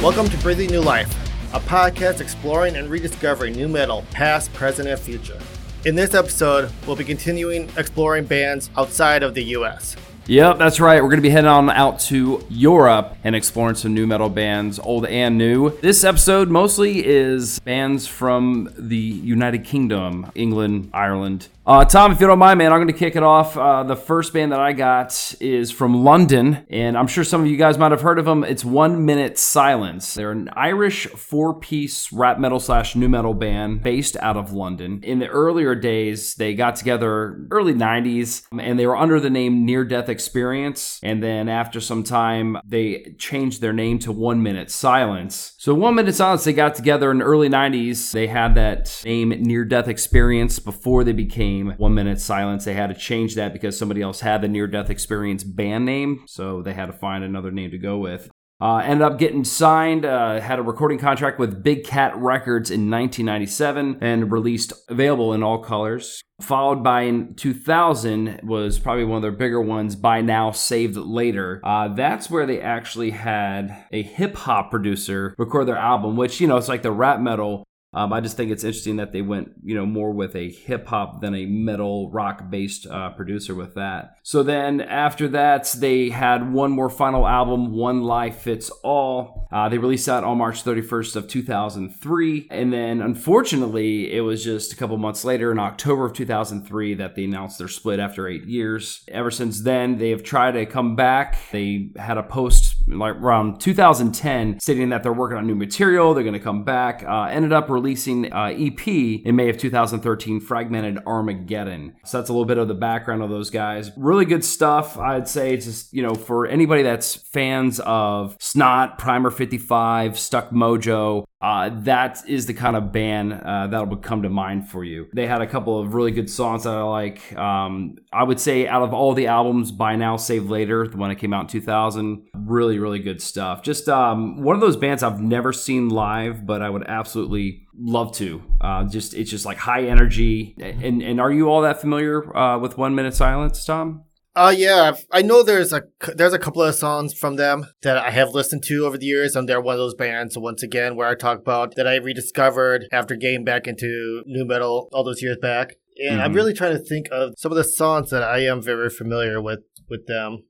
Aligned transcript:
Welcome 0.00 0.30
to 0.30 0.38
Breathing 0.38 0.70
New 0.70 0.80
Life, 0.80 1.14
a 1.52 1.60
podcast 1.60 2.22
exploring 2.22 2.76
and 2.76 2.88
rediscovering 2.88 3.54
nu 3.54 3.68
metal, 3.68 4.06
past, 4.10 4.50
present, 4.54 4.88
and 4.88 4.98
future. 4.98 5.38
In 5.84 5.94
this 5.94 6.14
episode, 6.14 6.72
we'll 6.86 6.96
be 6.96 7.04
continuing 7.04 7.68
exploring 7.76 8.24
bands 8.24 8.70
outside 8.78 9.22
of 9.22 9.34
the 9.34 9.42
US. 9.44 9.94
Yep, 10.28 10.58
that's 10.58 10.78
right. 10.78 11.02
We're 11.02 11.08
going 11.08 11.22
to 11.22 11.22
be 11.22 11.30
heading 11.30 11.48
on 11.48 11.70
out 11.70 12.00
to 12.00 12.44
Europe 12.50 13.16
and 13.24 13.34
exploring 13.34 13.76
some 13.76 13.94
nu 13.94 14.06
metal 14.06 14.28
bands, 14.28 14.78
old 14.78 15.06
and 15.06 15.38
new. 15.38 15.70
This 15.80 16.04
episode 16.04 16.50
mostly 16.50 17.02
is 17.02 17.60
bands 17.60 18.06
from 18.06 18.70
the 18.76 18.98
United 18.98 19.64
Kingdom, 19.64 20.30
England, 20.34 20.90
Ireland, 20.92 21.48
uh, 21.68 21.84
Tom, 21.84 22.12
if 22.12 22.18
you 22.18 22.26
don't 22.26 22.38
mind, 22.38 22.56
man, 22.56 22.72
I'm 22.72 22.78
going 22.78 22.88
to 22.88 22.94
kick 22.94 23.14
it 23.14 23.22
off. 23.22 23.54
Uh, 23.54 23.82
the 23.82 23.94
first 23.94 24.32
band 24.32 24.52
that 24.52 24.58
I 24.58 24.72
got 24.72 25.34
is 25.38 25.70
from 25.70 26.02
London, 26.02 26.64
and 26.70 26.96
I'm 26.96 27.06
sure 27.06 27.24
some 27.24 27.42
of 27.42 27.46
you 27.46 27.58
guys 27.58 27.76
might 27.76 27.90
have 27.90 28.00
heard 28.00 28.18
of 28.18 28.24
them. 28.24 28.42
It's 28.42 28.64
One 28.64 29.04
Minute 29.04 29.38
Silence. 29.38 30.14
They're 30.14 30.30
an 30.30 30.48
Irish 30.54 31.08
four 31.08 31.52
piece 31.52 32.10
rap 32.10 32.38
metal 32.38 32.58
slash 32.58 32.96
nu 32.96 33.06
metal 33.06 33.34
band 33.34 33.82
based 33.82 34.16
out 34.22 34.38
of 34.38 34.54
London. 34.54 35.00
In 35.02 35.18
the 35.18 35.28
earlier 35.28 35.74
days, 35.74 36.36
they 36.36 36.54
got 36.54 36.74
together 36.74 37.46
early 37.50 37.74
90s, 37.74 38.46
and 38.58 38.78
they 38.78 38.86
were 38.86 38.96
under 38.96 39.20
the 39.20 39.28
name 39.28 39.66
Near 39.66 39.84
Death 39.84 40.08
Experience. 40.08 40.98
And 41.02 41.22
then 41.22 41.50
after 41.50 41.82
some 41.82 42.02
time, 42.02 42.56
they 42.66 43.14
changed 43.18 43.60
their 43.60 43.74
name 43.74 43.98
to 43.98 44.10
One 44.10 44.42
Minute 44.42 44.70
Silence. 44.70 45.52
So, 45.68 45.74
One 45.74 45.96
Minute 45.96 46.14
Silence, 46.14 46.44
they 46.44 46.54
got 46.54 46.74
together 46.76 47.10
in 47.10 47.18
the 47.18 47.26
early 47.26 47.50
90s. 47.50 48.12
They 48.12 48.26
had 48.26 48.54
that 48.54 49.02
name 49.04 49.28
Near 49.28 49.66
Death 49.66 49.86
Experience 49.86 50.58
before 50.58 51.04
they 51.04 51.12
became 51.12 51.74
One 51.76 51.92
Minute 51.92 52.22
Silence. 52.22 52.64
They 52.64 52.72
had 52.72 52.86
to 52.86 52.94
change 52.94 53.34
that 53.34 53.52
because 53.52 53.78
somebody 53.78 54.00
else 54.00 54.20
had 54.20 54.40
the 54.40 54.48
near 54.48 54.66
death 54.66 54.88
experience 54.88 55.44
band 55.44 55.84
name, 55.84 56.24
so 56.26 56.62
they 56.62 56.72
had 56.72 56.86
to 56.86 56.94
find 56.94 57.22
another 57.22 57.50
name 57.50 57.70
to 57.72 57.76
go 57.76 57.98
with. 57.98 58.30
Uh, 58.60 58.78
ended 58.78 59.02
up 59.02 59.18
getting 59.18 59.44
signed, 59.44 60.04
uh, 60.04 60.40
had 60.40 60.58
a 60.58 60.62
recording 60.62 60.98
contract 60.98 61.38
with 61.38 61.62
Big 61.62 61.84
Cat 61.84 62.16
Records 62.16 62.70
in 62.70 62.90
1997 62.90 63.98
and 64.00 64.32
released 64.32 64.72
available 64.88 65.32
in 65.32 65.44
all 65.44 65.58
colors. 65.58 66.22
Followed 66.40 66.82
by 66.82 67.02
in 67.02 67.34
2000 67.34 68.40
was 68.42 68.80
probably 68.80 69.04
one 69.04 69.16
of 69.16 69.22
their 69.22 69.30
bigger 69.30 69.60
ones, 69.60 69.94
Buy 69.94 70.22
Now 70.22 70.50
Saved 70.50 70.96
Later. 70.96 71.60
Uh, 71.64 71.88
that's 71.94 72.30
where 72.30 72.46
they 72.46 72.60
actually 72.60 73.10
had 73.10 73.84
a 73.92 74.02
hip 74.02 74.34
hop 74.34 74.70
producer 74.70 75.36
record 75.38 75.66
their 75.66 75.76
album, 75.76 76.16
which, 76.16 76.40
you 76.40 76.48
know, 76.48 76.56
it's 76.56 76.68
like 76.68 76.82
the 76.82 76.92
rap 76.92 77.20
metal 77.20 77.64
um, 77.94 78.12
I 78.12 78.20
just 78.20 78.36
think 78.36 78.50
it's 78.50 78.64
interesting 78.64 78.96
that 78.96 79.12
they 79.12 79.22
went, 79.22 79.52
you 79.64 79.74
know, 79.74 79.86
more 79.86 80.12
with 80.12 80.36
a 80.36 80.50
hip 80.50 80.86
hop 80.86 81.22
than 81.22 81.34
a 81.34 81.46
metal 81.46 82.10
rock 82.10 82.50
based 82.50 82.86
uh, 82.86 83.10
producer 83.10 83.54
with 83.54 83.74
that. 83.76 84.16
So 84.22 84.42
then 84.42 84.82
after 84.82 85.26
that, 85.28 85.74
they 85.78 86.10
had 86.10 86.52
one 86.52 86.70
more 86.70 86.90
final 86.90 87.26
album, 87.26 87.72
One 87.72 88.02
Lie 88.02 88.30
Fits 88.30 88.68
All. 88.84 89.48
Uh, 89.50 89.70
they 89.70 89.78
released 89.78 90.04
that 90.06 90.22
on 90.22 90.36
March 90.36 90.62
31st 90.64 91.16
of 91.16 91.28
2003, 91.28 92.48
and 92.50 92.72
then 92.72 93.00
unfortunately, 93.00 94.12
it 94.12 94.20
was 94.20 94.44
just 94.44 94.74
a 94.74 94.76
couple 94.76 94.98
months 94.98 95.24
later, 95.24 95.50
in 95.50 95.58
October 95.58 96.04
of 96.04 96.12
2003, 96.12 96.94
that 96.94 97.14
they 97.16 97.24
announced 97.24 97.58
their 97.58 97.68
split 97.68 98.00
after 98.00 98.28
eight 98.28 98.44
years. 98.44 99.04
Ever 99.08 99.30
since 99.30 99.62
then, 99.62 99.96
they 99.96 100.10
have 100.10 100.22
tried 100.22 100.52
to 100.52 100.66
come 100.66 100.94
back. 100.94 101.38
They 101.50 101.90
had 101.96 102.18
a 102.18 102.22
post 102.22 102.67
like 102.90 103.16
around 103.16 103.60
2010 103.60 104.60
stating 104.60 104.90
that 104.90 105.02
they're 105.02 105.12
working 105.12 105.38
on 105.38 105.46
new 105.46 105.54
material 105.54 106.14
they're 106.14 106.22
going 106.22 106.32
to 106.32 106.40
come 106.40 106.64
back 106.64 107.04
uh, 107.06 107.24
ended 107.24 107.52
up 107.52 107.68
releasing 107.68 108.32
uh, 108.32 108.46
ep 108.46 108.86
in 108.88 109.36
may 109.36 109.48
of 109.48 109.58
2013 109.58 110.40
fragmented 110.40 110.98
armageddon. 111.06 111.94
So 112.04 112.18
that's 112.18 112.30
a 112.30 112.32
little 112.32 112.46
bit 112.46 112.58
of 112.58 112.68
the 112.68 112.74
background 112.74 113.22
of 113.22 113.30
those 113.30 113.50
guys. 113.50 113.90
Really 113.96 114.24
good 114.24 114.44
stuff 114.44 114.98
i'd 114.98 115.28
say 115.28 115.56
just 115.56 115.92
you 115.92 116.02
know 116.02 116.14
for 116.14 116.46
anybody 116.46 116.82
that's 116.82 117.14
fans 117.14 117.80
of 117.80 118.36
snot 118.40 118.98
primer 118.98 119.30
55 119.30 120.18
stuck 120.18 120.50
mojo 120.50 121.24
uh, 121.40 121.70
that 121.82 122.22
is 122.26 122.46
the 122.46 122.54
kind 122.54 122.74
of 122.74 122.90
band 122.90 123.32
uh, 123.32 123.68
that'll 123.68 123.96
come 123.96 124.22
to 124.22 124.28
mind 124.28 124.68
for 124.68 124.82
you. 124.82 125.06
They 125.12 125.26
had 125.26 125.40
a 125.40 125.46
couple 125.46 125.78
of 125.78 125.94
really 125.94 126.10
good 126.10 126.28
songs 126.28 126.64
that 126.64 126.74
I 126.74 126.82
like. 126.82 127.36
Um, 127.36 127.96
I 128.12 128.24
would 128.24 128.40
say 128.40 128.66
out 128.66 128.82
of 128.82 128.92
all 128.92 129.14
the 129.14 129.28
albums, 129.28 129.70
Buy 129.70 129.94
Now 129.94 130.16
Save 130.16 130.50
Later, 130.50 130.88
the 130.88 130.96
one 130.96 131.10
that 131.10 131.16
came 131.16 131.32
out 131.32 131.42
in 131.42 131.46
2000, 131.46 132.26
really, 132.34 132.80
really 132.80 132.98
good 132.98 133.22
stuff. 133.22 133.62
Just 133.62 133.88
um, 133.88 134.42
one 134.42 134.56
of 134.56 134.60
those 134.60 134.76
bands 134.76 135.04
I've 135.04 135.20
never 135.20 135.52
seen 135.52 135.90
live, 135.90 136.44
but 136.44 136.60
I 136.60 136.70
would 136.70 136.88
absolutely 136.88 137.68
love 137.78 138.12
to. 138.16 138.42
Uh, 138.60 138.84
just 138.86 139.14
it's 139.14 139.30
just 139.30 139.46
like 139.46 139.58
high 139.58 139.84
energy. 139.84 140.56
And 140.58 141.02
and 141.02 141.20
are 141.20 141.30
you 141.30 141.48
all 141.48 141.62
that 141.62 141.80
familiar 141.80 142.36
uh, 142.36 142.58
with 142.58 142.76
One 142.76 142.96
Minute 142.96 143.14
Silence, 143.14 143.64
Tom? 143.64 144.02
Uh 144.38 144.50
yeah, 144.50 144.92
I 145.10 145.22
know 145.22 145.42
there's 145.42 145.72
a 145.72 145.82
there's 146.14 146.32
a 146.32 146.38
couple 146.38 146.62
of 146.62 146.72
songs 146.72 147.12
from 147.12 147.34
them 147.34 147.66
that 147.82 147.96
I 147.96 148.12
have 148.12 148.34
listened 148.34 148.62
to 148.66 148.86
over 148.86 148.96
the 148.96 149.04
years, 149.04 149.34
and 149.34 149.48
they're 149.48 149.60
one 149.60 149.74
of 149.74 149.80
those 149.80 149.96
bands 149.96 150.38
once 150.38 150.62
again 150.62 150.94
where 150.94 151.08
I 151.08 151.16
talk 151.16 151.40
about 151.40 151.74
that 151.74 151.88
I 151.88 151.96
rediscovered 151.96 152.86
after 152.92 153.16
getting 153.16 153.42
back 153.42 153.66
into 153.66 154.22
nu 154.26 154.44
metal 154.44 154.90
all 154.92 155.02
those 155.02 155.22
years 155.22 155.38
back. 155.42 155.74
And 155.96 156.12
mm-hmm. 156.12 156.20
I'm 156.20 156.32
really 156.34 156.52
trying 156.52 156.74
to 156.74 156.78
think 156.78 157.08
of 157.10 157.34
some 157.36 157.50
of 157.50 157.56
the 157.56 157.64
songs 157.64 158.10
that 158.10 158.22
I 158.22 158.44
am 158.44 158.62
very 158.62 158.90
familiar 158.90 159.42
with 159.42 159.64
with 159.90 160.06
them. 160.06 160.44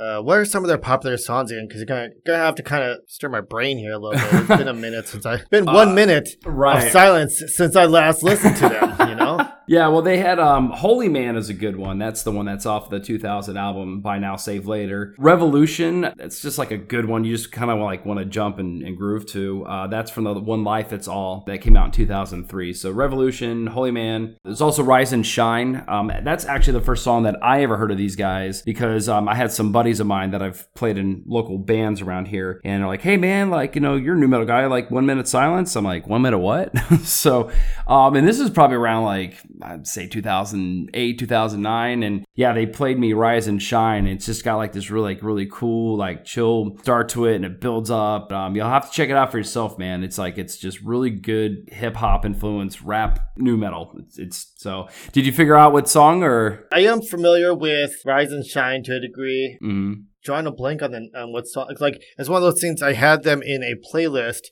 Uh, 0.00 0.22
what 0.22 0.38
are 0.38 0.46
some 0.46 0.64
of 0.64 0.68
their 0.68 0.78
popular 0.78 1.18
songs 1.18 1.50
again? 1.50 1.66
Because 1.68 1.80
you're 1.80 1.86
gonna 1.86 2.08
gonna 2.24 2.38
have 2.38 2.54
to 2.54 2.62
kind 2.62 2.82
of 2.82 3.00
stir 3.06 3.28
my 3.28 3.42
brain 3.42 3.76
here 3.76 3.92
a 3.92 3.98
little 3.98 4.18
bit. 4.18 4.32
It's 4.32 4.48
been 4.48 4.66
a 4.66 4.72
minute 4.72 5.08
since 5.08 5.26
I 5.26 5.42
been 5.50 5.66
one 5.66 5.90
uh, 5.90 5.92
minute 5.92 6.30
right. 6.46 6.86
of 6.86 6.90
silence 6.90 7.42
since 7.48 7.76
I 7.76 7.84
last 7.84 8.22
listened 8.22 8.56
to 8.56 8.68
them. 8.70 9.10
You 9.10 9.14
know. 9.14 9.29
Yeah, 9.70 9.86
well, 9.86 10.02
they 10.02 10.18
had 10.18 10.40
um, 10.40 10.70
Holy 10.70 11.08
Man 11.08 11.36
is 11.36 11.48
a 11.48 11.54
good 11.54 11.76
one. 11.76 12.00
That's 12.00 12.24
the 12.24 12.32
one 12.32 12.44
that's 12.44 12.66
off 12.66 12.90
the 12.90 12.98
2000 12.98 13.56
album, 13.56 14.00
Buy 14.00 14.18
Now 14.18 14.34
Save 14.34 14.66
Later. 14.66 15.14
Revolution, 15.16 16.12
it's 16.18 16.42
just 16.42 16.58
like 16.58 16.72
a 16.72 16.76
good 16.76 17.04
one. 17.04 17.22
You 17.22 17.36
just 17.36 17.52
kind 17.52 17.70
of 17.70 17.78
like 17.78 18.04
want 18.04 18.18
to 18.18 18.24
jump 18.24 18.58
and, 18.58 18.82
and, 18.82 18.96
groove 18.96 19.26
to. 19.26 19.64
Uh, 19.66 19.86
that's 19.86 20.10
from 20.10 20.24
the 20.24 20.34
One 20.34 20.64
Life 20.64 20.88
That's 20.88 21.06
All 21.06 21.44
that 21.46 21.60
came 21.60 21.76
out 21.76 21.86
in 21.86 21.92
2003. 21.92 22.72
So 22.72 22.90
Revolution, 22.90 23.68
Holy 23.68 23.92
Man. 23.92 24.36
There's 24.42 24.60
also 24.60 24.82
Rise 24.82 25.12
and 25.12 25.24
Shine. 25.24 25.84
Um, 25.86 26.10
that's 26.24 26.44
actually 26.44 26.72
the 26.72 26.84
first 26.84 27.04
song 27.04 27.22
that 27.22 27.36
I 27.40 27.62
ever 27.62 27.76
heard 27.76 27.92
of 27.92 27.96
these 27.96 28.16
guys 28.16 28.62
because 28.62 29.08
um, 29.08 29.28
I 29.28 29.36
had 29.36 29.52
some 29.52 29.70
buddies 29.70 30.00
of 30.00 30.08
mine 30.08 30.32
that 30.32 30.42
I've 30.42 30.66
played 30.74 30.98
in 30.98 31.22
local 31.26 31.58
bands 31.58 32.00
around 32.00 32.26
here, 32.26 32.60
and 32.64 32.82
they're 32.82 32.88
like, 32.88 33.02
"Hey 33.02 33.16
man, 33.16 33.50
like 33.50 33.76
you 33.76 33.80
know, 33.80 33.94
you're 33.94 34.16
a 34.16 34.18
nu 34.18 34.26
metal 34.26 34.46
guy. 34.46 34.66
Like 34.66 34.90
One 34.90 35.06
Minute 35.06 35.28
Silence." 35.28 35.76
I'm 35.76 35.84
like, 35.84 36.08
"One 36.08 36.22
minute 36.22 36.38
what?" 36.38 36.76
so, 37.04 37.52
um, 37.86 38.16
and 38.16 38.26
this 38.26 38.40
is 38.40 38.50
probably 38.50 38.76
around 38.76 39.04
like 39.04 39.38
I'd 39.62 39.86
say 39.86 40.06
2008, 40.06 41.18
2009. 41.18 42.02
And 42.02 42.24
yeah, 42.34 42.52
they 42.52 42.66
played 42.66 42.98
me 42.98 43.12
Rise 43.12 43.46
and 43.46 43.62
Shine. 43.62 44.06
It's 44.06 44.26
just 44.26 44.44
got 44.44 44.56
like 44.56 44.72
this 44.72 44.90
really, 44.90 45.14
like, 45.14 45.22
really 45.22 45.46
cool, 45.46 45.96
like 45.96 46.24
chill 46.24 46.76
start 46.82 47.08
to 47.10 47.26
it 47.26 47.36
and 47.36 47.44
it 47.44 47.60
builds 47.60 47.90
up. 47.90 48.32
Um, 48.32 48.56
you'll 48.56 48.68
have 48.68 48.90
to 48.90 48.94
check 48.94 49.08
it 49.08 49.16
out 49.16 49.30
for 49.30 49.38
yourself, 49.38 49.78
man. 49.78 50.02
It's 50.02 50.18
like, 50.18 50.38
it's 50.38 50.56
just 50.56 50.80
really 50.80 51.10
good 51.10 51.68
hip 51.68 51.96
hop 51.96 52.24
influence, 52.24 52.82
rap, 52.82 53.30
nu 53.36 53.56
metal. 53.56 53.94
It's, 53.98 54.18
it's 54.18 54.52
so, 54.56 54.88
did 55.12 55.26
you 55.26 55.32
figure 55.32 55.56
out 55.56 55.72
what 55.72 55.88
song 55.88 56.22
or? 56.22 56.66
I 56.72 56.80
am 56.80 57.02
familiar 57.02 57.54
with 57.54 57.92
Rise 58.04 58.32
and 58.32 58.44
Shine 58.44 58.82
to 58.84 58.96
a 58.96 59.00
degree. 59.00 59.58
Mm-hmm. 59.62 60.02
Drawing 60.22 60.46
a 60.46 60.52
blank 60.52 60.82
on 60.82 60.90
the 60.90 61.08
on 61.16 61.32
what 61.32 61.46
song. 61.46 61.68
It's 61.70 61.80
like 61.80 62.02
it's 62.18 62.28
one 62.28 62.42
of 62.42 62.52
those 62.52 62.60
things. 62.60 62.82
I 62.82 62.92
had 62.92 63.22
them 63.22 63.40
in 63.42 63.62
a 63.62 63.74
playlist 63.90 64.42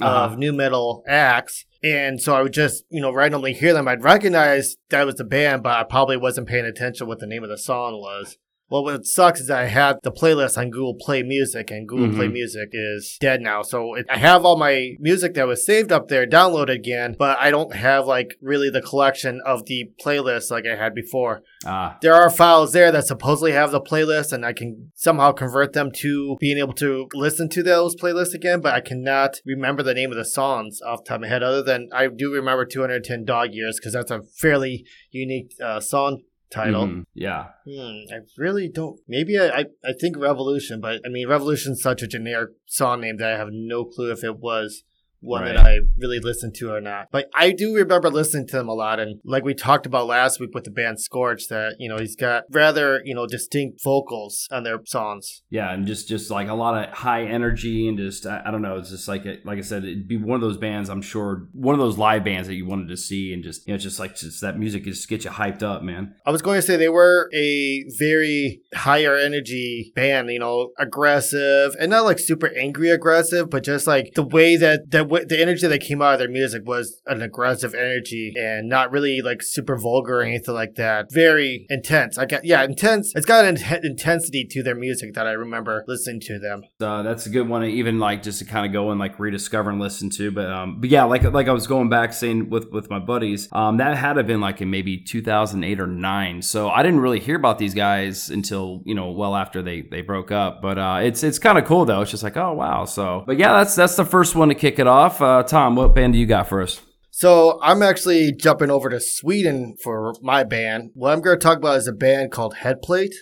uh-huh. 0.00 0.32
of 0.32 0.38
nu 0.38 0.52
metal 0.52 1.02
acts, 1.06 1.64
and 1.82 2.20
so 2.20 2.34
I 2.34 2.42
would 2.42 2.52
just, 2.52 2.84
you 2.90 3.00
know, 3.00 3.12
randomly 3.12 3.52
hear 3.52 3.72
them. 3.72 3.88
I'd 3.88 4.02
recognize 4.02 4.76
that 4.90 5.06
was 5.06 5.16
the 5.16 5.24
band, 5.24 5.62
but 5.62 5.76
I 5.76 5.84
probably 5.84 6.16
wasn't 6.16 6.48
paying 6.48 6.64
attention 6.64 7.06
what 7.06 7.20
the 7.20 7.26
name 7.26 7.44
of 7.44 7.50
the 7.50 7.58
song 7.58 8.00
was. 8.00 8.36
Well, 8.70 8.84
what 8.84 9.06
sucks 9.06 9.40
is 9.40 9.50
I 9.50 9.64
have 9.64 9.96
the 10.02 10.12
playlist 10.12 10.58
on 10.58 10.70
Google 10.70 10.94
Play 10.94 11.22
Music, 11.22 11.70
and 11.70 11.88
Google 11.88 12.08
mm-hmm. 12.08 12.16
Play 12.16 12.28
Music 12.28 12.68
is 12.72 13.16
dead 13.18 13.40
now. 13.40 13.62
So 13.62 13.94
it, 13.94 14.06
I 14.10 14.18
have 14.18 14.44
all 14.44 14.58
my 14.58 14.94
music 14.98 15.34
that 15.34 15.46
was 15.46 15.64
saved 15.64 15.90
up 15.90 16.08
there 16.08 16.26
downloaded 16.26 16.74
again, 16.74 17.16
but 17.18 17.38
I 17.38 17.50
don't 17.50 17.74
have 17.74 18.06
like 18.06 18.36
really 18.42 18.68
the 18.68 18.82
collection 18.82 19.40
of 19.46 19.64
the 19.64 19.90
playlist 20.04 20.50
like 20.50 20.64
I 20.66 20.76
had 20.76 20.94
before. 20.94 21.42
Ah. 21.64 21.96
There 22.02 22.14
are 22.14 22.28
files 22.28 22.72
there 22.72 22.92
that 22.92 23.06
supposedly 23.06 23.52
have 23.52 23.70
the 23.70 23.80
playlist, 23.80 24.32
and 24.34 24.44
I 24.44 24.52
can 24.52 24.92
somehow 24.94 25.32
convert 25.32 25.72
them 25.72 25.90
to 25.96 26.36
being 26.38 26.58
able 26.58 26.74
to 26.74 27.08
listen 27.14 27.48
to 27.50 27.62
those 27.62 27.96
playlists 27.96 28.34
again, 28.34 28.60
but 28.60 28.74
I 28.74 28.80
cannot 28.80 29.40
remember 29.46 29.82
the 29.82 29.94
name 29.94 30.10
of 30.10 30.18
the 30.18 30.26
songs 30.26 30.80
off 30.86 31.04
the 31.04 31.08
top 31.08 31.16
of 31.16 31.22
my 31.22 31.28
head, 31.28 31.42
other 31.42 31.62
than 31.62 31.88
I 31.92 32.08
do 32.08 32.32
remember 32.34 32.66
210 32.66 33.24
Dog 33.24 33.50
Years 33.52 33.78
because 33.78 33.94
that's 33.94 34.10
a 34.10 34.22
fairly 34.36 34.84
unique 35.10 35.54
uh, 35.64 35.80
song 35.80 36.22
title. 36.50 36.86
Mm, 36.86 37.04
yeah. 37.14 37.46
Hmm, 37.64 38.12
I 38.12 38.20
really 38.36 38.68
don't. 38.68 39.00
Maybe 39.06 39.38
I, 39.38 39.48
I, 39.48 39.64
I 39.84 39.92
think 39.98 40.16
Revolution, 40.16 40.80
but 40.80 41.00
I 41.04 41.08
mean, 41.08 41.28
Revolution's 41.28 41.82
such 41.82 42.02
a 42.02 42.06
generic 42.06 42.50
song 42.66 43.00
name 43.00 43.16
that 43.18 43.34
I 43.34 43.38
have 43.38 43.48
no 43.50 43.84
clue 43.84 44.12
if 44.12 44.24
it 44.24 44.38
was 44.38 44.84
one 45.20 45.42
right. 45.42 45.54
that 45.54 45.66
I 45.66 45.78
really 45.96 46.20
listened 46.20 46.54
to 46.56 46.72
or 46.72 46.80
not. 46.80 47.08
But 47.10 47.28
I 47.34 47.52
do 47.52 47.74
remember 47.74 48.10
listening 48.10 48.46
to 48.48 48.56
them 48.56 48.68
a 48.68 48.74
lot. 48.74 49.00
And 49.00 49.20
like 49.24 49.44
we 49.44 49.54
talked 49.54 49.86
about 49.86 50.06
last 50.06 50.40
week 50.40 50.50
with 50.54 50.64
the 50.64 50.70
band 50.70 51.00
Scorch, 51.00 51.48
that, 51.48 51.76
you 51.78 51.88
know, 51.88 51.98
he's 51.98 52.16
got 52.16 52.44
rather, 52.50 53.00
you 53.04 53.14
know, 53.14 53.26
distinct 53.26 53.82
vocals 53.82 54.46
on 54.50 54.62
their 54.62 54.78
songs. 54.86 55.42
Yeah. 55.50 55.72
And 55.72 55.86
just, 55.86 56.08
just 56.08 56.30
like 56.30 56.48
a 56.48 56.54
lot 56.54 56.82
of 56.88 56.94
high 56.94 57.24
energy 57.24 57.88
and 57.88 57.98
just, 57.98 58.26
I, 58.26 58.42
I 58.46 58.50
don't 58.50 58.62
know, 58.62 58.76
it's 58.76 58.90
just 58.90 59.08
like, 59.08 59.24
like 59.44 59.58
I 59.58 59.62
said, 59.62 59.84
it'd 59.84 60.08
be 60.08 60.16
one 60.16 60.36
of 60.36 60.40
those 60.40 60.56
bands, 60.56 60.88
I'm 60.88 61.02
sure, 61.02 61.48
one 61.52 61.74
of 61.74 61.80
those 61.80 61.98
live 61.98 62.24
bands 62.24 62.48
that 62.48 62.54
you 62.54 62.66
wanted 62.66 62.88
to 62.88 62.96
see. 62.96 63.32
And 63.32 63.42
just, 63.42 63.66
you 63.66 63.74
know, 63.74 63.78
just 63.78 63.98
like, 63.98 64.16
just 64.16 64.40
that 64.42 64.58
music 64.58 64.84
just 64.84 65.08
gets 65.08 65.24
you 65.24 65.30
hyped 65.30 65.62
up, 65.62 65.82
man. 65.82 66.14
I 66.24 66.30
was 66.30 66.42
going 66.42 66.58
to 66.58 66.62
say 66.62 66.76
they 66.76 66.88
were 66.88 67.28
a 67.34 67.84
very 67.98 68.60
higher 68.74 69.16
energy 69.16 69.92
band, 69.94 70.30
you 70.30 70.38
know, 70.38 70.70
aggressive 70.78 71.74
and 71.80 71.90
not 71.90 72.04
like 72.04 72.18
super 72.18 72.50
angry 72.56 72.90
aggressive, 72.90 73.50
but 73.50 73.64
just 73.64 73.86
like 73.86 74.12
the 74.14 74.26
way 74.26 74.56
that, 74.56 74.90
that 74.90 75.07
the 75.08 75.40
energy 75.40 75.66
that 75.66 75.80
came 75.80 76.02
out 76.02 76.14
of 76.14 76.18
their 76.18 76.28
music 76.28 76.62
was 76.66 77.00
an 77.06 77.22
aggressive 77.22 77.74
energy 77.74 78.32
and 78.36 78.68
not 78.68 78.90
really 78.90 79.20
like 79.20 79.42
super 79.42 79.76
vulgar 79.76 80.20
or 80.20 80.22
anything 80.22 80.54
like 80.54 80.74
that. 80.76 81.12
Very 81.12 81.66
intense. 81.68 82.18
I 82.18 82.26
got 82.26 82.44
yeah, 82.44 82.62
intense. 82.62 83.12
It's 83.14 83.26
got 83.26 83.44
an 83.44 83.56
in- 83.56 83.84
intensity 83.84 84.46
to 84.50 84.62
their 84.62 84.74
music 84.74 85.14
that 85.14 85.26
I 85.26 85.32
remember 85.32 85.84
listening 85.88 86.20
to 86.22 86.38
them. 86.38 86.62
Uh, 86.80 87.02
that's 87.02 87.26
a 87.26 87.30
good 87.30 87.48
one. 87.48 87.62
To 87.62 87.68
even 87.68 87.98
like 87.98 88.22
just 88.22 88.38
to 88.38 88.44
kind 88.44 88.66
of 88.66 88.72
go 88.72 88.90
and 88.90 89.00
like 89.00 89.18
rediscover 89.18 89.70
and 89.70 89.80
listen 89.80 90.10
to. 90.10 90.30
But 90.30 90.50
um, 90.50 90.80
but 90.80 90.90
yeah, 90.90 91.04
like 91.04 91.24
like 91.24 91.48
I 91.48 91.52
was 91.52 91.66
going 91.66 91.88
back 91.88 92.12
saying 92.12 92.50
with 92.50 92.70
with 92.70 92.90
my 92.90 92.98
buddies, 92.98 93.48
um, 93.52 93.78
that 93.78 93.96
had 93.96 94.14
to 94.14 94.24
been 94.24 94.40
like 94.40 94.60
in 94.60 94.70
maybe 94.70 94.98
2008 94.98 95.80
or 95.80 95.86
nine. 95.86 96.42
So 96.42 96.68
I 96.68 96.82
didn't 96.82 97.00
really 97.00 97.20
hear 97.20 97.36
about 97.36 97.58
these 97.58 97.74
guys 97.74 98.30
until 98.30 98.82
you 98.84 98.94
know 98.94 99.10
well 99.10 99.34
after 99.34 99.62
they 99.62 99.82
they 99.82 100.02
broke 100.02 100.30
up. 100.30 100.62
But 100.62 100.78
uh, 100.78 101.00
it's 101.02 101.22
it's 101.22 101.38
kind 101.38 101.58
of 101.58 101.64
cool 101.64 101.84
though. 101.84 102.02
It's 102.02 102.10
just 102.10 102.22
like 102.22 102.36
oh 102.36 102.52
wow. 102.52 102.84
So 102.84 103.24
but 103.26 103.38
yeah, 103.38 103.52
that's 103.54 103.74
that's 103.74 103.96
the 103.96 104.04
first 104.04 104.34
one 104.34 104.48
to 104.48 104.54
kick 104.54 104.78
it 104.78 104.86
off. 104.86 104.97
Uh, 104.98 105.42
Tom, 105.44 105.76
what 105.76 105.94
band 105.94 106.14
do 106.14 106.18
you 106.18 106.26
got 106.26 106.48
for 106.48 106.60
us? 106.60 106.80
So 107.10 107.60
I'm 107.62 107.82
actually 107.82 108.32
jumping 108.32 108.70
over 108.70 108.90
to 108.90 109.00
Sweden 109.00 109.76
for 109.82 110.14
my 110.22 110.42
band. 110.42 110.90
What 110.94 111.12
I'm 111.12 111.20
going 111.20 111.38
to 111.38 111.42
talk 111.42 111.58
about 111.58 111.78
is 111.78 111.86
a 111.86 111.92
band 111.92 112.32
called 112.32 112.56
Headplate. 112.62 113.14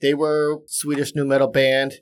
They 0.00 0.14
were 0.14 0.60
Swedish 0.66 1.14
nu 1.14 1.24
metal 1.24 1.48
band 1.48 1.94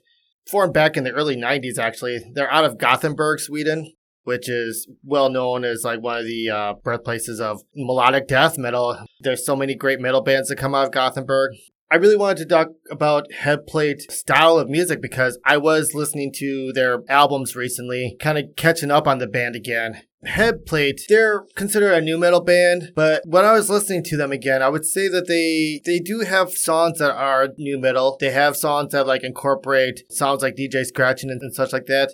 formed 0.49 0.73
back 0.73 0.95
in 0.95 1.03
the 1.03 1.11
early 1.11 1.35
90s 1.35 1.79
actually. 1.79 2.19
They're 2.33 2.51
out 2.51 2.65
of 2.65 2.77
Gothenburg, 2.77 3.39
Sweden, 3.39 3.93
which 4.23 4.47
is 4.47 4.87
well 5.03 5.29
known 5.29 5.63
as 5.63 5.83
like 5.83 6.01
one 6.01 6.19
of 6.19 6.25
the 6.25 6.49
uh, 6.49 6.73
birthplaces 6.83 7.39
of 7.39 7.61
melodic 7.75 8.27
death 8.27 8.57
metal. 8.57 9.05
There's 9.21 9.45
so 9.45 9.55
many 9.55 9.75
great 9.75 9.99
metal 9.99 10.21
bands 10.21 10.49
that 10.49 10.57
come 10.57 10.75
out 10.75 10.85
of 10.85 10.91
Gothenburg. 10.91 11.51
I 11.91 11.95
really 11.95 12.15
wanted 12.15 12.37
to 12.37 12.45
talk 12.45 12.67
about 12.91 13.31
Headplate 13.31 14.11
style 14.11 14.59
of 14.59 14.69
music 14.69 15.01
because 15.01 15.39
I 15.43 15.57
was 15.57 15.95
listening 15.95 16.31
to 16.35 16.71
their 16.73 16.99
albums 17.09 17.55
recently, 17.55 18.15
kind 18.19 18.37
of 18.37 18.45
catching 18.55 18.91
up 18.91 19.07
on 19.07 19.17
the 19.17 19.25
band 19.25 19.55
again. 19.55 20.03
Headplate, 20.23 20.99
they're 21.07 21.45
considered 21.55 21.93
a 21.93 22.01
nu 22.01 22.17
metal 22.17 22.41
band, 22.41 22.91
but 22.95 23.23
when 23.25 23.43
I 23.43 23.53
was 23.53 23.71
listening 23.71 24.03
to 24.03 24.17
them 24.17 24.31
again, 24.31 24.61
I 24.61 24.69
would 24.69 24.85
say 24.85 25.07
that 25.07 25.27
they 25.27 25.81
they 25.83 25.99
do 25.99 26.19
have 26.19 26.51
songs 26.51 26.99
that 26.99 27.15
are 27.15 27.47
nu 27.57 27.79
metal. 27.79 28.17
They 28.19 28.31
have 28.31 28.55
songs 28.55 28.91
that 28.91 29.07
like 29.07 29.23
incorporate 29.23 30.03
sounds 30.11 30.43
like 30.43 30.57
DJ 30.57 30.85
scratching 30.85 31.31
and, 31.31 31.41
and 31.41 31.55
such 31.55 31.73
like 31.73 31.85
that. 31.87 32.13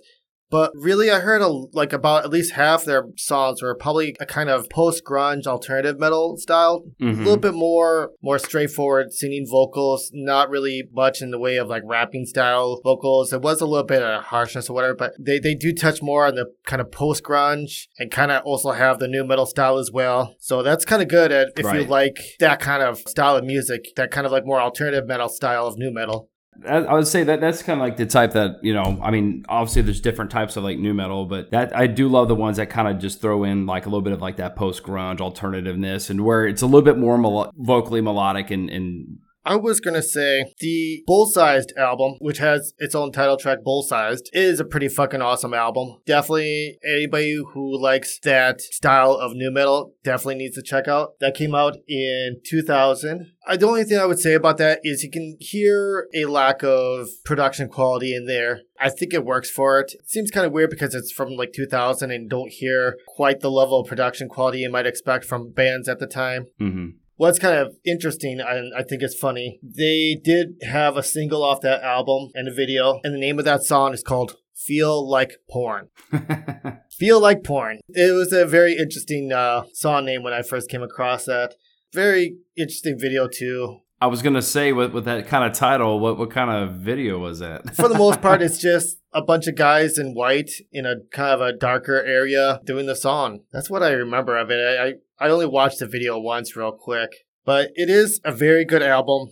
But 0.50 0.72
really, 0.76 1.10
I 1.10 1.20
heard 1.20 1.42
a, 1.42 1.48
like 1.48 1.92
about 1.92 2.24
at 2.24 2.30
least 2.30 2.54
half 2.54 2.86
their 2.86 3.06
songs 3.18 3.62
were 3.62 3.76
probably 3.76 4.16
a 4.20 4.26
kind 4.26 4.50
of 4.50 4.70
post 4.70 5.04
grunge 5.04 5.48
alternative 5.48 6.00
metal 6.00 6.38
style, 6.38 6.84
mm-hmm. 7.02 7.20
a 7.20 7.24
little 7.24 7.38
bit 7.38 7.54
more 7.54 8.12
more 8.22 8.38
straightforward 8.38 9.12
singing 9.12 9.46
vocals, 9.50 10.12
not 10.14 10.50
really 10.50 10.84
much 10.94 11.22
in 11.22 11.32
the 11.32 11.40
way 11.40 11.58
of 11.58 11.68
like 11.68 11.84
rapping 11.86 12.26
style 12.26 12.80
vocals. 12.84 13.34
It 13.34 13.42
was 13.42 13.60
a 13.60 13.66
little 13.66 13.86
bit 13.86 14.04
of 14.04 14.26
harshness 14.26 14.70
or 14.70 14.74
whatever, 14.74 14.96
but 14.96 15.14
they 15.20 15.40
they 15.40 15.56
do 15.56 15.74
touch 15.74 16.02
more 16.02 16.28
on 16.28 16.36
the 16.36 16.46
kind 16.66 16.82
of 16.82 16.92
post 16.92 17.24
grunge 17.24 17.88
and 17.98 18.12
kind 18.12 18.32
of 18.32 18.44
also 18.46 18.72
have 18.72 19.00
the 19.00 19.08
nu 19.08 19.24
metal 19.24 19.46
style 19.46 19.78
as 19.78 19.92
well. 19.92 20.36
So 20.40 20.62
that's 20.62 20.86
kind 20.86 21.02
of 21.02 21.08
good 21.08 21.32
at 21.32 21.50
if 21.58 21.66
right. 21.66 21.82
you 21.82 21.88
like 21.88 22.18
that 22.40 22.60
kind 22.60 22.84
of 22.84 23.00
style 23.00 23.36
of 23.36 23.44
music, 23.44 23.86
that 23.96 24.12
kind 24.12 24.26
of 24.26 24.32
like 24.32 24.46
more 24.46 24.62
alternative 24.62 25.08
metal 25.08 25.30
style 25.30 25.66
of 25.68 25.78
nu 25.78 25.92
metal. 25.92 26.30
I 26.68 26.94
would 26.94 27.08
say 27.08 27.24
that 27.24 27.42
that's 27.42 27.62
kind 27.62 27.80
of 27.80 27.84
like 27.84 27.98
the 27.98 28.06
type 28.06 28.34
that 28.34 28.64
you 28.64 28.74
know. 28.74 29.00
I 29.02 29.12
mean, 29.12 29.46
obviously 29.50 29.82
there's 29.82 30.02
different 30.02 30.32
types 30.32 30.56
of 30.56 30.64
like 30.64 30.80
nu 30.80 30.94
metal, 30.94 31.26
but 31.26 31.52
that 31.52 31.76
I 31.76 31.88
do 31.88 32.08
love 32.08 32.28
the 32.28 32.36
ones 32.36 32.58
that 32.58 32.70
kind 32.70 32.88
of 32.88 33.00
just 33.00 33.22
throw 33.22 33.44
in 33.44 33.66
like 33.66 33.86
a 33.86 33.90
little 33.90 34.02
bit 34.02 34.14
of 34.14 34.22
like 34.22 34.38
that 34.38 34.56
post 34.56 34.84
grunge 34.84 35.18
alternativeness, 35.18 36.10
and 36.10 36.24
where 36.24 36.48
it's 36.48 36.62
a 36.62 36.66
little 36.66 36.82
bit 36.82 36.98
more 36.98 37.52
vocally 37.58 38.02
melodic 38.02 38.52
and, 38.52 38.70
and 38.70 39.20
I 39.48 39.56
was 39.58 39.80
gonna 39.80 40.02
say 40.02 40.52
the 40.60 41.04
Bull 41.06 41.28
Sized 41.28 41.72
album, 41.78 42.16
which 42.18 42.40
has 42.40 42.74
its 42.80 42.96
own 42.96 43.12
title 43.12 43.38
track, 43.38 43.60
Bull 43.64 43.84
Sized, 43.84 44.28
is 44.34 44.60
a 44.60 44.66
pretty 44.66 44.88
fucking 44.88 45.22
awesome 45.22 45.54
album. 45.54 45.98
Definitely 46.08 46.80
anybody 46.84 47.40
who 47.54 47.80
likes 47.80 48.20
that 48.24 48.60
style 48.60 49.12
of 49.12 49.34
nu 49.36 49.52
metal 49.52 49.94
definitely 50.04 50.36
needs 50.36 50.56
to 50.56 50.64
check 50.64 50.88
out. 50.88 51.20
That 51.20 51.36
came 51.36 51.54
out 51.54 51.78
in 51.88 52.38
2000. 52.44 53.34
I, 53.48 53.58
the 53.58 53.68
only 53.68 53.84
thing 53.84 54.00
I 54.00 54.06
would 54.06 54.18
say 54.18 54.34
about 54.34 54.58
that 54.58 54.80
is 54.84 55.04
you 55.04 55.12
can 55.12 55.38
hear 55.40 56.08
a 56.16 56.26
lack 56.26 56.64
of 56.64 57.08
production 57.24 57.70
quality 57.70 58.16
in 58.16 58.26
there. 58.26 58.62
I 58.82 58.90
think 58.90 59.14
it 59.14 59.24
works 59.24 59.52
for 59.52 59.80
it. 59.80 59.94
It 59.94 60.10
seems 60.10 60.32
kind 60.32 60.48
of 60.48 60.54
weird 60.54 60.72
because 60.72 60.96
it's 60.96 61.12
from 61.12 61.30
like 61.30 61.54
2000 61.54 62.10
and 62.10 62.28
don't 62.28 62.52
hear 62.52 62.98
quite 63.08 63.42
the 63.42 63.52
level 63.52 63.80
of 63.80 63.88
production 63.88 64.28
quality 64.28 64.60
you 64.60 64.72
might 64.72 64.88
expect 64.88 65.24
from 65.24 65.52
bands 65.52 65.88
at 65.88 66.00
the 66.00 66.08
time. 66.08 66.48
Mm-hmm 66.60 66.98
what's 67.18 67.40
kind 67.40 67.58
of 67.58 67.76
interesting 67.86 68.40
and 68.40 68.74
I 68.76 68.84
think 68.84 69.02
it's 69.02 69.16
funny, 69.16 69.60
they 69.64 70.20
did 70.22 70.62
have 70.64 70.98
a 70.98 71.04
single 71.04 71.44
off 71.44 71.62
that 71.62 71.84
album 71.84 72.30
and 72.34 72.48
a 72.48 72.54
video, 72.54 73.00
and 73.04 73.14
the 73.14 73.20
name 73.20 73.40
of 73.40 73.46
that 73.46 73.64
song 73.64 73.94
is 73.94 74.04
called 74.04 74.36
Feel 74.56 75.08
Like 75.08 75.38
Porn. 75.50 75.90
Feel 76.92 77.20
Like 77.20 77.44
Porn. 77.44 77.80
It 77.90 78.14
was 78.14 78.32
a 78.32 78.46
very 78.46 78.74
interesting 78.74 79.32
uh, 79.32 79.64
song 79.74 80.06
name 80.06 80.24
when 80.24 80.34
I 80.34 80.42
first 80.42 80.70
came 80.70 80.84
across 80.84 81.26
that. 81.26 81.56
Very 81.94 82.38
interesting 82.58 82.98
video 83.00 83.28
too. 83.28 83.80
I 84.02 84.08
was 84.08 84.22
gonna 84.22 84.42
say 84.42 84.74
with 84.74 84.92
with 84.92 85.06
that 85.06 85.28
kind 85.28 85.50
of 85.50 85.58
title, 85.58 86.00
what 86.00 86.18
what 86.18 86.30
kind 86.30 86.52
of 86.52 86.76
video 86.76 87.18
was 87.18 87.40
that? 87.40 87.76
For 87.76 87.88
the 87.88 87.98
most 87.98 88.22
part, 88.22 88.42
it's 88.42 88.58
just 88.62 88.98
a 89.14 89.22
bunch 89.22 89.48
of 89.48 89.56
guys 89.56 89.98
in 89.98 90.14
white 90.14 90.52
in 90.72 90.86
a 90.86 90.96
kind 91.12 91.34
of 91.34 91.42
a 91.42 91.54
darker 91.54 92.04
area 92.04 92.60
doing 92.66 92.88
the 92.88 92.96
song. 92.96 93.40
That's 93.54 93.70
what 93.70 93.84
I 93.84 93.92
remember 93.92 94.38
of 94.38 94.52
it. 94.52 94.60
I 94.60 94.88
I 94.88 94.94
only 95.22 95.46
watched 95.46 95.80
the 95.80 95.88
video 95.88 96.20
once, 96.20 96.56
real 96.56 96.72
quick, 96.72 97.10
but 97.46 97.72
it 97.76 97.90
is 97.90 98.20
a 98.24 98.32
very 98.32 98.66
good 98.66 98.84
album. 98.84 99.30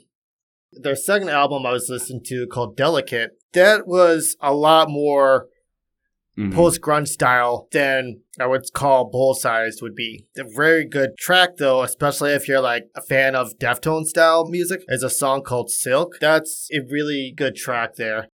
Their 0.72 0.96
second 0.96 1.30
album 1.30 1.66
I 1.66 1.72
was 1.72 1.90
listening 1.90 2.24
to 2.26 2.48
called 2.48 2.78
Delicate, 2.78 3.32
that 3.54 3.88
was 3.88 4.36
a 4.42 4.54
lot 4.54 4.90
more 4.90 5.48
mm-hmm. 6.38 6.54
post 6.54 6.82
grunge 6.82 7.08
style 7.08 7.68
than 7.72 8.22
I 8.40 8.48
would 8.48 8.64
call 8.74 9.10
Bull 9.10 9.34
Sized 9.34 9.82
would 9.82 9.96
be. 9.96 10.26
A 10.38 10.44
very 10.44 10.86
good 10.86 11.18
track 11.18 11.58
though, 11.58 11.84
especially 11.84 12.32
if 12.32 12.48
you're 12.48 12.62
like 12.62 12.86
a 12.96 13.02
fan 13.02 13.36
of 13.36 13.58
Deftone 13.60 14.06
style 14.06 14.46
music. 14.50 14.84
Is 14.88 15.04
a 15.04 15.10
song 15.10 15.44
called 15.44 15.70
Silk. 15.70 16.16
That's 16.20 16.68
a 16.74 16.80
really 16.90 17.34
good 17.36 17.56
track 17.56 17.96
there. 17.96 18.30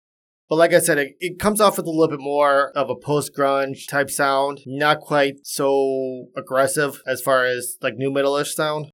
But 0.49 0.55
like 0.55 0.73
I 0.73 0.79
said, 0.79 0.97
it, 0.97 1.15
it 1.19 1.39
comes 1.39 1.61
off 1.61 1.77
with 1.77 1.85
a 1.85 1.91
little 1.91 2.07
bit 2.07 2.19
more 2.19 2.71
of 2.71 2.89
a 2.89 2.95
post 2.95 3.35
grunge 3.35 3.87
type 3.87 4.09
sound, 4.09 4.61
not 4.65 4.99
quite 4.99 5.45
so 5.45 6.25
aggressive 6.35 7.01
as 7.05 7.21
far 7.21 7.45
as 7.45 7.77
like 7.81 7.93
nu 7.97 8.09
metalish 8.09 8.53
sound. 8.53 8.91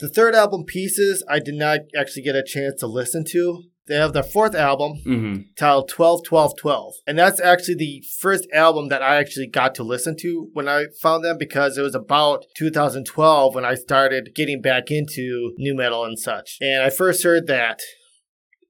The 0.00 0.08
third 0.08 0.34
album, 0.34 0.64
Pieces, 0.64 1.22
I 1.28 1.38
did 1.38 1.54
not 1.54 1.80
actually 1.96 2.22
get 2.22 2.34
a 2.34 2.42
chance 2.42 2.80
to 2.80 2.86
listen 2.86 3.24
to. 3.30 3.64
They 3.86 3.96
have 3.96 4.14
their 4.14 4.22
fourth 4.22 4.54
album 4.54 4.94
mm-hmm. 5.06 5.42
titled 5.56 5.88
12 5.88 6.24
12 6.24 6.56
12. 6.58 6.94
And 7.06 7.18
that's 7.18 7.38
actually 7.38 7.74
the 7.74 8.02
first 8.18 8.48
album 8.52 8.88
that 8.88 9.02
I 9.02 9.16
actually 9.16 9.46
got 9.46 9.74
to 9.74 9.82
listen 9.82 10.16
to 10.20 10.48
when 10.54 10.68
I 10.68 10.86
found 11.02 11.22
them 11.22 11.36
because 11.38 11.76
it 11.76 11.82
was 11.82 11.94
about 11.94 12.46
2012 12.56 13.54
when 13.54 13.64
I 13.64 13.74
started 13.74 14.30
getting 14.34 14.62
back 14.62 14.90
into 14.90 15.52
nu 15.58 15.74
metal 15.74 16.04
and 16.04 16.18
such. 16.18 16.56
And 16.62 16.82
I 16.82 16.88
first 16.88 17.22
heard 17.22 17.46
that 17.48 17.80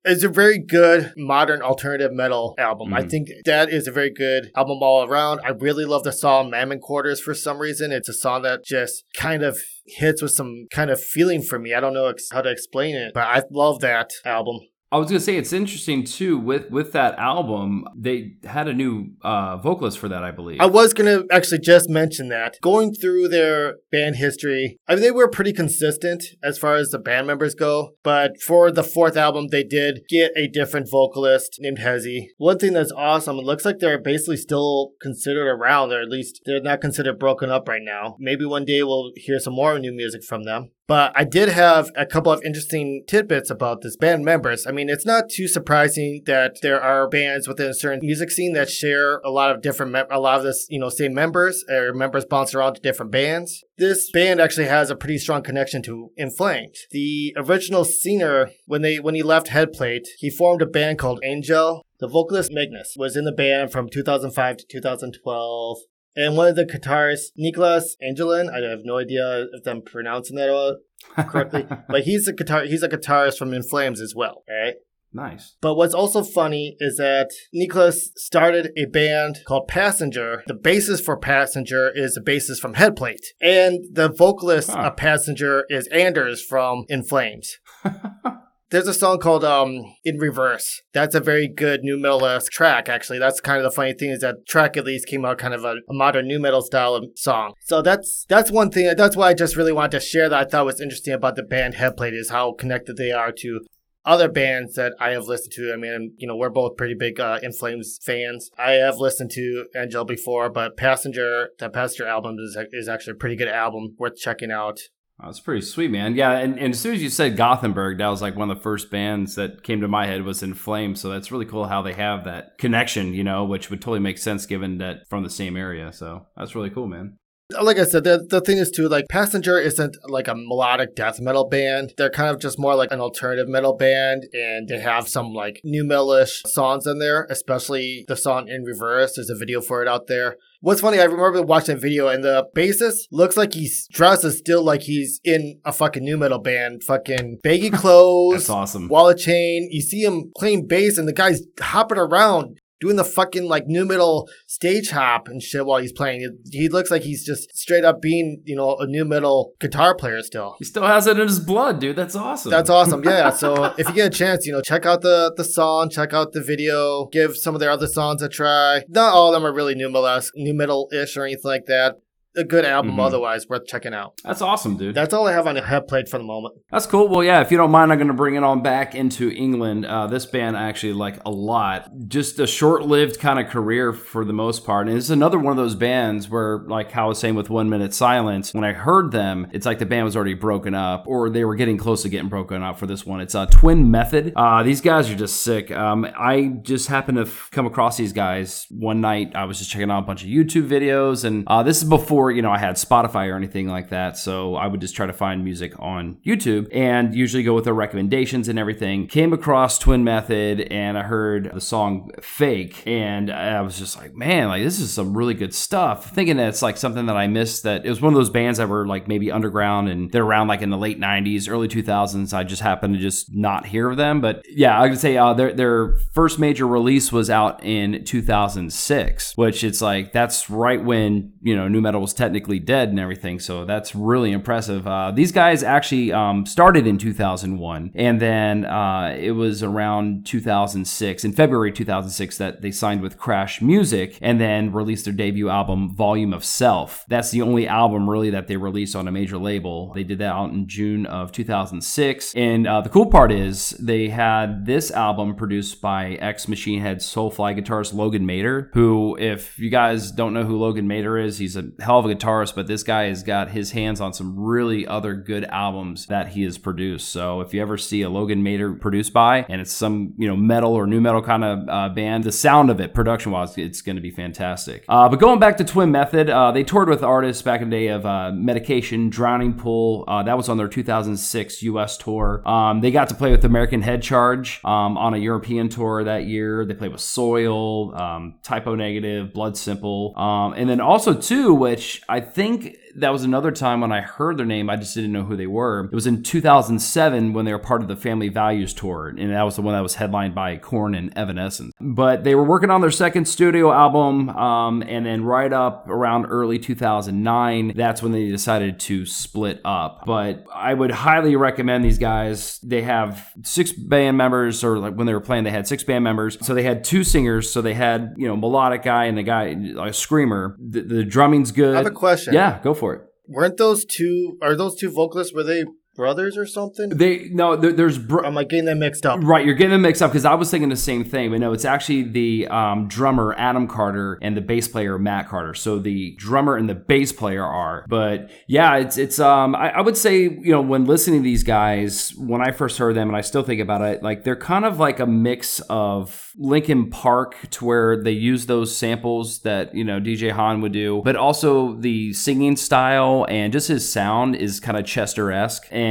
it's 0.05 0.23
a 0.23 0.29
very 0.29 0.59
good 0.59 1.13
modern 1.17 1.63
alternative 1.63 2.13
metal 2.13 2.55
album. 2.59 2.89
Mm-hmm. 2.89 2.97
I 2.97 3.09
think 3.09 3.29
that 3.45 3.71
is 3.71 3.87
a 3.87 3.93
very 3.93 4.13
good 4.13 4.51
album 4.55 4.79
all 4.83 5.05
around. 5.09 5.41
I 5.45 5.51
really 5.51 5.85
love 5.85 6.03
the 6.03 6.13
song 6.13 6.51
Mammon 6.51 6.81
Quarters 6.81 7.21
for 7.21 7.35
some 7.35 7.59
reason. 7.59 7.93
It's 7.93 8.09
a 8.09 8.15
song 8.15 8.43
that 8.43 8.65
just 8.65 9.05
kind 9.17 9.43
of 9.43 9.59
hits 9.87 10.23
with 10.23 10.33
some 10.33 10.67
kind 10.71 10.91
of 10.91 11.03
feeling 11.03 11.43
for 11.43 11.59
me. 11.59 11.75
I 11.75 11.81
don't 11.81 11.95
know 11.95 12.13
how 12.33 12.43
to 12.43 12.51
explain 12.51 12.95
it, 12.97 13.13
but 13.15 13.27
I 13.27 13.43
love 13.51 13.81
that 13.81 14.11
album. 14.25 14.61
I 14.95 14.97
was 14.97 15.09
gonna 15.09 15.19
say 15.19 15.37
it's 15.37 15.53
interesting 15.53 16.05
too 16.05 16.39
with 16.39 16.71
with 16.71 16.93
that 16.93 17.19
album. 17.19 17.85
They 17.97 18.35
had 18.45 18.69
a 18.69 18.73
new 18.73 19.09
uh, 19.23 19.57
vocalist 19.57 19.99
for 19.99 20.09
that, 20.09 20.23
I 20.23 20.31
believe. 20.31 20.61
I 20.61 20.67
was 20.67 20.95
gonna 20.95 21.25
actually 21.33 21.59
just 21.59 21.91
mention 21.91 22.29
that 22.29 22.59
going 22.63 22.95
through 22.95 23.27
their 23.27 23.79
band 23.91 24.15
history, 24.15 24.79
I 24.87 24.95
mean 24.95 25.03
they 25.03 25.11
were 25.11 25.29
pretty 25.29 25.53
consistent 25.53 26.23
as 26.45 26.59
far 26.59 26.77
as 26.77 26.91
the 26.91 27.01
band 27.01 27.27
members 27.27 27.57
go. 27.57 27.95
But 28.05 28.41
for 28.41 28.71
the 28.71 28.85
fourth 28.85 29.17
album, 29.17 29.49
they 29.49 29.65
did 29.65 30.03
get 30.09 30.31
a 30.37 30.47
different 30.47 30.89
vocalist 30.89 31.57
named 31.59 31.79
Hezi. 31.79 32.27
One 32.39 32.61
thing 32.61 32.75
that's 32.75 32.93
awesome, 32.93 33.39
it 33.39 33.45
looks 33.45 33.65
like 33.65 33.81
they're 33.81 34.01
basically 34.01 34.37
still 34.37 34.93
considered 35.01 35.49
around, 35.49 35.93
or 35.93 36.03
at 36.03 36.09
least 36.09 36.41
they're 36.47 36.63
not 36.63 36.81
considered 36.81 37.19
broken 37.19 37.51
up 37.51 37.67
right 37.67 37.83
now. 37.83 38.15
Maybe 38.21 38.45
one 38.45 38.65
day 38.65 38.85
we'll 38.85 39.11
hear 39.17 39.41
some 39.41 39.55
more 39.55 39.77
new 39.77 39.93
music 39.93 40.23
from 40.23 40.45
them. 40.45 40.71
But 40.87 41.13
I 41.15 41.25
did 41.25 41.49
have 41.49 41.91
a 41.97 42.05
couple 42.05 42.31
of 42.31 42.43
interesting 42.45 43.05
tidbits 43.07 43.49
about 43.49 43.81
this 43.81 43.97
band 43.97 44.25
members. 44.25 44.67
I 44.67 44.73
mean, 44.73 44.91
it's 44.91 45.07
not 45.07 45.31
too 45.31 45.49
surprising 45.49 46.23
that 46.27 46.59
there 46.61 46.81
are 46.81 47.09
bands 47.09 47.49
within 47.49 47.71
a 47.71 47.75
certain 47.75 48.01
music 48.03 48.31
scene 48.31 48.53
that 48.53 48.69
share 48.69 49.19
a 49.25 49.31
lot 49.31 49.51
of 49.51 49.63
different, 49.63 49.97
a 50.11 50.21
lot 50.21 50.39
of 50.39 50.45
this, 50.45 50.67
you 50.69 50.79
know, 50.79 50.91
same 50.91 51.15
members 51.15 51.65
or 51.71 51.95
members 51.95 52.27
bounce 52.27 52.55
around 52.55 52.75
to 52.75 52.81
different 52.83 53.13
bands. 53.13 53.65
This 53.79 54.11
band 54.11 54.41
actually 54.41 54.67
has 54.67 54.91
a 54.91 54.97
pretty 54.97 55.19
strong 55.19 55.43
connection 55.43 55.83
to 55.83 56.11
In 56.17 56.31
Flames. 56.31 56.87
The 56.91 57.35
original 57.37 57.85
singer, 57.85 58.51
when 58.67 58.83
they 58.83 59.01
when 59.01 59.15
he 59.15 59.23
left 59.23 59.49
Headplate, 59.49 60.07
he 60.19 60.29
formed 60.29 60.61
a 60.61 60.67
band 60.67 60.99
called 60.99 61.21
Angel. 61.25 61.85
The 61.99 62.09
vocalist 62.09 62.51
Magnus 62.53 62.95
was 62.99 63.17
in 63.17 63.25
the 63.25 63.33
band 63.33 63.73
from 63.73 63.89
2005 63.89 64.59
to 64.59 64.67
2012. 64.71 65.79
And 66.17 66.37
one 66.37 66.49
of 66.49 66.57
the 66.57 66.65
guitarists, 66.65 67.33
Niclas 67.39 67.97
Engelin, 68.03 68.49
I 68.53 68.69
have 68.69 68.81
no 68.85 68.99
idea 68.99 69.47
if 69.53 69.67
I'm 69.67 69.83
pronouncing 69.83 70.37
that 70.37 70.49
all 70.49 70.79
correctly, 71.17 71.67
but 71.89 72.03
he's 72.03 72.29
a 72.29 72.33
guitar 72.33 72.65
he's 72.65 72.83
a 72.83 72.89
guitarist 72.89 73.39
from 73.39 73.53
In 73.53 73.63
Flames 73.63 74.01
as 74.01 74.15
well, 74.15 74.45
right? 74.49 74.75
Nice. 75.15 75.57
But 75.61 75.77
what's 75.77 75.95
also 75.95 76.25
funny 76.25 76.77
is 76.81 76.97
that 76.97 77.31
Niklas 77.55 78.09
started 78.17 78.73
a 78.77 78.87
band 78.87 79.39
called 79.47 79.69
Passenger. 79.69 80.43
The 80.49 80.55
basis 80.55 81.01
for 81.01 81.17
Passenger 81.17 81.93
is 81.95 82.15
the 82.15 82.21
basis 82.21 82.59
from 82.59 82.75
Headplate. 82.75 83.23
And 83.41 83.85
the 83.93 84.09
vocalist 84.09 84.71
huh. 84.71 84.81
of 84.81 84.97
Passenger 84.97 85.67
is 85.69 85.87
Anders 85.89 86.43
from 86.43 86.85
In 86.89 87.05
Flames. 87.05 87.59
There's 88.75 88.89
a 88.89 88.93
song 88.93 89.21
called 89.21 89.45
um 89.45 89.95
In 90.05 90.19
Reverse. 90.19 90.83
That's 90.93 91.15
a 91.15 91.21
very 91.21 91.47
good 91.47 91.85
nu 91.85 91.97
metal 91.97 92.41
track, 92.51 92.89
actually. 92.89 93.21
That's 93.21 93.41
kind 93.41 93.59
of 93.59 93.63
the 93.63 93.71
funny 93.71 93.93
thing 93.93 94.11
is 94.11 94.23
that 94.23 94.49
track 94.49 94.77
at 94.77 94.85
least 94.85 95.07
came 95.07 95.25
out 95.25 95.39
kind 95.39 95.55
of 95.55 95.63
a, 95.65 95.77
a 95.89 95.95
modern 95.95 96.27
nu 96.27 96.41
metal 96.41 96.61
style 96.61 97.01
song. 97.15 97.53
So 97.61 97.83
that's 97.83 98.27
that's 98.29 98.51
one 98.51 98.73
thing. 98.73 98.93
That's 98.97 99.15
why 99.15 99.29
I 99.29 99.35
just 99.35 99.55
really 99.55 99.71
wanted 99.71 99.93
to 99.93 100.01
share 100.01 100.29
that 100.29 100.37
I 100.37 100.51
thought 100.51 100.67
was 100.67 100.81
interesting 100.81 101.15
about 101.15 101.37
the 101.37 101.45
band 101.45 101.75
Headplate 101.75 102.15
is 102.15 102.31
how 102.31 102.53
connected 102.53 102.97
they 102.97 103.13
are 103.13 103.31
to 103.39 103.61
other 104.05 104.29
bands 104.29 104.75
that 104.75 104.95
I 104.99 105.11
have 105.11 105.29
listened 105.29 105.53
to. 105.53 105.73
I 105.73 105.77
mean, 105.77 106.15
you 106.19 106.27
know, 106.27 106.35
we're 106.35 106.51
both 106.51 106.77
pretty 106.77 106.97
big 106.99 107.21
uh, 107.21 107.39
In 107.45 107.53
Flames 107.53 108.01
fans. 108.05 108.51
I 108.59 108.73
have 108.73 108.97
listened 108.97 109.31
to 109.35 109.67
Angel 109.77 110.05
before, 110.05 110.51
but 110.51 110.77
Passenger, 110.77 111.51
that 111.61 111.73
Passenger 111.73 112.09
album 112.09 112.39
is, 112.41 112.59
is 112.73 112.89
actually 112.89 113.13
a 113.13 113.21
pretty 113.23 113.37
good 113.37 113.47
album 113.47 113.95
worth 114.01 114.17
checking 114.17 114.51
out. 114.51 114.81
That's 115.23 115.41
pretty 115.41 115.65
sweet, 115.65 115.91
man. 115.91 116.17
Yeah, 116.17 116.33
and, 116.33 116.59
and 116.59 116.75
as 116.75 116.81
soon 116.81 116.95
as 116.95 117.03
you 117.03 117.09
said 117.09 117.37
Gothenburg, 117.37 117.99
that 117.99 118.09
was 118.09 118.21
like 118.21 118.35
one 118.35 118.51
of 118.51 118.57
the 118.57 118.63
first 118.63 118.91
bands 118.91 119.37
that 119.37 119.63
came 119.63 119.81
to 119.81 119.89
my 119.89 120.07
head 120.07 120.23
was 120.23 120.43
In 120.43 120.55
Flames. 120.55 121.01
So 121.01 121.09
that's 121.09 121.31
really 121.31 121.47
cool 121.47 121.67
how 121.67 121.83
they 121.83 121.93
have 121.93 122.25
that 122.25 122.59
connection, 122.59 123.15
you 123.15 123.23
know, 123.23 123.45
which 123.45 123.71
would 123.71 123.81
totally 123.81 124.01
make 124.01 124.19
sense 124.19 124.45
given 124.45 124.79
that 124.79 125.09
from 125.09 125.23
the 125.23 125.31
same 125.31 125.57
area. 125.57 125.93
So 125.93 126.27
that's 126.37 126.57
really 126.57 126.71
cool, 126.71 126.89
man. 126.89 127.19
Like 127.51 127.79
I 127.79 127.85
said, 127.85 128.05
the, 128.05 128.27
the 128.27 128.41
thing 128.41 128.57
is 128.57 128.71
too, 128.71 128.89
like 128.89 129.05
Passenger 129.11 129.59
isn't 129.59 129.97
like 130.09 130.29
a 130.29 130.35
melodic 130.35 130.97
death 130.97 131.21
metal 131.21 131.47
band. 131.47 131.93
They're 131.99 132.11
kind 132.11 132.31
of 132.31 132.41
just 132.41 132.59
more 132.59 132.75
like 132.75 132.91
an 132.91 133.01
alternative 133.01 133.49
metal 133.49 133.77
band, 133.77 134.25
and 134.33 134.67
they 134.67 134.81
have 134.81 135.09
some 135.09 135.35
like 135.35 135.61
nu 135.63 135.85
metalish 135.85 136.47
songs 136.47 136.87
in 136.87 136.99
there, 137.01 137.27
especially 137.29 138.07
the 138.09 138.17
song 138.17 138.49
In 138.49 138.65
Reverse. 138.65 139.17
There's 139.17 139.29
a 139.29 139.37
video 139.37 139.61
for 139.61 139.83
it 139.83 139.89
out 139.89 140.07
there. 140.07 140.37
What's 140.63 140.81
funny, 140.81 140.99
I 140.99 141.05
remember 141.05 141.43
watching 141.43 141.75
that 141.75 141.83
video 141.83 142.09
and 142.09 142.25
the 142.25 142.47
bassist 142.57 143.01
looks 143.13 143.37
like 143.37 143.53
he's 143.53 143.87
dressed 143.93 144.25
as 144.25 144.39
still 144.39 144.65
like 144.65 144.81
he's 144.81 145.21
in 145.23 145.61
a 145.67 145.73
fucking 145.73 146.03
nu 146.03 146.17
metal 146.17 146.39
band. 146.39 146.83
Fucking 146.83 147.41
baggy 147.43 147.69
clothes. 147.71 148.33
That's 148.33 148.49
awesome. 148.49 148.89
Wallet 148.89 149.19
chain. 149.19 149.69
You 149.71 149.83
see 149.83 150.01
him 150.03 150.33
playing 150.39 150.67
bass 150.67 150.97
and 150.97 151.07
the 151.07 151.13
guy's 151.13 151.43
hopping 151.61 151.99
around 151.99 152.59
doing 152.85 152.97
the 152.97 153.05
fucking 153.05 153.49
like 153.49 153.65
nu 153.67 153.85
metal 153.85 154.29
stage 154.47 154.91
hop 154.91 155.27
and 155.29 155.43
shit 155.43 155.65
while 155.65 155.81
he's 155.81 155.93
playing. 155.93 156.39
He 156.51 156.69
looks 156.69 156.91
like 156.91 157.03
he's 157.03 157.25
just 157.25 157.57
straight 157.57 157.85
up 157.85 158.03
being, 158.03 158.43
you 158.45 158.55
know, 158.55 158.77
a 158.77 158.87
nu 158.87 159.05
metal 159.05 159.53
guitar 159.59 159.95
player 159.95 160.21
still. 160.23 160.57
He 160.59 160.65
still 160.65 160.87
has 160.87 161.07
it 161.07 161.19
in 161.19 161.27
his 161.27 161.41
blood, 161.41 161.81
dude. 161.81 161.97
That's 161.97 162.15
awesome. 162.15 162.51
That's 162.51 162.71
awesome. 162.71 163.03
Yeah. 163.15 163.31
so 163.31 163.75
if 163.79 163.87
you 163.89 163.95
get 163.95 164.07
a 164.15 164.17
chance, 164.17 164.47
you 164.47 164.53
know, 164.53 164.61
check 164.61 164.87
out 164.87 165.03
the 165.03 165.33
the 165.37 165.45
song, 165.45 165.89
check 165.91 166.13
out 166.13 166.33
the 166.33 166.43
video, 166.43 167.07
give 167.13 167.37
some 167.37 167.55
of 167.55 167.61
their 167.61 167.71
other 167.71 167.87
songs 167.87 168.23
a 168.23 168.29
try. 168.29 168.83
Not 168.89 169.13
all 169.15 169.29
of 169.29 169.35
them 169.35 169.47
are 169.49 169.55
really 169.55 169.75
nu 169.75 169.89
metal 169.89 170.21
nu 170.35 170.55
metal 170.55 170.89
ish 170.93 171.17
or 171.17 171.25
anything 171.25 171.51
like 171.51 171.67
that, 171.67 171.97
a 172.37 172.45
good 172.45 172.65
album 172.65 172.93
mm-hmm. 172.93 173.01
otherwise 173.01 173.49
worth 173.49 173.67
checking 173.67 173.95
out. 173.95 174.21
That's 174.25 174.43
awesome, 174.43 174.77
dude. 174.77 174.95
That's 174.95 175.15
all 175.15 175.27
I 175.27 175.33
have 175.33 175.47
on 175.47 175.55
the 175.55 175.63
Headplate 175.63 176.09
for 176.09 176.19
the 176.19 176.25
moment. 176.25 176.55
That's 176.71 176.87
cool. 176.87 177.09
Well, 177.09 177.23
yeah, 177.23 177.41
if 177.41 177.51
you 177.51 177.57
don't 177.57 177.71
mind, 177.71 177.93
I'm 177.93 177.99
going 177.99 178.09
to 178.09 178.15
bring 178.15 178.35
it 178.35 178.43
on 178.43 178.63
back 178.63 178.95
into 178.95 179.31
England. 179.31 179.87
Uh, 179.87 180.07
this 180.07 180.27
band 180.27 180.57
I 180.57 180.69
actually 180.69 180.93
like 180.93 181.19
a 181.25 181.31
lot. 181.31 181.91
Just 182.09 182.39
a 182.39 182.47
short-lived 182.47 183.19
kind 183.21 183.39
of 183.39 183.49
career 183.49 183.93
for 183.93 184.25
the 184.25 184.33
most 184.33 184.65
part. 184.65 184.89
And 184.89 184.97
it's 184.97 185.11
another 185.11 185.39
one 185.39 185.53
of 185.53 185.57
those 185.57 185.75
bands 185.75 186.29
where, 186.29 186.59
like 186.67 186.91
how 186.91 187.07
I 187.07 187.09
was 187.09 187.19
saying 187.19 187.35
with 187.35 187.51
One 187.51 187.69
Minute 187.69 187.95
Silence, 187.95 188.53
when 188.53 188.65
I 188.65 188.73
heard 188.73 189.13
them, 189.13 189.49
it's 189.53 189.67
like 189.67 189.79
the 189.79 189.87
band 189.87 190.05
was 190.05 190.17
already 190.17 190.35
broken 190.35 190.75
up 190.75 191.05
or 191.07 191.31
they 191.31 191.45
were 191.45 191.55
getting 191.55 191.79
close 191.79 192.03
to 192.03 192.09
getting 192.09 192.29
broken 192.29 192.63
up 192.63 192.79
for 192.79 192.87
this 192.87 193.07
one. 193.07 193.21
It's 193.21 193.35
a 193.35 193.41
uh, 193.41 193.47
Twin 193.47 193.91
Method. 193.91 194.33
Uh, 194.37 194.63
these 194.63 194.81
guys 194.81 195.11
are 195.11 195.15
just 195.15 195.43
sick. 195.43 195.71
Um, 195.71 196.07
I 196.19 196.59
just 196.63 196.89
happened 196.89 197.17
to 197.17 197.23
f- 197.23 197.49
come 197.51 197.67
across 197.67 197.97
these 197.97 198.13
guys 198.13 198.67
one 198.71 199.01
night. 199.01 199.33
I 199.35 199.45
was 199.45 199.59
just 199.59 199.71
checking 199.71 199.91
out 199.91 200.01
a 200.01 200.07
bunch 200.07 200.23
of 200.23 200.29
YouTube 200.29 200.69
videos 200.69 201.25
and 201.25 201.45
uh, 201.47 201.63
this 201.63 201.83
is 201.83 201.89
before 201.89 202.24
before, 202.25 202.33
you 202.33 202.43
know, 202.43 202.51
I 202.51 202.59
had 202.59 202.77
Spotify 202.77 203.31
or 203.31 203.37
anything 203.37 203.69
like 203.69 203.91
that. 203.91 204.17
So 204.17 204.55
I 204.57 204.67
would 204.67 204.81
just 204.81 204.97
try 204.97 205.07
to 205.07 205.13
find 205.13 205.45
music 205.45 205.75
on 205.79 206.17
YouTube 206.27 206.69
and 206.73 207.15
usually 207.15 207.43
go 207.43 207.53
with 207.53 207.65
the 207.65 207.75
recommendations 207.75 208.49
and 208.49 208.59
everything. 208.59 209.07
Came 209.09 209.35
across 209.35 209.79
Twin 209.79 210.05
Method 210.05 210.63
and 210.73 210.97
I 210.97 211.03
heard 211.03 211.51
the 211.53 211.61
song 211.61 212.11
Fake. 212.23 212.83
And 212.87 213.31
I 213.31 213.61
was 213.61 213.79
just 213.79 213.99
like, 213.99 214.15
man, 214.15 214.49
like 214.49 214.63
this 214.63 214.81
is 214.81 214.91
some 214.93 215.17
really 215.17 215.35
good 215.35 215.55
stuff. 215.55 216.15
Thinking 216.15 216.39
that 216.39 216.49
it's 216.49 216.63
like 216.63 216.79
something 216.79 217.07
that 217.07 217.17
I 217.17 217.27
missed 217.27 217.65
that 217.65 217.85
it 217.85 217.91
was 217.91 218.01
one 218.01 218.15
of 218.15 218.17
those 218.17 218.31
bands 218.31 218.59
that 218.59 218.69
were 218.69 218.87
like 218.87 219.07
maybe 219.07 219.31
underground 219.31 219.91
and 219.91 220.11
they're 220.11 220.25
around 220.25 220.49
like 220.49 220.63
in 220.63 220.71
the 220.71 220.79
late 220.79 220.99
90s, 220.99 221.49
early 221.49 221.69
2000s. 221.69 222.33
I 222.33 222.45
just 222.45 222.63
happened 222.63 222.95
to 222.95 223.01
just 223.01 223.35
not 223.35 223.67
hear 223.67 223.91
of 223.91 223.99
them. 223.99 224.23
But 224.23 224.47
yeah, 224.49 224.81
I 224.81 224.89
could 224.89 224.99
say 224.99 225.19
uh, 225.19 225.35
their, 225.35 225.53
their 225.53 225.97
first 226.15 226.39
major 226.39 226.67
release 226.67 227.13
was 227.13 227.29
out 227.29 227.63
in 227.63 228.03
2006, 228.05 229.37
which 229.37 229.63
it's 229.63 229.83
like 229.83 230.13
that's 230.13 230.49
right 230.49 230.83
when, 230.83 231.35
you 231.43 231.55
know, 231.55 231.69
nu 231.69 231.83
metal 231.83 232.01
was 232.01 232.14
technically 232.15 232.59
dead 232.59 232.89
and 232.89 232.99
everything. 232.99 233.39
So 233.41 233.65
that's 233.65 233.95
really 233.95 234.33
impressive. 234.33 234.87
Uh, 234.87 235.11
these 235.11 235.33
guys 235.33 235.63
actually 235.63 236.13
um, 236.13 236.47
started 236.47 236.87
in 236.87 236.99
2001, 236.99 237.93
and 237.95 238.21
then 238.21 238.65
uh, 238.65 239.17
it 239.19 239.33
was 239.33 239.63
around 239.63 240.27
2006, 240.27 241.25
in 241.25 241.33
February 241.33 241.73
2006, 241.73 242.39
that 242.39 242.63
they 242.63 242.71
signed 242.71 243.03
with 243.03 243.19
Crash 243.19 243.61
Music 243.61 244.19
and 244.21 244.41
then 244.41 244.73
released 244.73 245.05
their 245.05 245.15
debut 245.15 245.49
album, 245.49 245.95
Volume 245.95 246.33
of 246.33 246.45
Self. 246.45 247.05
That's 247.09 247.31
the 247.31 247.43
only 247.43 247.67
album 247.67 248.09
really 248.09 248.31
that 248.31 248.47
they 248.47 248.57
released 248.57 248.97
on 248.97 249.09
a 249.09 249.13
major 249.13 249.39
label. 249.39 249.93
They 249.95 250.05
did 250.05 250.19
that 250.19 250.33
out 250.33 250.51
in 250.51 250.69
June 250.69 251.07
of 251.07 251.33
2006. 251.33 252.35
And 252.35 252.67
uh, 252.67 252.81
the 252.81 252.89
cool 252.89 253.07
part 253.07 253.33
is 253.33 253.71
they 253.71 254.09
had 254.09 254.67
this 254.67 254.91
album 254.91 255.35
produced 255.35 255.81
by 255.81 256.13
ex 256.15 256.49
Machine 256.49 256.81
Head 256.81 256.99
Soulfly 256.99 257.59
guitarist 257.59 257.95
Logan 257.95 258.27
Mader, 258.27 258.71
who, 258.75 259.17
if 259.19 259.59
you 259.59 259.71
guys 259.71 260.11
don't 260.11 260.35
know 260.35 260.45
who 260.45 260.59
Logan 260.59 260.89
Mader 260.89 261.23
is, 261.23 261.39
he's 261.39 261.57
a 261.57 261.65
hell 261.81 262.04
of 262.05 262.11
a 262.11 262.15
guitarist, 262.15 262.55
but 262.55 262.67
this 262.67 262.83
guy 262.83 263.05
has 263.05 263.23
got 263.23 263.51
his 263.51 263.73
hands 263.73 264.01
on 264.01 264.13
some 264.13 264.39
really 264.39 264.87
other 264.87 265.15
good 265.15 265.45
albums 265.45 266.07
that 266.07 266.29
he 266.29 266.43
has 266.43 266.59
produced. 266.59 267.09
So 267.09 267.41
if 267.41 267.55
you 267.55 267.63
ever 267.63 267.77
see 267.77 268.03
a 268.03 268.09
Logan 268.09 268.43
Mader 268.43 268.79
produced 268.81 269.13
by, 269.13 269.47
and 269.49 269.61
it's 269.61 269.73
some 269.73 270.15
you 270.19 270.29
know 270.29 270.37
metal 270.37 270.73
or 270.73 270.87
nu 270.87 271.01
metal 271.01 271.23
kind 271.23 271.45
of 271.45 271.69
uh, 271.69 271.89
band, 271.91 272.25
the 272.25 272.33
sound 272.33 272.71
of 272.71 272.81
it, 272.81 272.95
production 272.95 273.33
wise, 273.33 273.57
it's 273.59 273.81
going 273.83 273.97
to 273.97 274.03
be 274.03 274.11
fantastic. 274.11 274.85
Uh, 274.89 275.09
but 275.09 275.21
going 275.21 275.39
back 275.39 275.57
to 275.59 275.65
Twin 275.65 275.91
Method, 275.91 276.31
uh, 276.31 276.53
they 276.53 276.65
toured 276.65 276.89
with 276.89 277.03
artists 277.03 277.43
back 277.43 277.61
in 277.61 277.71
the 277.71 277.77
day 277.77 277.89
of 277.89 278.07
uh, 278.07 278.33
Medication, 278.33 279.11
Drowning 279.11 279.55
Pool. 279.55 280.05
Uh, 280.07 280.23
that 280.23 280.37
was 280.37 280.49
on 280.49 280.57
their 280.57 280.69
2006 280.69 281.63
U.S. 281.63 281.97
tour. 281.97 282.43
Um, 282.49 282.81
they 282.81 282.91
got 282.91 283.09
to 283.09 283.15
play 283.15 283.31
with 283.31 283.45
American 283.45 283.83
Head 283.83 284.03
Charge 284.03 284.61
um, 284.65 284.97
on 284.97 285.15
a 285.15 285.19
European 285.19 285.69
tour 285.69 286.05
that 286.05 286.27
year. 286.27 286.65
They 286.65 286.75
played 286.75 286.93
with 286.93 287.01
Soil, 287.01 287.95
um, 287.95 288.35
Type 288.43 288.67
O 288.67 288.75
Negative, 288.75 289.33
Blood 289.33 289.57
Simple, 289.57 290.17
um, 290.19 290.53
and 290.55 290.69
then 290.69 290.81
also 290.81 291.15
too, 291.15 291.55
which 291.55 291.94
I 292.09 292.21
think 292.21 292.79
that 292.97 293.11
was 293.11 293.25
another 293.25 293.51
time 293.51 293.81
when 293.81 293.93
I 293.93 294.01
heard 294.01 294.37
their 294.37 294.47
name. 294.47 294.71
I 294.71 294.77
just 294.77 294.95
didn't 294.95 295.13
know 295.13 295.25
who 295.25 295.37
they 295.37 295.47
were. 295.47 295.85
It 295.85 295.95
was 295.95 296.07
in 296.07 296.23
2007 296.23 297.33
when 297.33 297.45
they 297.45 297.53
were 297.53 297.59
part 297.59 297.83
of 297.83 297.89
the 297.89 297.97
Family 297.97 298.29
Values 298.29 298.73
tour, 298.73 299.09
and 299.09 299.33
that 299.33 299.43
was 299.43 299.57
the 299.57 299.63
one 299.63 299.75
that 299.75 299.81
was 299.81 299.97
headlined 299.97 300.35
by 300.35 300.57
Korn 300.57 300.95
and 300.95 301.17
Evanescence. 301.17 301.73
But 301.81 302.25
they 302.25 302.35
were 302.35 302.45
working 302.45 302.71
on 302.71 302.81
their 302.81 302.91
second 302.91 303.27
studio 303.27 303.73
album, 303.73 304.31
um, 304.31 304.83
and 304.83 305.05
then 305.05 305.25
right 305.25 305.53
up 305.53 305.89
around 305.89 306.27
early 306.27 306.59
2009, 306.59 307.73
that's 307.75 308.03
when 308.03 308.13
they 308.13 308.29
decided 308.29 308.79
to 308.81 309.07
split 309.07 309.61
up. 309.65 310.05
But 310.07 310.45
I 310.55 310.75
would 310.75 310.91
highly 310.91 311.37
recommend 311.37 311.85
these 311.85 311.99
guys. 311.99 312.59
They 312.61 312.83
have 312.83 313.33
six 313.43 313.73
band 313.73 314.17
members, 314.17 314.63
or 314.63 314.79
like 314.79 314.95
when 314.95 315.07
they 315.07 315.15
were 315.15 315.21
playing, 315.21 315.45
they 315.45 315.51
had 315.51 315.67
six 315.67 315.83
band 315.83 316.05
members. 316.05 316.39
So 316.47 316.55
they 316.55 316.63
had 316.63 316.85
two 316.85 317.03
singers. 317.05 317.51
So 317.51 317.61
they 317.61 317.75
had 317.75 318.15
you 318.17 318.29
know 318.29 318.37
melodic 318.37 318.83
guy 318.83 319.05
and 319.07 319.19
a 319.19 319.23
guy 319.23 319.57
a 319.79 319.93
screamer. 319.93 320.57
The, 320.61 320.83
the 320.83 321.05
drumming's 321.05 321.51
good. 321.51 321.75
I 321.75 321.79
have 321.79 321.87
a 321.87 321.91
question. 321.91 322.35
Yeah, 322.35 322.61
go 322.63 322.75
for 322.75 322.84
it 322.84 322.84
weren't 323.27 323.57
those 323.57 323.85
two 323.85 324.39
are 324.43 324.55
those 324.55 324.75
two 324.77 324.91
vocalists 324.91 325.33
were 325.35 325.43
they 325.43 325.65
brothers 325.95 326.37
or 326.37 326.47
something? 326.47 326.91
They 326.91 327.29
no, 327.31 327.57
there, 327.57 327.73
there's. 327.73 327.99
Br- 327.99 328.25
I'm 328.25 328.35
like 328.35 328.49
getting 328.49 328.67
them 328.67 328.81
mixed 328.81 329.07
up. 329.07 329.21
Right, 329.23 329.45
you're 329.45 329.55
getting 329.55 329.73
them 329.73 329.83
mixed 329.83 330.03
up 330.03 330.11
because 330.11 330.25
I 330.25 330.35
was 330.35 330.51
thinking 330.51 330.69
the 330.69 330.77
same 330.77 331.05
thing, 331.05 331.31
but 331.31 331.41
no, 331.41 331.53
it's 331.53 331.65
actually 331.65 332.05
the 332.05 332.47
um, 332.49 332.89
drummer 332.89 333.35
Adam 333.39 333.67
Carter 333.67 334.19
and 334.23 334.37
the 334.37 334.41
bass 334.41 334.69
player 334.69 334.99
Matt 334.99 335.29
Carter. 335.29 335.55
So 335.55 335.79
the 335.79 336.15
drummer 336.17 336.57
and 336.57 336.69
the 336.69 336.75
bass 336.75 337.13
player 337.13 337.45
are. 337.45 337.85
But 337.89 338.31
yeah, 338.47 338.77
it's 338.77 338.99
it's. 338.99 339.19
Um, 339.19 339.55
I, 339.55 339.71
I 339.71 339.81
would 339.81 339.97
say 339.97 340.23
you 340.23 340.53
know 340.53 340.63
when 340.63 340.85
listening 340.85 341.21
to 341.21 341.25
these 341.25 341.43
guys, 341.43 342.15
when 342.17 342.41
I 342.41 342.51
first 342.51 342.79
heard 342.79 342.97
them, 342.97 343.09
and 343.09 343.17
I 343.17 343.21
still 343.21 343.43
think 343.43 343.61
about 343.61 343.83
it, 343.83 344.03
like 344.03 344.25
they're 344.25 344.37
kind 344.37 344.65
of 344.65 344.79
like 344.79 345.01
a 345.01 345.07
mix 345.07 345.61
of 345.71 346.33
Linkin 346.37 346.91
Park 346.91 347.37
to 347.51 347.65
where 347.65 348.03
they 348.03 348.13
use 348.13 348.47
those 348.47 348.77
samples 348.77 349.41
that 349.41 349.75
you 349.75 349.85
know 349.85 350.01
DJ 350.01 350.33
Hahn 350.33 350.61
would 350.61 350.73
do, 350.73 351.03
but 351.05 351.17
also 351.17 351.75
the 351.75 352.13
singing 352.13 352.57
style 352.57 353.27
and 353.29 353.53
just 353.53 353.69
his 353.69 353.91
sound 353.91 354.37
is 354.37 354.61
kind 354.61 354.77
of 354.79 354.85
Chester 354.85 355.31
esque. 355.31 355.67
And 355.71 355.84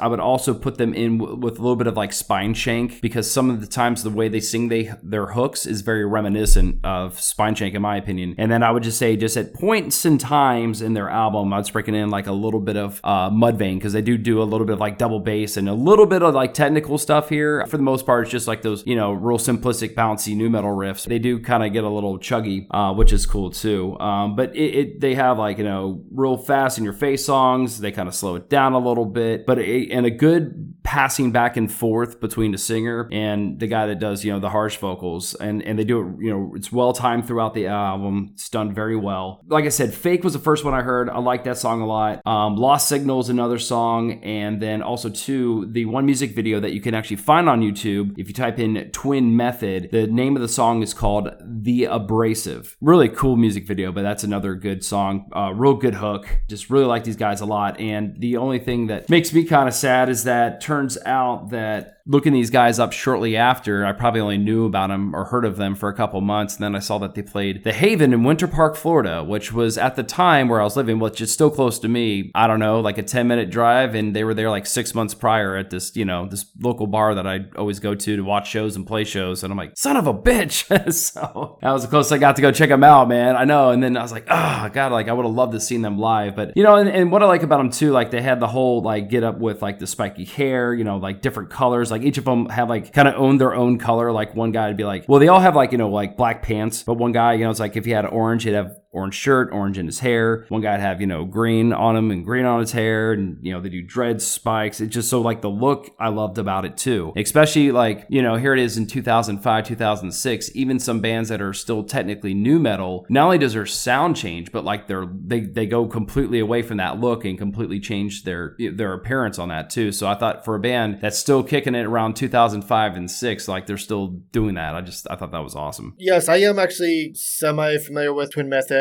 I 0.00 0.06
would 0.06 0.20
also 0.20 0.54
put 0.54 0.78
them 0.78 0.94
in 0.94 1.18
w- 1.18 1.36
with 1.36 1.58
a 1.58 1.62
little 1.62 1.76
bit 1.76 1.86
of 1.86 1.96
like 1.96 2.10
Spineshank 2.10 3.00
because 3.00 3.30
some 3.30 3.50
of 3.50 3.60
the 3.60 3.66
times 3.66 4.02
the 4.02 4.10
way 4.10 4.28
they 4.28 4.40
sing 4.40 4.68
they 4.68 4.92
their 5.02 5.26
hooks 5.26 5.66
is 5.66 5.80
very 5.80 6.04
reminiscent 6.04 6.84
of 6.84 7.16
Spineshank 7.16 7.74
in 7.74 7.82
my 7.82 7.96
opinion. 7.96 8.34
And 8.38 8.50
then 8.50 8.62
I 8.62 8.70
would 8.70 8.82
just 8.82 8.98
say 8.98 9.16
just 9.16 9.36
at 9.36 9.54
points 9.54 10.04
and 10.04 10.20
times 10.20 10.82
in 10.82 10.94
their 10.94 11.08
album, 11.08 11.52
I 11.52 11.58
was 11.58 11.70
breaking 11.70 11.94
in 11.94 12.10
like 12.10 12.26
a 12.26 12.32
little 12.32 12.60
bit 12.60 12.76
of 12.76 13.00
uh, 13.04 13.30
Mudvayne 13.30 13.76
because 13.76 13.92
they 13.92 14.02
do 14.02 14.18
do 14.18 14.42
a 14.42 14.44
little 14.44 14.66
bit 14.66 14.74
of 14.74 14.80
like 14.80 14.98
double 14.98 15.20
bass 15.20 15.56
and 15.56 15.68
a 15.68 15.74
little 15.74 16.06
bit 16.06 16.22
of 16.22 16.34
like 16.34 16.54
technical 16.54 16.98
stuff 16.98 17.28
here. 17.28 17.66
For 17.66 17.76
the 17.76 17.82
most 17.82 18.06
part, 18.06 18.24
it's 18.24 18.30
just 18.30 18.48
like 18.48 18.62
those 18.62 18.86
you 18.86 18.96
know 18.96 19.12
real 19.12 19.38
simplistic 19.38 19.94
bouncy 19.94 20.36
nu 20.36 20.50
metal 20.50 20.74
riffs. 20.74 21.04
They 21.06 21.18
do 21.18 21.40
kind 21.40 21.64
of 21.64 21.72
get 21.72 21.84
a 21.84 21.88
little 21.88 22.18
chuggy, 22.18 22.66
uh, 22.70 22.92
which 22.94 23.12
is 23.12 23.26
cool 23.26 23.50
too. 23.50 23.98
Um, 24.00 24.36
but 24.36 24.54
it, 24.56 24.74
it, 24.74 25.00
they 25.00 25.14
have 25.14 25.38
like 25.38 25.58
you 25.58 25.64
know 25.64 26.04
real 26.10 26.36
fast 26.36 26.78
in 26.78 26.84
your 26.84 26.92
face 26.92 27.24
songs. 27.24 27.80
They 27.80 27.92
kind 27.92 28.08
of 28.08 28.14
slow 28.14 28.36
it 28.36 28.48
down 28.48 28.72
a 28.72 28.78
little 28.78 29.06
bit, 29.06 29.29
but 29.38 29.58
it, 29.58 29.90
and 29.90 30.06
a 30.06 30.10
good 30.10 30.74
passing 30.82 31.30
back 31.30 31.56
and 31.56 31.70
forth 31.70 32.20
between 32.20 32.52
the 32.52 32.58
singer 32.58 33.08
and 33.12 33.60
the 33.60 33.66
guy 33.66 33.86
that 33.86 33.98
does 33.98 34.24
you 34.24 34.32
know 34.32 34.40
the 34.40 34.50
harsh 34.50 34.76
vocals, 34.76 35.34
and 35.34 35.62
and 35.62 35.78
they 35.78 35.84
do 35.84 36.00
it 36.00 36.24
you 36.24 36.30
know 36.30 36.52
it's 36.54 36.72
well 36.72 36.92
timed 36.92 37.26
throughout 37.26 37.54
the 37.54 37.66
album. 37.66 38.30
It's 38.34 38.48
done 38.48 38.74
very 38.74 38.96
well. 38.96 39.42
Like 39.46 39.64
I 39.64 39.68
said, 39.68 39.94
Fake 39.94 40.24
was 40.24 40.32
the 40.32 40.38
first 40.38 40.64
one 40.64 40.74
I 40.74 40.82
heard. 40.82 41.08
I 41.08 41.18
like 41.18 41.44
that 41.44 41.58
song 41.58 41.80
a 41.80 41.86
lot. 41.86 42.26
Um, 42.26 42.56
Lost 42.56 42.88
Signal 42.88 43.20
is 43.20 43.28
another 43.28 43.58
song, 43.58 44.22
and 44.22 44.60
then 44.60 44.82
also 44.82 45.08
too 45.08 45.68
the 45.70 45.84
one 45.86 46.06
music 46.06 46.34
video 46.34 46.60
that 46.60 46.72
you 46.72 46.80
can 46.80 46.94
actually 46.94 47.16
find 47.16 47.48
on 47.48 47.60
YouTube 47.60 48.18
if 48.18 48.28
you 48.28 48.34
type 48.34 48.58
in 48.58 48.90
Twin 48.92 49.36
Method. 49.36 49.90
The 49.92 50.06
name 50.06 50.36
of 50.36 50.42
the 50.42 50.48
song 50.48 50.82
is 50.82 50.94
called 50.94 51.30
The 51.44 51.84
Abrasive. 51.84 52.76
Really 52.80 53.08
cool 53.08 53.36
music 53.36 53.66
video, 53.66 53.92
but 53.92 54.02
that's 54.02 54.24
another 54.24 54.54
good 54.54 54.84
song. 54.84 55.30
Uh, 55.34 55.52
real 55.54 55.74
good 55.74 55.94
hook. 55.94 56.40
Just 56.48 56.70
really 56.70 56.86
like 56.86 57.04
these 57.04 57.16
guys 57.16 57.40
a 57.40 57.46
lot. 57.46 57.78
And 57.80 58.18
the 58.20 58.36
only 58.36 58.58
thing 58.58 58.86
that 58.86 59.08
makes 59.10 59.19
me 59.32 59.44
kind 59.44 59.68
of 59.68 59.74
sad 59.74 60.08
is 60.08 60.24
that 60.24 60.60
turns 60.60 60.98
out 61.04 61.50
that 61.50 61.99
looking 62.10 62.32
these 62.32 62.50
guys 62.50 62.80
up 62.80 62.92
shortly 62.92 63.36
after, 63.36 63.86
I 63.86 63.92
probably 63.92 64.20
only 64.20 64.36
knew 64.36 64.66
about 64.66 64.88
them 64.88 65.14
or 65.14 65.26
heard 65.26 65.44
of 65.44 65.56
them 65.56 65.76
for 65.76 65.88
a 65.88 65.94
couple 65.94 66.20
months. 66.20 66.56
And 66.56 66.64
then 66.64 66.74
I 66.74 66.80
saw 66.80 66.98
that 66.98 67.14
they 67.14 67.22
played 67.22 67.62
the 67.62 67.72
Haven 67.72 68.12
in 68.12 68.24
Winter 68.24 68.48
Park, 68.48 68.74
Florida, 68.74 69.22
which 69.22 69.52
was 69.52 69.78
at 69.78 69.94
the 69.94 70.02
time 70.02 70.48
where 70.48 70.60
I 70.60 70.64
was 70.64 70.76
living, 70.76 70.98
which 70.98 71.20
is 71.20 71.32
still 71.32 71.50
close 71.50 71.78
to 71.78 71.88
me. 71.88 72.32
I 72.34 72.48
don't 72.48 72.58
know, 72.58 72.80
like 72.80 72.98
a 72.98 73.04
10 73.04 73.28
minute 73.28 73.48
drive. 73.48 73.94
And 73.94 74.14
they 74.14 74.24
were 74.24 74.34
there 74.34 74.50
like 74.50 74.66
six 74.66 74.92
months 74.92 75.14
prior 75.14 75.56
at 75.56 75.70
this, 75.70 75.94
you 75.94 76.04
know, 76.04 76.26
this 76.26 76.46
local 76.58 76.88
bar 76.88 77.14
that 77.14 77.28
I 77.28 77.46
always 77.56 77.78
go 77.78 77.94
to 77.94 78.16
to 78.16 78.22
watch 78.22 78.48
shows 78.50 78.74
and 78.74 78.84
play 78.84 79.04
shows. 79.04 79.44
And 79.44 79.52
I'm 79.52 79.56
like, 79.56 79.78
son 79.78 79.96
of 79.96 80.08
a 80.08 80.14
bitch. 80.14 80.66
so 80.92 81.58
that 81.62 81.70
was 81.70 81.82
the 81.82 81.88
closest 81.88 82.12
I 82.12 82.18
got 82.18 82.34
to 82.36 82.42
go 82.42 82.50
check 82.50 82.70
them 82.70 82.82
out, 82.82 83.08
man. 83.08 83.36
I 83.36 83.44
know. 83.44 83.70
And 83.70 83.80
then 83.80 83.96
I 83.96 84.02
was 84.02 84.10
like, 84.10 84.26
oh, 84.28 84.68
God, 84.72 84.90
like 84.90 85.06
I 85.06 85.12
would 85.12 85.24
have 85.24 85.34
loved 85.34 85.52
to 85.52 85.60
seen 85.60 85.82
them 85.82 85.96
live. 85.96 86.34
But, 86.34 86.56
you 86.56 86.64
know, 86.64 86.74
and, 86.74 86.88
and 86.88 87.12
what 87.12 87.22
I 87.22 87.26
like 87.26 87.44
about 87.44 87.58
them 87.58 87.70
too, 87.70 87.92
like 87.92 88.10
they 88.10 88.20
had 88.20 88.40
the 88.40 88.48
whole 88.48 88.82
like 88.82 89.08
get 89.08 89.22
up 89.22 89.38
with 89.38 89.62
like 89.62 89.78
the 89.78 89.86
spiky 89.86 90.24
hair, 90.24 90.74
you 90.74 90.82
know, 90.82 90.96
like 90.96 91.22
different 91.22 91.50
colors. 91.50 91.92
Like 91.92 91.99
each 92.02 92.18
of 92.18 92.24
them 92.24 92.48
have 92.48 92.68
like 92.68 92.92
kind 92.92 93.08
of 93.08 93.14
owned 93.14 93.40
their 93.40 93.54
own 93.54 93.78
color. 93.78 94.12
Like 94.12 94.34
one 94.34 94.52
guy 94.52 94.68
would 94.68 94.76
be 94.76 94.84
like, 94.84 95.04
well, 95.08 95.20
they 95.20 95.28
all 95.28 95.40
have 95.40 95.56
like, 95.56 95.72
you 95.72 95.78
know, 95.78 95.88
like 95.88 96.16
black 96.16 96.42
pants, 96.42 96.82
but 96.82 96.94
one 96.94 97.12
guy, 97.12 97.34
you 97.34 97.44
know, 97.44 97.50
it's 97.50 97.60
like 97.60 97.76
if 97.76 97.84
he 97.84 97.90
had 97.90 98.06
orange, 98.06 98.44
he'd 98.44 98.54
have 98.54 98.76
orange 98.92 99.14
shirt, 99.14 99.50
orange 99.52 99.78
in 99.78 99.86
his 99.86 100.00
hair. 100.00 100.46
One 100.48 100.60
guy'd 100.60 100.80
have, 100.80 101.00
you 101.00 101.06
know, 101.06 101.24
green 101.24 101.72
on 101.72 101.96
him 101.96 102.10
and 102.10 102.24
green 102.24 102.44
on 102.44 102.60
his 102.60 102.72
hair. 102.72 103.12
And, 103.12 103.38
you 103.40 103.52
know, 103.52 103.60
they 103.60 103.68
do 103.68 103.82
dread 103.82 104.20
spikes. 104.20 104.80
It's 104.80 104.92
just 104.92 105.08
so 105.08 105.20
like 105.20 105.42
the 105.42 105.50
look 105.50 105.94
I 105.98 106.08
loved 106.08 106.38
about 106.38 106.64
it 106.64 106.76
too. 106.76 107.12
Especially 107.16 107.70
like, 107.70 108.06
you 108.08 108.20
know, 108.20 108.36
here 108.36 108.52
it 108.52 108.58
is 108.58 108.76
in 108.76 108.86
2005, 108.86 109.66
2006, 109.66 110.50
even 110.54 110.78
some 110.78 111.00
bands 111.00 111.28
that 111.28 111.40
are 111.40 111.52
still 111.52 111.84
technically 111.84 112.34
nu 112.34 112.58
metal, 112.58 113.06
not 113.08 113.26
only 113.26 113.38
does 113.38 113.52
their 113.52 113.66
sound 113.66 114.16
change, 114.16 114.50
but 114.50 114.64
like 114.64 114.88
they're, 114.88 115.06
they, 115.06 115.40
they 115.40 115.66
go 115.66 115.86
completely 115.86 116.40
away 116.40 116.62
from 116.62 116.78
that 116.78 116.98
look 116.98 117.24
and 117.24 117.38
completely 117.38 117.78
change 117.78 118.24
their, 118.24 118.56
their 118.58 118.92
appearance 118.92 119.38
on 119.38 119.50
that 119.50 119.70
too. 119.70 119.92
So 119.92 120.08
I 120.08 120.16
thought 120.16 120.44
for 120.44 120.56
a 120.56 120.60
band 120.60 121.00
that's 121.00 121.18
still 121.18 121.44
kicking 121.44 121.76
it 121.76 121.86
around 121.86 122.16
2005 122.16 122.96
and 122.96 123.08
six, 123.08 123.46
like 123.46 123.66
they're 123.66 123.78
still 123.78 124.08
doing 124.32 124.56
that. 124.56 124.74
I 124.74 124.80
just, 124.80 125.06
I 125.08 125.14
thought 125.14 125.30
that 125.30 125.44
was 125.44 125.54
awesome. 125.54 125.94
Yes, 125.98 126.28
I 126.28 126.38
am 126.38 126.58
actually 126.58 127.12
semi 127.14 127.78
familiar 127.78 128.12
with 128.12 128.32
Twin 128.32 128.48
Method. 128.48 128.79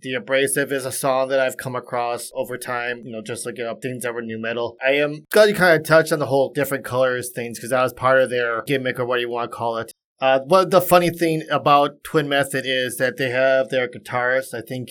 The 0.00 0.14
Abrasive 0.14 0.70
is 0.70 0.84
a 0.84 0.92
song 0.92 1.28
that 1.30 1.40
I've 1.40 1.56
come 1.56 1.74
across 1.74 2.30
over 2.34 2.56
time, 2.56 3.02
you 3.04 3.10
know, 3.10 3.20
just 3.20 3.44
looking 3.44 3.66
up 3.66 3.82
things 3.82 4.04
that 4.04 4.14
were 4.14 4.22
nu 4.22 4.38
metal. 4.38 4.76
I 4.84 4.92
am 4.92 5.26
glad 5.32 5.48
you 5.48 5.56
kind 5.56 5.76
of 5.76 5.84
touched 5.84 6.12
on 6.12 6.20
the 6.20 6.26
whole 6.26 6.52
different 6.52 6.84
colors 6.84 7.32
things 7.34 7.58
because 7.58 7.70
that 7.70 7.82
was 7.82 7.92
part 7.92 8.20
of 8.20 8.30
their 8.30 8.62
gimmick 8.62 9.00
or 9.00 9.06
what 9.06 9.20
you 9.20 9.28
want 9.28 9.50
to 9.50 9.56
call 9.56 9.78
it. 9.78 9.92
Uh, 10.20 10.40
what 10.46 10.70
the 10.70 10.80
funny 10.80 11.10
thing 11.10 11.42
about 11.50 12.02
Twin 12.04 12.28
Method 12.28 12.64
is 12.66 12.96
that 12.96 13.16
they 13.16 13.30
have 13.30 13.68
their 13.68 13.88
guitarist, 13.88 14.52
I 14.52 14.60
think, 14.60 14.90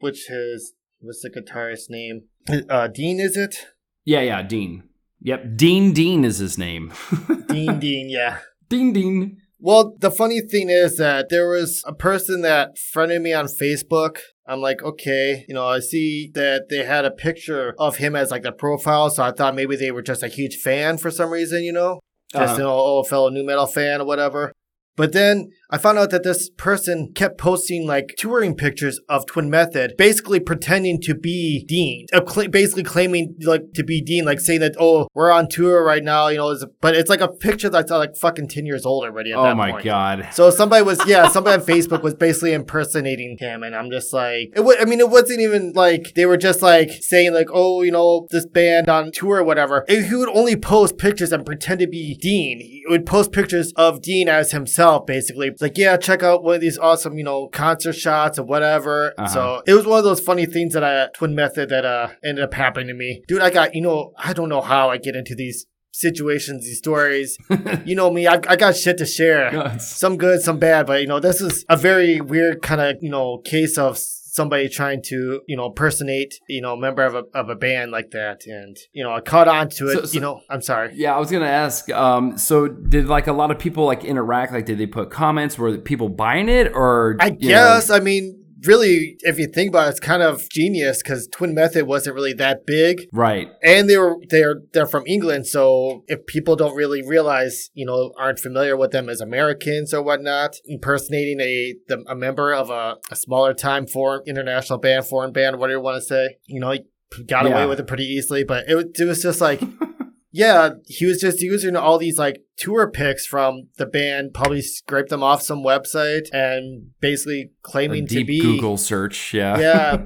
which 0.00 0.30
is, 0.30 0.74
what's 1.00 1.22
the 1.22 1.30
guitarist's 1.30 1.88
name? 1.88 2.24
Uh, 2.68 2.86
Dean, 2.88 3.18
is 3.18 3.36
it? 3.36 3.56
Yeah, 4.04 4.20
yeah, 4.20 4.42
Dean. 4.42 4.84
Yep, 5.20 5.56
Dean 5.56 5.92
Dean 5.92 6.24
is 6.24 6.38
his 6.38 6.58
name. 6.58 6.92
Dean 7.48 7.78
Dean, 7.78 8.10
yeah. 8.10 8.38
Dean 8.68 8.92
Dean. 8.92 9.38
Well, 9.58 9.94
the 9.98 10.10
funny 10.10 10.40
thing 10.40 10.68
is 10.68 10.98
that 10.98 11.28
there 11.30 11.48
was 11.48 11.82
a 11.86 11.94
person 11.94 12.42
that 12.42 12.76
friended 12.78 13.22
me 13.22 13.32
on 13.32 13.46
Facebook. 13.46 14.18
I'm 14.46 14.60
like, 14.60 14.82
okay, 14.82 15.44
you 15.48 15.54
know, 15.54 15.66
I 15.66 15.80
see 15.80 16.30
that 16.34 16.68
they 16.68 16.84
had 16.84 17.04
a 17.04 17.10
picture 17.10 17.74
of 17.78 17.96
him 17.96 18.14
as 18.14 18.30
like 18.30 18.42
the 18.42 18.52
profile, 18.52 19.10
so 19.10 19.24
I 19.24 19.32
thought 19.32 19.54
maybe 19.54 19.74
they 19.74 19.90
were 19.90 20.02
just 20.02 20.22
a 20.22 20.28
huge 20.28 20.56
fan 20.56 20.98
for 20.98 21.10
some 21.10 21.30
reason, 21.30 21.64
you 21.64 21.72
know, 21.72 22.00
just 22.32 22.54
uh-huh. 22.54 22.58
know, 22.58 22.74
oh, 22.74 23.02
fellow 23.02 23.30
nu 23.30 23.44
metal 23.44 23.66
fan 23.66 24.02
or 24.02 24.04
whatever. 24.04 24.52
But 24.96 25.12
then 25.12 25.50
I 25.68 25.78
found 25.78 25.98
out 25.98 26.10
that 26.10 26.22
this 26.22 26.48
person 26.50 27.12
kept 27.14 27.38
posting 27.38 27.86
like 27.86 28.14
touring 28.16 28.54
pictures 28.54 29.00
of 29.08 29.26
Twin 29.26 29.50
Method, 29.50 29.94
basically 29.98 30.38
pretending 30.38 31.00
to 31.02 31.14
be 31.14 31.64
Dean, 31.66 32.06
uh, 32.12 32.20
basically 32.48 32.84
claiming 32.84 33.34
like 33.42 33.72
to 33.74 33.82
be 33.82 34.00
Dean, 34.00 34.24
like 34.24 34.40
saying 34.40 34.60
that 34.60 34.76
oh 34.78 35.08
we're 35.12 35.30
on 35.30 35.48
tour 35.48 35.84
right 35.84 36.04
now, 36.04 36.28
you 36.28 36.36
know. 36.36 36.50
It's, 36.50 36.64
but 36.80 36.94
it's 36.94 37.10
like 37.10 37.20
a 37.20 37.28
picture 37.28 37.68
that's 37.68 37.90
like 37.90 38.16
fucking 38.16 38.48
ten 38.48 38.64
years 38.64 38.86
old 38.86 39.04
already. 39.04 39.34
oh 39.34 39.54
my 39.54 39.72
point. 39.72 39.84
god! 39.84 40.28
So 40.32 40.50
somebody 40.50 40.84
was 40.84 41.04
yeah, 41.06 41.28
somebody 41.28 41.60
on 41.60 41.66
Facebook 41.66 42.02
was 42.02 42.14
basically 42.14 42.52
impersonating 42.52 43.36
him, 43.38 43.62
and 43.64 43.74
I'm 43.74 43.90
just 43.90 44.12
like, 44.12 44.50
it 44.52 44.56
w- 44.56 44.78
I 44.80 44.84
mean, 44.84 45.00
it 45.00 45.10
wasn't 45.10 45.40
even 45.40 45.72
like 45.74 46.12
they 46.14 46.26
were 46.26 46.36
just 46.36 46.62
like 46.62 46.90
saying 47.00 47.34
like 47.34 47.48
oh 47.52 47.82
you 47.82 47.90
know 47.90 48.28
this 48.30 48.46
band 48.46 48.88
on 48.88 49.10
tour 49.10 49.38
or 49.38 49.44
whatever. 49.44 49.84
He 49.88 50.14
would 50.14 50.28
only 50.28 50.54
post 50.54 50.96
pictures 50.96 51.32
and 51.32 51.44
pretend 51.44 51.80
to 51.80 51.88
be 51.88 52.14
Dean. 52.14 52.60
He 52.60 52.84
would 52.88 53.04
post 53.04 53.32
pictures 53.32 53.72
of 53.74 54.00
Dean 54.00 54.28
as 54.28 54.52
himself, 54.52 55.06
basically 55.06 55.55
it's 55.56 55.62
like, 55.62 55.78
yeah, 55.78 55.96
check 55.96 56.22
out 56.22 56.44
one 56.44 56.56
of 56.56 56.60
these 56.60 56.76
awesome, 56.76 57.16
you 57.16 57.24
know, 57.24 57.48
concert 57.48 57.94
shots 57.94 58.38
or 58.38 58.42
whatever. 58.42 59.14
Uh-huh. 59.16 59.26
So 59.26 59.62
it 59.66 59.72
was 59.72 59.86
one 59.86 59.96
of 59.96 60.04
those 60.04 60.20
funny 60.20 60.44
things 60.44 60.74
that 60.74 60.84
I, 60.84 61.08
Twin 61.14 61.34
Method, 61.34 61.70
that 61.70 61.82
uh, 61.82 62.08
ended 62.22 62.44
up 62.44 62.52
happening 62.52 62.88
to 62.88 62.92
me. 62.92 63.22
Dude, 63.26 63.40
I 63.40 63.48
got, 63.48 63.74
you 63.74 63.80
know, 63.80 64.12
I 64.18 64.34
don't 64.34 64.50
know 64.50 64.60
how 64.60 64.90
I 64.90 64.98
get 64.98 65.16
into 65.16 65.34
these 65.34 65.64
situations, 65.92 66.64
these 66.64 66.76
stories. 66.76 67.38
you 67.86 67.96
know 67.96 68.10
me, 68.10 68.26
I, 68.26 68.34
I 68.46 68.56
got 68.56 68.76
shit 68.76 68.98
to 68.98 69.06
share. 69.06 69.78
some 69.78 70.18
good, 70.18 70.42
some 70.42 70.58
bad, 70.58 70.88
but 70.88 71.00
you 71.00 71.06
know, 71.06 71.20
this 71.20 71.40
is 71.40 71.64
a 71.70 71.76
very 71.78 72.20
weird 72.20 72.60
kind 72.60 72.82
of, 72.82 72.96
you 73.00 73.08
know, 73.08 73.38
case 73.38 73.78
of 73.78 73.98
somebody 74.36 74.68
trying 74.68 75.02
to, 75.06 75.40
you 75.48 75.56
know, 75.56 75.66
impersonate, 75.66 76.38
you 76.48 76.60
know, 76.60 76.74
a 76.74 76.76
member 76.76 77.02
of 77.02 77.14
a, 77.14 77.24
of 77.34 77.48
a 77.48 77.56
band 77.56 77.90
like 77.90 78.10
that. 78.12 78.42
And, 78.46 78.76
you 78.92 79.02
know, 79.02 79.12
I 79.12 79.20
caught 79.20 79.48
on 79.48 79.70
to 79.70 79.88
it, 79.88 79.94
so, 79.94 80.04
so, 80.04 80.14
you 80.14 80.20
know, 80.20 80.40
I'm 80.48 80.62
sorry. 80.62 80.92
Yeah, 80.94 81.16
I 81.16 81.18
was 81.18 81.30
going 81.30 81.42
to 81.42 81.48
ask, 81.48 81.90
um, 81.90 82.38
so 82.38 82.68
did 82.68 83.06
like 83.06 83.26
a 83.26 83.32
lot 83.32 83.50
of 83.50 83.58
people 83.58 83.86
like 83.86 84.04
interact? 84.04 84.52
Like, 84.52 84.66
did 84.66 84.78
they 84.78 84.86
put 84.86 85.10
comments? 85.10 85.58
Were 85.58 85.78
people 85.78 86.08
buying 86.08 86.48
it 86.48 86.70
or? 86.72 87.16
I 87.18 87.30
guess, 87.30 87.88
know? 87.88 87.96
I 87.96 88.00
mean, 88.00 88.45
really, 88.64 89.16
if 89.20 89.38
you 89.38 89.46
think 89.46 89.70
about 89.70 89.88
it, 89.88 89.90
it's 89.90 90.00
kind 90.00 90.22
of 90.22 90.48
genius 90.50 91.02
because 91.02 91.28
Twin 91.28 91.54
Method 91.54 91.86
wasn't 91.86 92.14
really 92.14 92.32
that 92.34 92.66
big, 92.66 93.08
right? 93.12 93.48
And 93.62 93.88
they 93.88 93.96
were 93.96 94.16
they're 94.28 94.62
they're 94.72 94.86
from 94.86 95.04
England, 95.06 95.46
so 95.46 96.04
if 96.06 96.24
people 96.26 96.56
don't 96.56 96.74
really 96.74 97.06
realize, 97.06 97.70
you 97.74 97.86
know, 97.86 98.12
aren't 98.18 98.38
familiar 98.38 98.76
with 98.76 98.92
them 98.92 99.08
as 99.08 99.20
Americans 99.20 99.92
or 99.92 100.02
whatnot, 100.02 100.56
impersonating 100.66 101.40
a 101.40 101.74
the, 101.88 102.04
a 102.08 102.14
member 102.14 102.52
of 102.52 102.70
a, 102.70 102.96
a 103.10 103.16
smaller 103.16 103.54
time 103.54 103.86
foreign 103.86 104.22
international 104.26 104.78
band, 104.78 105.06
foreign 105.06 105.32
band, 105.32 105.58
whatever 105.58 105.78
you 105.78 105.84
want 105.84 105.96
to 105.96 106.06
say, 106.06 106.36
you 106.46 106.60
know, 106.60 106.72
he 106.72 107.24
got 107.24 107.44
yeah. 107.44 107.52
away 107.52 107.66
with 107.66 107.80
it 107.80 107.86
pretty 107.86 108.04
easily. 108.04 108.44
But 108.44 108.68
it, 108.68 108.98
it 108.98 109.04
was 109.04 109.22
just 109.22 109.40
like. 109.40 109.60
Yeah, 110.36 110.70
he 110.84 111.06
was 111.06 111.18
just 111.18 111.40
using 111.40 111.76
all 111.76 111.96
these 111.96 112.18
like 112.18 112.42
tour 112.58 112.90
pics 112.90 113.24
from 113.24 113.68
the 113.78 113.86
band, 113.86 114.34
probably 114.34 114.60
scraped 114.60 115.08
them 115.08 115.22
off 115.22 115.40
some 115.40 115.64
website 115.64 116.28
and 116.30 116.90
basically 117.00 117.52
claiming 117.62 118.06
to 118.08 118.22
be 118.22 118.38
Google 118.38 118.76
search. 118.76 119.32
Yeah, 119.32 119.58
yeah, 119.58 119.96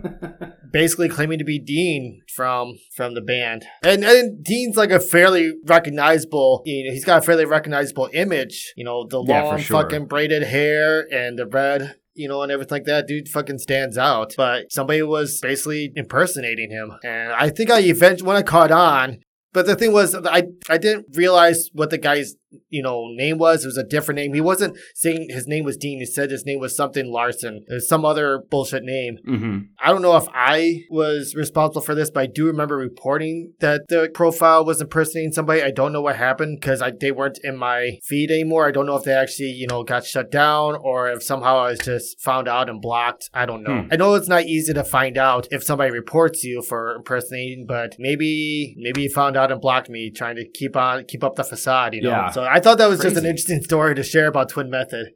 basically 0.72 1.08
claiming 1.08 1.40
to 1.40 1.44
be 1.44 1.58
Dean 1.58 2.20
from 2.32 2.78
from 2.94 3.14
the 3.14 3.20
band. 3.20 3.64
And 3.82 4.04
and 4.04 4.44
Dean's 4.44 4.76
like 4.76 4.92
a 4.92 5.00
fairly 5.00 5.52
recognizable. 5.66 6.62
You 6.64 6.86
know, 6.86 6.92
he's 6.92 7.04
got 7.04 7.18
a 7.18 7.22
fairly 7.22 7.44
recognizable 7.44 8.08
image. 8.12 8.72
You 8.76 8.84
know, 8.84 9.08
the 9.08 9.24
yeah, 9.26 9.42
long 9.42 9.58
sure. 9.58 9.82
fucking 9.82 10.06
braided 10.06 10.44
hair 10.44 11.12
and 11.12 11.36
the 11.36 11.46
red 11.46 11.96
you 12.14 12.28
know, 12.28 12.42
and 12.42 12.52
everything 12.52 12.76
like 12.76 12.84
that. 12.84 13.06
Dude 13.06 13.28
fucking 13.28 13.58
stands 13.58 13.96
out. 13.96 14.34
But 14.36 14.70
somebody 14.70 15.02
was 15.02 15.40
basically 15.40 15.90
impersonating 15.96 16.70
him. 16.70 16.92
And 17.02 17.32
I 17.32 17.48
think 17.48 17.70
I 17.70 17.80
eventually, 17.80 18.26
when 18.26 18.36
I 18.36 18.42
caught 18.42 18.70
on, 18.70 19.20
but 19.52 19.66
the 19.66 19.76
thing 19.76 19.92
was, 19.92 20.14
I 20.14 20.44
I 20.68 20.78
didn't 20.78 21.06
realize 21.16 21.70
what 21.72 21.90
the 21.90 21.98
guy's 21.98 22.34
you 22.68 22.82
know 22.82 23.08
name 23.14 23.38
was. 23.38 23.64
It 23.64 23.68
was 23.68 23.76
a 23.76 23.84
different 23.84 24.16
name. 24.16 24.34
He 24.34 24.40
wasn't 24.40 24.76
saying 24.94 25.28
his 25.30 25.46
name 25.46 25.64
was 25.64 25.76
Dean. 25.76 25.98
He 25.98 26.06
said 26.06 26.30
his 26.30 26.46
name 26.46 26.60
was 26.60 26.76
something 26.76 27.10
Larson. 27.10 27.64
There's 27.68 27.88
some 27.88 28.04
other 28.04 28.42
bullshit 28.50 28.82
name. 28.82 29.18
Mm-hmm. 29.26 29.58
I 29.78 29.88
don't 29.88 30.02
know 30.02 30.16
if 30.16 30.26
I 30.32 30.82
was 30.90 31.34
responsible 31.34 31.82
for 31.82 31.94
this, 31.94 32.10
but 32.10 32.20
I 32.20 32.26
do 32.26 32.46
remember 32.46 32.76
reporting 32.76 33.54
that 33.60 33.82
the 33.88 34.10
profile 34.12 34.64
was 34.64 34.80
impersonating 34.80 35.32
somebody. 35.32 35.62
I 35.62 35.70
don't 35.70 35.92
know 35.92 36.00
what 36.00 36.16
happened 36.16 36.58
because 36.60 36.82
they 37.00 37.12
weren't 37.12 37.38
in 37.42 37.56
my 37.56 37.98
feed 38.02 38.30
anymore. 38.30 38.66
I 38.66 38.70
don't 38.70 38.86
know 38.86 38.96
if 38.96 39.04
they 39.04 39.14
actually 39.14 39.50
you 39.50 39.66
know 39.66 39.82
got 39.82 40.04
shut 40.04 40.30
down 40.30 40.76
or 40.76 41.10
if 41.10 41.22
somehow 41.22 41.58
I 41.58 41.70
was 41.70 41.80
just 41.80 42.20
found 42.20 42.48
out 42.48 42.68
and 42.68 42.80
blocked. 42.80 43.30
I 43.32 43.46
don't 43.46 43.62
know. 43.62 43.82
Hmm. 43.82 43.88
I 43.92 43.96
know 43.96 44.14
it's 44.14 44.28
not 44.28 44.44
easy 44.44 44.72
to 44.74 44.84
find 44.84 45.16
out 45.16 45.46
if 45.50 45.62
somebody 45.64 45.90
reports 45.90 46.44
you 46.44 46.62
for 46.62 46.94
impersonating, 46.96 47.66
but 47.66 47.96
maybe 47.98 48.74
maybe 48.78 49.02
you 49.02 49.10
found 49.10 49.36
out 49.36 49.52
and 49.52 49.60
blocked 49.60 49.88
me 49.88 50.10
trying 50.10 50.36
to 50.36 50.48
keep 50.48 50.76
on 50.76 51.04
keep 51.04 51.22
up 51.24 51.36
the 51.36 51.44
facade. 51.44 51.94
You 51.94 52.02
know. 52.02 52.10
Yeah. 52.10 52.30
So 52.30 52.39
so 52.40 52.48
I 52.50 52.60
thought 52.60 52.78
that 52.78 52.88
was 52.88 53.00
Crazy. 53.00 53.14
just 53.14 53.24
an 53.24 53.30
interesting 53.30 53.62
story 53.62 53.94
to 53.94 54.02
share 54.02 54.26
about 54.26 54.48
Twin 54.48 54.70
Method. 54.70 55.12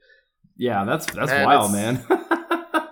Yeah, 0.56 0.84
that's 0.84 1.06
that's 1.06 1.32
and 1.32 1.46
wild, 1.46 1.72
man. 1.72 2.04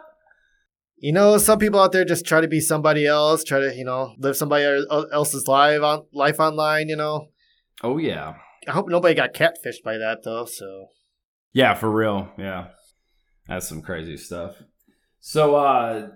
you 0.99 1.13
know, 1.13 1.39
some 1.39 1.59
people 1.59 1.81
out 1.81 1.93
there 1.93 2.05
just 2.05 2.25
try 2.25 2.41
to 2.41 2.49
be 2.49 2.61
somebody 2.61 3.07
else, 3.07 3.45
try 3.45 3.61
to 3.61 3.75
you 3.75 3.85
know 3.85 4.15
live 4.19 4.37
somebody 4.37 4.65
else's 5.13 5.47
life 5.47 5.83
on 5.83 6.07
life 6.13 6.41
online. 6.41 6.89
You 6.89 6.97
know. 6.97 7.29
Oh 7.83 7.99
yeah. 7.99 8.35
I 8.67 8.71
hope 8.71 8.89
nobody 8.89 9.15
got 9.15 9.35
catfished 9.35 9.83
by 9.85 9.99
that 9.99 10.21
though. 10.25 10.45
So. 10.47 10.87
Yeah, 11.53 11.75
for 11.75 11.91
real. 11.91 12.31
Yeah, 12.39 12.69
that's 13.47 13.69
some 13.69 13.83
crazy 13.83 14.17
stuff. 14.17 14.57
So, 15.21 15.55
uh, 15.55 16.09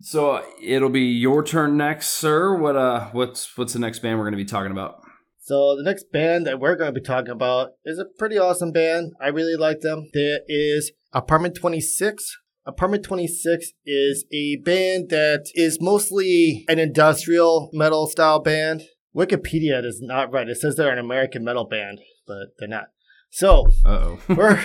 so 0.00 0.44
it'll 0.62 0.90
be 0.90 1.00
your 1.00 1.42
turn 1.42 1.76
next, 1.76 2.08
sir. 2.08 2.56
What 2.56 2.76
uh, 2.76 3.08
what's 3.12 3.56
what's 3.56 3.72
the 3.72 3.78
next 3.78 4.00
band 4.00 4.18
we're 4.18 4.24
going 4.24 4.38
to 4.38 4.44
be 4.44 4.44
talking 4.44 4.72
about? 4.72 5.03
So 5.44 5.76
the 5.76 5.82
next 5.82 6.10
band 6.10 6.46
that 6.46 6.58
we're 6.58 6.74
going 6.74 6.88
to 6.88 6.98
be 6.98 7.04
talking 7.04 7.30
about 7.30 7.72
is 7.84 7.98
a 7.98 8.06
pretty 8.06 8.38
awesome 8.38 8.72
band. 8.72 9.12
I 9.20 9.28
really 9.28 9.56
like 9.56 9.80
them. 9.80 10.08
There 10.14 10.40
is 10.48 10.90
Apartment 11.12 11.54
26. 11.54 12.38
Apartment 12.64 13.04
26 13.04 13.72
is 13.84 14.24
a 14.32 14.56
band 14.64 15.10
that 15.10 15.50
is 15.52 15.82
mostly 15.82 16.64
an 16.66 16.78
industrial 16.78 17.68
metal 17.74 18.06
style 18.06 18.40
band. 18.40 18.84
Wikipedia 19.14 19.84
is 19.84 20.00
not 20.00 20.32
right. 20.32 20.48
It 20.48 20.56
says 20.56 20.76
they're 20.76 20.90
an 20.90 20.98
American 20.98 21.44
metal 21.44 21.66
band, 21.66 22.00
but 22.26 22.56
they're 22.58 22.66
not. 22.66 22.86
So, 23.28 23.68
we're 24.28 24.64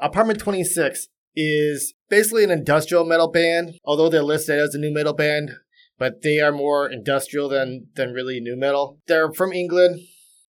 Apartment 0.00 0.38
26 0.38 1.08
is 1.36 1.92
basically 2.08 2.44
an 2.44 2.50
industrial 2.50 3.04
metal 3.04 3.30
band, 3.30 3.74
although 3.84 4.08
they're 4.08 4.22
listed 4.22 4.58
as 4.58 4.74
a 4.74 4.78
nu 4.78 4.90
metal 4.90 5.12
band, 5.12 5.50
but 5.98 6.22
they 6.22 6.40
are 6.40 6.50
more 6.50 6.90
industrial 6.90 7.50
than 7.50 7.88
than 7.94 8.14
really 8.14 8.40
nu 8.40 8.56
metal. 8.56 9.00
They're 9.06 9.30
from 9.30 9.52
England. 9.52 10.00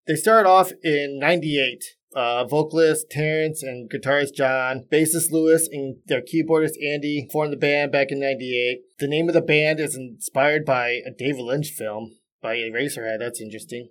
They 0.08 0.16
started 0.16 0.48
off 0.48 0.72
in 0.84 1.20
98. 1.20 1.84
Uh, 2.16 2.46
vocalist 2.46 3.10
Terrence 3.10 3.62
and 3.62 3.90
guitarist 3.90 4.36
John, 4.36 4.86
bassist 4.90 5.32
Lewis, 5.32 5.68
and 5.70 5.98
their 6.06 6.22
keyboardist 6.22 6.82
Andy 6.82 7.28
formed 7.30 7.52
the 7.52 7.58
band 7.58 7.92
back 7.92 8.10
in 8.10 8.22
98. 8.22 8.80
The 9.00 9.08
name 9.08 9.28
of 9.28 9.34
the 9.34 9.42
band 9.42 9.82
is 9.82 9.96
inspired 9.96 10.64
by 10.64 11.02
a 11.06 11.12
David 11.18 11.42
Lynch 11.42 11.72
film 11.72 12.16
by 12.42 12.56
Eraserhead. 12.56 13.20
That's 13.20 13.42
interesting. 13.42 13.90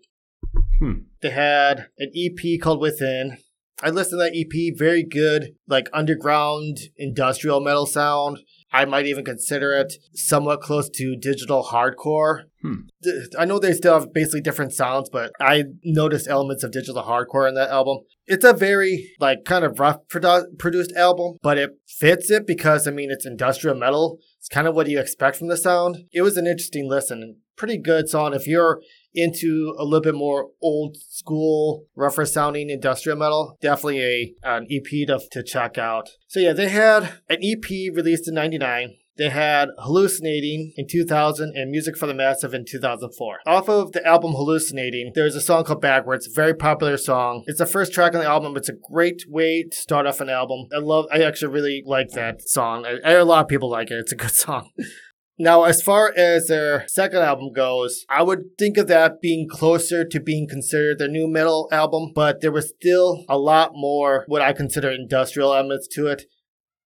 Hmm. 0.79 0.93
They 1.21 1.31
had 1.31 1.89
an 1.99 2.13
EP 2.17 2.61
called 2.61 2.81
Within. 2.81 3.37
I 3.83 3.91
listened 3.91 4.21
to 4.21 4.25
that 4.25 4.37
EP, 4.37 4.75
very 4.79 5.03
good, 5.03 5.57
like 5.67 5.91
underground 5.93 6.79
industrial 6.97 7.61
metal 7.61 7.87
sound. 7.87 8.39
I 8.75 8.87
might 8.87 9.07
even 9.07 9.25
consider 9.25 9.73
it 9.73 9.95
somewhat 10.15 10.61
close 10.61 10.91
to 10.91 11.15
digital 11.15 11.63
hardcore. 11.63 12.47
Hmm. 12.61 12.89
I 13.39 13.45
know 13.45 13.61
they 13.61 13.73
still 13.73 13.95
have 13.95 14.13
basically 14.13 14.41
different 14.41 14.73
sounds, 14.73 15.09
but 15.09 15.31
I 15.41 15.65
noticed 15.85 16.27
elements 16.27 16.65
of 16.65 16.73
digital 16.73 17.05
hardcore 17.05 17.49
in 17.49 17.55
that 17.55 17.71
album. 17.71 17.99
It's 18.27 18.45
a 18.45 18.53
very 18.53 19.13
like 19.21 19.45
kind 19.45 19.65
of 19.65 19.79
rough 19.79 19.99
produ- 20.09 20.59
produced 20.59 20.93
album, 20.97 21.37
but 21.41 21.57
it 21.57 21.71
fits 21.87 22.33
it 22.33 22.49
because 22.49 22.89
I 22.89 22.91
mean 22.91 23.13
it's 23.13 23.25
industrial 23.25 23.77
metal. 23.77 24.19
It's 24.39 24.49
kind 24.49 24.67
of 24.67 24.75
what 24.75 24.89
you 24.89 24.99
expect 24.99 25.37
from 25.37 25.47
the 25.47 25.57
sound. 25.57 25.99
It 26.13 26.23
was 26.23 26.37
an 26.37 26.49
interesting 26.49 26.91
listen, 26.91 27.37
pretty 27.57 27.79
good 27.79 28.09
song 28.09 28.35
if 28.35 28.49
you're 28.49 28.81
into 29.15 29.75
a 29.79 29.85
little 29.85 30.01
bit 30.01 30.15
more 30.15 30.51
old 30.63 30.97
school, 30.97 31.87
rougher 31.95 32.27
sounding 32.27 32.71
industrial 32.71 33.19
metal, 33.19 33.57
definitely 33.61 34.03
a 34.03 34.35
an 34.43 34.67
EP 34.71 35.07
to, 35.07 35.21
to 35.31 35.43
check 35.43 35.79
out. 35.79 36.11
So 36.29 36.41
yeah, 36.41 36.53
they 36.53 36.69
had 36.69 37.05
an 37.29 37.39
EP 37.43 37.95
released 37.95 38.29
in 38.29 38.35
99. 38.35 38.97
They 39.17 39.31
had 39.31 39.69
Hallucinating 39.79 40.73
in 40.77 40.87
2000 40.89 41.53
and 41.55 41.71
Music 41.71 41.97
for 41.97 42.07
the 42.07 42.15
Massive 42.15 42.53
in 42.53 42.65
2004. 42.69 43.39
Off 43.47 43.69
of 43.69 43.93
the 43.93 44.05
album 44.05 44.33
Hallucinating, 44.33 45.13
there's 45.15 45.37
a 45.37 45.41
song 45.41 45.65
called 45.65 45.81
Backwards, 45.81 46.27
very 46.27 46.53
popular 46.53 46.97
song. 46.97 47.45
It's 47.47 47.61
the 47.61 47.67
first 47.67 47.93
track 47.93 48.15
on 48.15 48.21
the 48.21 48.27
album. 48.27 48.57
It's 48.57 48.69
a 48.69 48.75
great 48.91 49.23
way 49.29 49.63
to 49.71 49.77
start 49.77 50.07
off 50.07 50.21
an 50.21 50.29
album. 50.29 50.67
I 50.75 50.79
love, 50.79 51.07
I 51.13 51.23
actually 51.23 51.53
really 51.53 51.85
like 51.87 52.11
that 52.11 52.49
song. 52.49 52.85
I, 52.85 52.99
I, 53.09 53.13
a 53.13 53.25
lot 53.25 53.43
of 53.43 53.49
people 53.49 53.71
like 53.71 53.91
it. 53.93 53.99
It's 53.99 54.13
a 54.13 54.17
good 54.17 54.31
song. 54.33 54.71
Now, 55.39 55.65
as 55.65 55.83
far 55.83 56.13
as 56.17 56.47
their 56.47 56.87
second 56.87 57.19
album 57.19 57.53
goes, 57.53 58.05
I 58.09 58.23
would 58.23 58.57
think 58.57 58.77
of 58.77 58.87
that 58.87 59.21
being 59.21 59.49
closer 59.49 60.05
to 60.05 60.21
being 60.21 60.47
considered 60.49 61.01
their 61.01 61.09
nu 61.09 61.27
metal 61.27 61.69
album, 61.73 62.13
but 62.15 62.41
there 62.41 62.53
was 62.53 62.69
still 62.69 63.25
a 63.29 63.37
lot 63.37 63.73
more 63.75 64.25
what 64.29 64.43
I 64.43 64.53
consider 64.53 64.93
industrial 64.93 65.53
elements 65.53 65.89
to 65.95 66.07
it. 66.07 66.27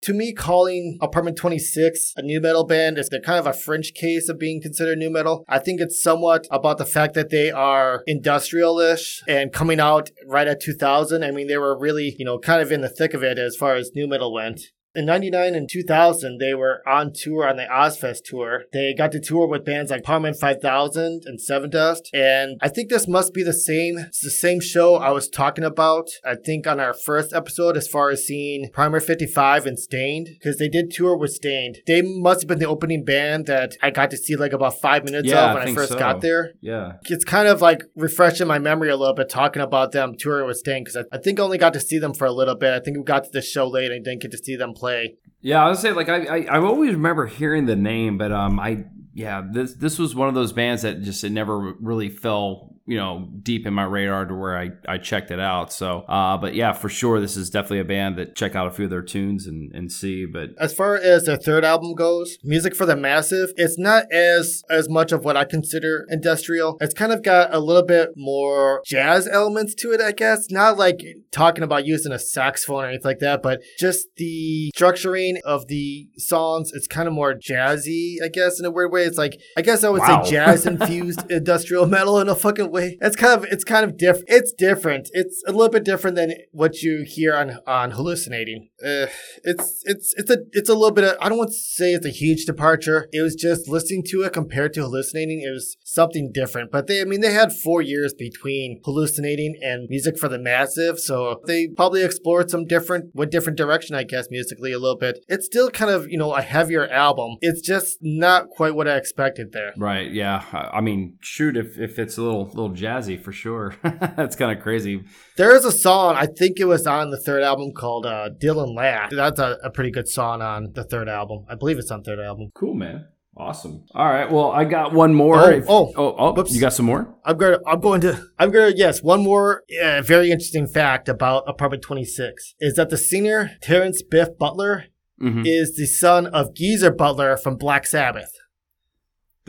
To 0.02 0.14
me, 0.14 0.32
calling 0.32 0.96
Apartment 1.02 1.36
26 1.36 2.14
a 2.16 2.22
nu 2.22 2.40
metal 2.40 2.64
band 2.64 2.96
is 2.96 3.10
kind 3.10 3.38
of 3.38 3.46
a 3.46 3.52
French 3.52 3.92
case 3.92 4.30
of 4.30 4.38
being 4.38 4.62
considered 4.62 4.96
nu 4.96 5.10
metal. 5.10 5.44
I 5.46 5.58
think 5.58 5.82
it's 5.82 6.02
somewhat 6.02 6.46
about 6.50 6.78
the 6.78 6.86
fact 6.86 7.12
that 7.14 7.28
they 7.28 7.50
are 7.50 8.02
industrial-ish 8.06 9.24
and 9.28 9.52
coming 9.52 9.78
out 9.78 10.08
right 10.26 10.48
at 10.48 10.62
2000. 10.62 11.22
I 11.22 11.32
mean, 11.32 11.48
they 11.48 11.58
were 11.58 11.78
really, 11.78 12.16
you 12.18 12.24
know, 12.24 12.38
kind 12.38 12.62
of 12.62 12.72
in 12.72 12.80
the 12.80 12.88
thick 12.88 13.12
of 13.12 13.22
it 13.22 13.38
as 13.38 13.56
far 13.56 13.74
as 13.74 13.90
nu 13.94 14.06
metal 14.06 14.32
went 14.32 14.62
in 14.98 15.06
99 15.06 15.54
and 15.54 15.70
2000, 15.70 16.38
they 16.38 16.54
were 16.54 16.82
on 16.86 17.12
tour 17.14 17.48
on 17.48 17.56
the 17.56 17.66
Ozzfest 17.70 18.24
tour. 18.24 18.64
They 18.72 18.92
got 18.92 19.12
to 19.12 19.20
tour 19.20 19.46
with 19.46 19.64
bands 19.64 19.92
like 19.92 20.02
Parliament 20.02 20.36
5000 20.40 21.22
and 21.24 21.38
Sevendust. 21.38 22.08
And 22.12 22.58
I 22.60 22.68
think 22.68 22.90
this 22.90 23.06
must 23.06 23.32
be 23.32 23.44
the 23.44 23.52
same, 23.52 23.96
it's 23.98 24.20
the 24.20 24.30
same 24.30 24.60
show 24.60 24.96
I 24.96 25.10
was 25.10 25.28
talking 25.28 25.62
about, 25.62 26.08
I 26.26 26.34
think 26.34 26.66
on 26.66 26.80
our 26.80 26.92
first 26.92 27.32
episode, 27.32 27.76
as 27.76 27.86
far 27.86 28.10
as 28.10 28.26
seeing 28.26 28.70
Primer 28.72 28.98
55 28.98 29.66
and 29.66 29.78
Staind, 29.78 30.30
because 30.32 30.58
they 30.58 30.68
did 30.68 30.90
tour 30.90 31.16
with 31.16 31.30
Staind. 31.30 31.78
They 31.86 32.02
must 32.02 32.40
have 32.40 32.48
been 32.48 32.58
the 32.58 32.66
opening 32.66 33.04
band 33.04 33.46
that 33.46 33.76
I 33.80 33.90
got 33.90 34.10
to 34.10 34.16
see 34.16 34.34
like 34.34 34.52
about 34.52 34.80
five 34.80 35.04
minutes 35.04 35.28
yeah, 35.28 35.50
of 35.50 35.54
when 35.54 35.68
I, 35.68 35.70
I 35.70 35.74
first 35.74 35.92
so. 35.92 35.98
got 35.98 36.22
there. 36.22 36.54
Yeah. 36.60 36.94
It's 37.04 37.24
kind 37.24 37.46
of 37.46 37.62
like 37.62 37.84
refreshing 37.94 38.48
my 38.48 38.58
memory 38.58 38.90
a 38.90 38.96
little 38.96 39.14
bit 39.14 39.28
talking 39.28 39.62
about 39.62 39.92
them 39.92 40.14
touring 40.18 40.48
with 40.48 40.56
Staind, 40.56 40.86
because 40.86 40.96
I, 41.12 41.16
I 41.16 41.20
think 41.20 41.38
I 41.38 41.44
only 41.44 41.58
got 41.58 41.72
to 41.74 41.80
see 41.80 42.00
them 42.00 42.14
for 42.14 42.24
a 42.24 42.32
little 42.32 42.56
bit. 42.56 42.74
I 42.74 42.80
think 42.80 42.96
we 42.96 43.04
got 43.04 43.22
to 43.22 43.30
the 43.30 43.42
show 43.42 43.68
late 43.68 43.92
and 43.92 44.04
didn't 44.04 44.22
get 44.22 44.32
to 44.32 44.38
see 44.38 44.56
them 44.56 44.72
play 44.72 44.87
play. 44.88 45.14
Yeah, 45.40 45.64
I 45.64 45.68
would 45.68 45.78
say 45.78 45.92
like 45.92 46.08
I, 46.08 46.24
I 46.24 46.38
I 46.50 46.58
always 46.58 46.94
remember 46.94 47.26
hearing 47.26 47.66
the 47.66 47.76
name, 47.76 48.18
but 48.18 48.32
um 48.32 48.58
I 48.58 48.84
yeah 49.14 49.42
this 49.50 49.74
this 49.74 49.98
was 49.98 50.14
one 50.14 50.28
of 50.28 50.34
those 50.34 50.52
bands 50.52 50.82
that 50.82 51.02
just 51.02 51.22
it 51.24 51.30
never 51.30 51.74
really 51.80 52.08
fell 52.08 52.74
you 52.88 52.96
know 52.96 53.28
deep 53.42 53.66
in 53.66 53.74
my 53.74 53.84
radar 53.84 54.24
to 54.24 54.34
where 54.34 54.58
I, 54.58 54.70
I 54.88 54.96
checked 54.96 55.30
it 55.30 55.38
out. 55.38 55.72
So, 55.72 56.00
uh, 56.08 56.38
but 56.38 56.54
yeah, 56.54 56.72
for 56.72 56.88
sure, 56.88 57.20
this 57.20 57.36
is 57.36 57.50
definitely 57.50 57.80
a 57.80 57.84
band 57.84 58.16
that 58.16 58.34
check 58.34 58.56
out 58.56 58.66
a 58.66 58.70
few 58.70 58.84
of 58.84 58.90
their 58.90 59.02
tunes 59.02 59.46
and, 59.46 59.70
and 59.74 59.92
see. 59.92 60.24
But 60.24 60.50
as 60.58 60.72
far 60.72 60.96
as 60.96 61.26
their 61.26 61.36
third 61.36 61.64
album 61.64 61.94
goes, 61.94 62.38
Music 62.42 62.74
for 62.74 62.86
the 62.86 62.96
Massive, 62.96 63.50
it's 63.56 63.78
not 63.78 64.10
as 64.10 64.62
as 64.70 64.88
much 64.88 65.12
of 65.12 65.22
what 65.22 65.36
I 65.36 65.44
consider 65.44 66.06
industrial. 66.08 66.78
It's 66.80 66.94
kind 66.94 67.12
of 67.12 67.22
got 67.22 67.54
a 67.54 67.60
little 67.60 67.84
bit 67.84 68.10
more 68.16 68.82
jazz 68.86 69.28
elements 69.28 69.74
to 69.76 69.92
it, 69.92 70.00
I 70.00 70.12
guess. 70.12 70.50
Not 70.50 70.78
like 70.78 71.02
talking 71.30 71.64
about 71.64 71.84
using 71.84 72.12
a 72.12 72.18
saxophone 72.18 72.84
or 72.84 72.88
anything 72.88 73.04
like 73.04 73.18
that, 73.18 73.42
but 73.42 73.60
just 73.78 74.08
the 74.16 74.72
structuring 74.74 75.40
of 75.44 75.66
the 75.68 76.08
songs. 76.16 76.72
It's 76.72 76.86
kind 76.86 77.06
of 77.06 77.12
more 77.12 77.34
jazzy, 77.34 78.16
I 78.24 78.28
guess, 78.28 78.58
in 78.58 78.64
a 78.64 78.70
weird 78.70 78.92
way. 78.92 79.04
It's 79.04 79.18
like 79.18 79.38
I 79.58 79.62
guess 79.62 79.84
I 79.84 79.90
would 79.90 80.00
wow. 80.00 80.22
say 80.22 80.30
jazz 80.30 80.64
infused 80.64 81.30
industrial 81.30 81.86
metal 81.86 82.18
in 82.18 82.30
a 82.30 82.34
fucking 82.34 82.70
way 82.70 82.77
way. 82.78 82.98
It's 83.00 83.16
kind 83.16 83.38
of 83.38 83.44
it's 83.50 83.64
kind 83.64 83.84
of 83.84 83.96
different. 83.96 84.26
It's 84.28 84.52
different. 84.52 85.08
It's 85.12 85.42
a 85.46 85.52
little 85.52 85.68
bit 85.68 85.84
different 85.84 86.16
than 86.16 86.32
what 86.52 86.82
you 86.82 87.04
hear 87.06 87.34
on 87.34 87.58
on 87.66 87.92
hallucinating. 87.92 88.68
Uh, 88.82 89.06
it's 89.44 89.82
it's 89.84 90.14
it's 90.16 90.30
a 90.30 90.38
it's 90.52 90.68
a 90.68 90.74
little 90.74 90.92
bit 90.92 91.04
of 91.04 91.16
I 91.20 91.28
don't 91.28 91.38
want 91.38 91.50
to 91.50 91.56
say 91.56 91.92
it's 91.92 92.06
a 92.06 92.10
huge 92.10 92.44
departure. 92.44 93.08
It 93.12 93.22
was 93.22 93.34
just 93.34 93.68
listening 93.68 94.04
to 94.08 94.22
it 94.22 94.32
compared 94.32 94.72
to 94.74 94.82
hallucinating. 94.82 95.42
It 95.42 95.50
was 95.50 95.76
something 95.84 96.30
different. 96.32 96.70
But 96.70 96.86
they 96.86 97.00
I 97.00 97.04
mean 97.04 97.20
they 97.20 97.32
had 97.32 97.52
four 97.52 97.82
years 97.82 98.14
between 98.14 98.80
hallucinating 98.84 99.56
and 99.62 99.88
music 99.88 100.18
for 100.18 100.28
the 100.28 100.38
massive, 100.38 100.98
so 100.98 101.40
they 101.46 101.68
probably 101.68 102.02
explored 102.02 102.50
some 102.50 102.66
different 102.66 103.10
what 103.12 103.30
different 103.30 103.58
direction 103.58 103.96
I 103.96 104.04
guess 104.04 104.28
musically 104.30 104.72
a 104.72 104.78
little 104.78 104.98
bit. 104.98 105.18
It's 105.28 105.46
still 105.46 105.70
kind 105.70 105.90
of 105.90 106.08
you 106.08 106.18
know 106.18 106.34
a 106.34 106.42
heavier 106.42 106.88
album. 106.88 107.36
It's 107.40 107.60
just 107.60 107.98
not 108.00 108.48
quite 108.50 108.74
what 108.74 108.88
I 108.88 108.96
expected 108.96 109.52
there. 109.52 109.72
Right. 109.76 110.10
Yeah. 110.10 110.44
I 110.52 110.80
mean, 110.80 111.18
shoot, 111.20 111.56
if, 111.56 111.78
if 111.78 111.98
it's 111.98 112.16
a 112.16 112.22
little 112.22 112.46
little 112.46 112.67
jazzy 112.74 113.20
for 113.20 113.32
sure, 113.32 113.74
that's 113.82 114.36
kind 114.36 114.56
of 114.56 114.62
crazy. 114.62 115.04
There 115.36 115.54
is 115.54 115.64
a 115.64 115.72
song 115.72 116.16
I 116.16 116.26
think 116.26 116.58
it 116.60 116.66
was 116.66 116.86
on 116.86 117.10
the 117.10 117.20
third 117.20 117.42
album 117.42 117.72
called 117.72 118.06
uh, 118.06 118.30
"Dylan 118.40 118.74
Laugh." 118.74 119.10
That's 119.10 119.40
a, 119.40 119.58
a 119.62 119.70
pretty 119.70 119.90
good 119.90 120.08
song 120.08 120.42
on 120.42 120.72
the 120.72 120.84
third 120.84 121.08
album. 121.08 121.44
I 121.48 121.54
believe 121.54 121.78
it's 121.78 121.90
on 121.90 122.02
third 122.02 122.20
album. 122.20 122.50
Cool, 122.54 122.74
man. 122.74 123.06
Awesome. 123.38 123.84
All 123.94 124.06
right. 124.08 124.30
Well, 124.30 124.50
I 124.50 124.64
got 124.64 124.92
one 124.92 125.14
more. 125.14 125.38
Oh, 125.38 125.62
oh, 125.68 125.92
oh, 125.96 126.14
oh 126.18 126.32
whoops. 126.32 126.52
you 126.52 126.60
got 126.60 126.72
some 126.72 126.86
more? 126.86 127.14
I'm 127.24 127.38
going. 127.38 127.52
To, 127.52 127.68
I'm 127.68 127.80
going 127.80 128.00
to. 128.00 128.20
I'm 128.36 128.50
going 128.50 128.72
to. 128.72 128.76
Yes, 128.76 129.00
one 129.00 129.22
more 129.22 129.62
uh, 129.80 130.02
very 130.02 130.32
interesting 130.32 130.66
fact 130.66 131.08
about 131.08 131.44
Apartment 131.46 131.84
26 131.84 132.54
is 132.58 132.74
that 132.74 132.90
the 132.90 132.96
singer 132.96 133.52
Terrence 133.62 134.02
Biff 134.02 134.36
Butler 134.36 134.86
mm-hmm. 135.22 135.42
is 135.44 135.76
the 135.76 135.86
son 135.86 136.26
of 136.26 136.52
Geezer 136.52 136.90
Butler 136.90 137.36
from 137.36 137.56
Black 137.56 137.86
Sabbath. 137.86 138.32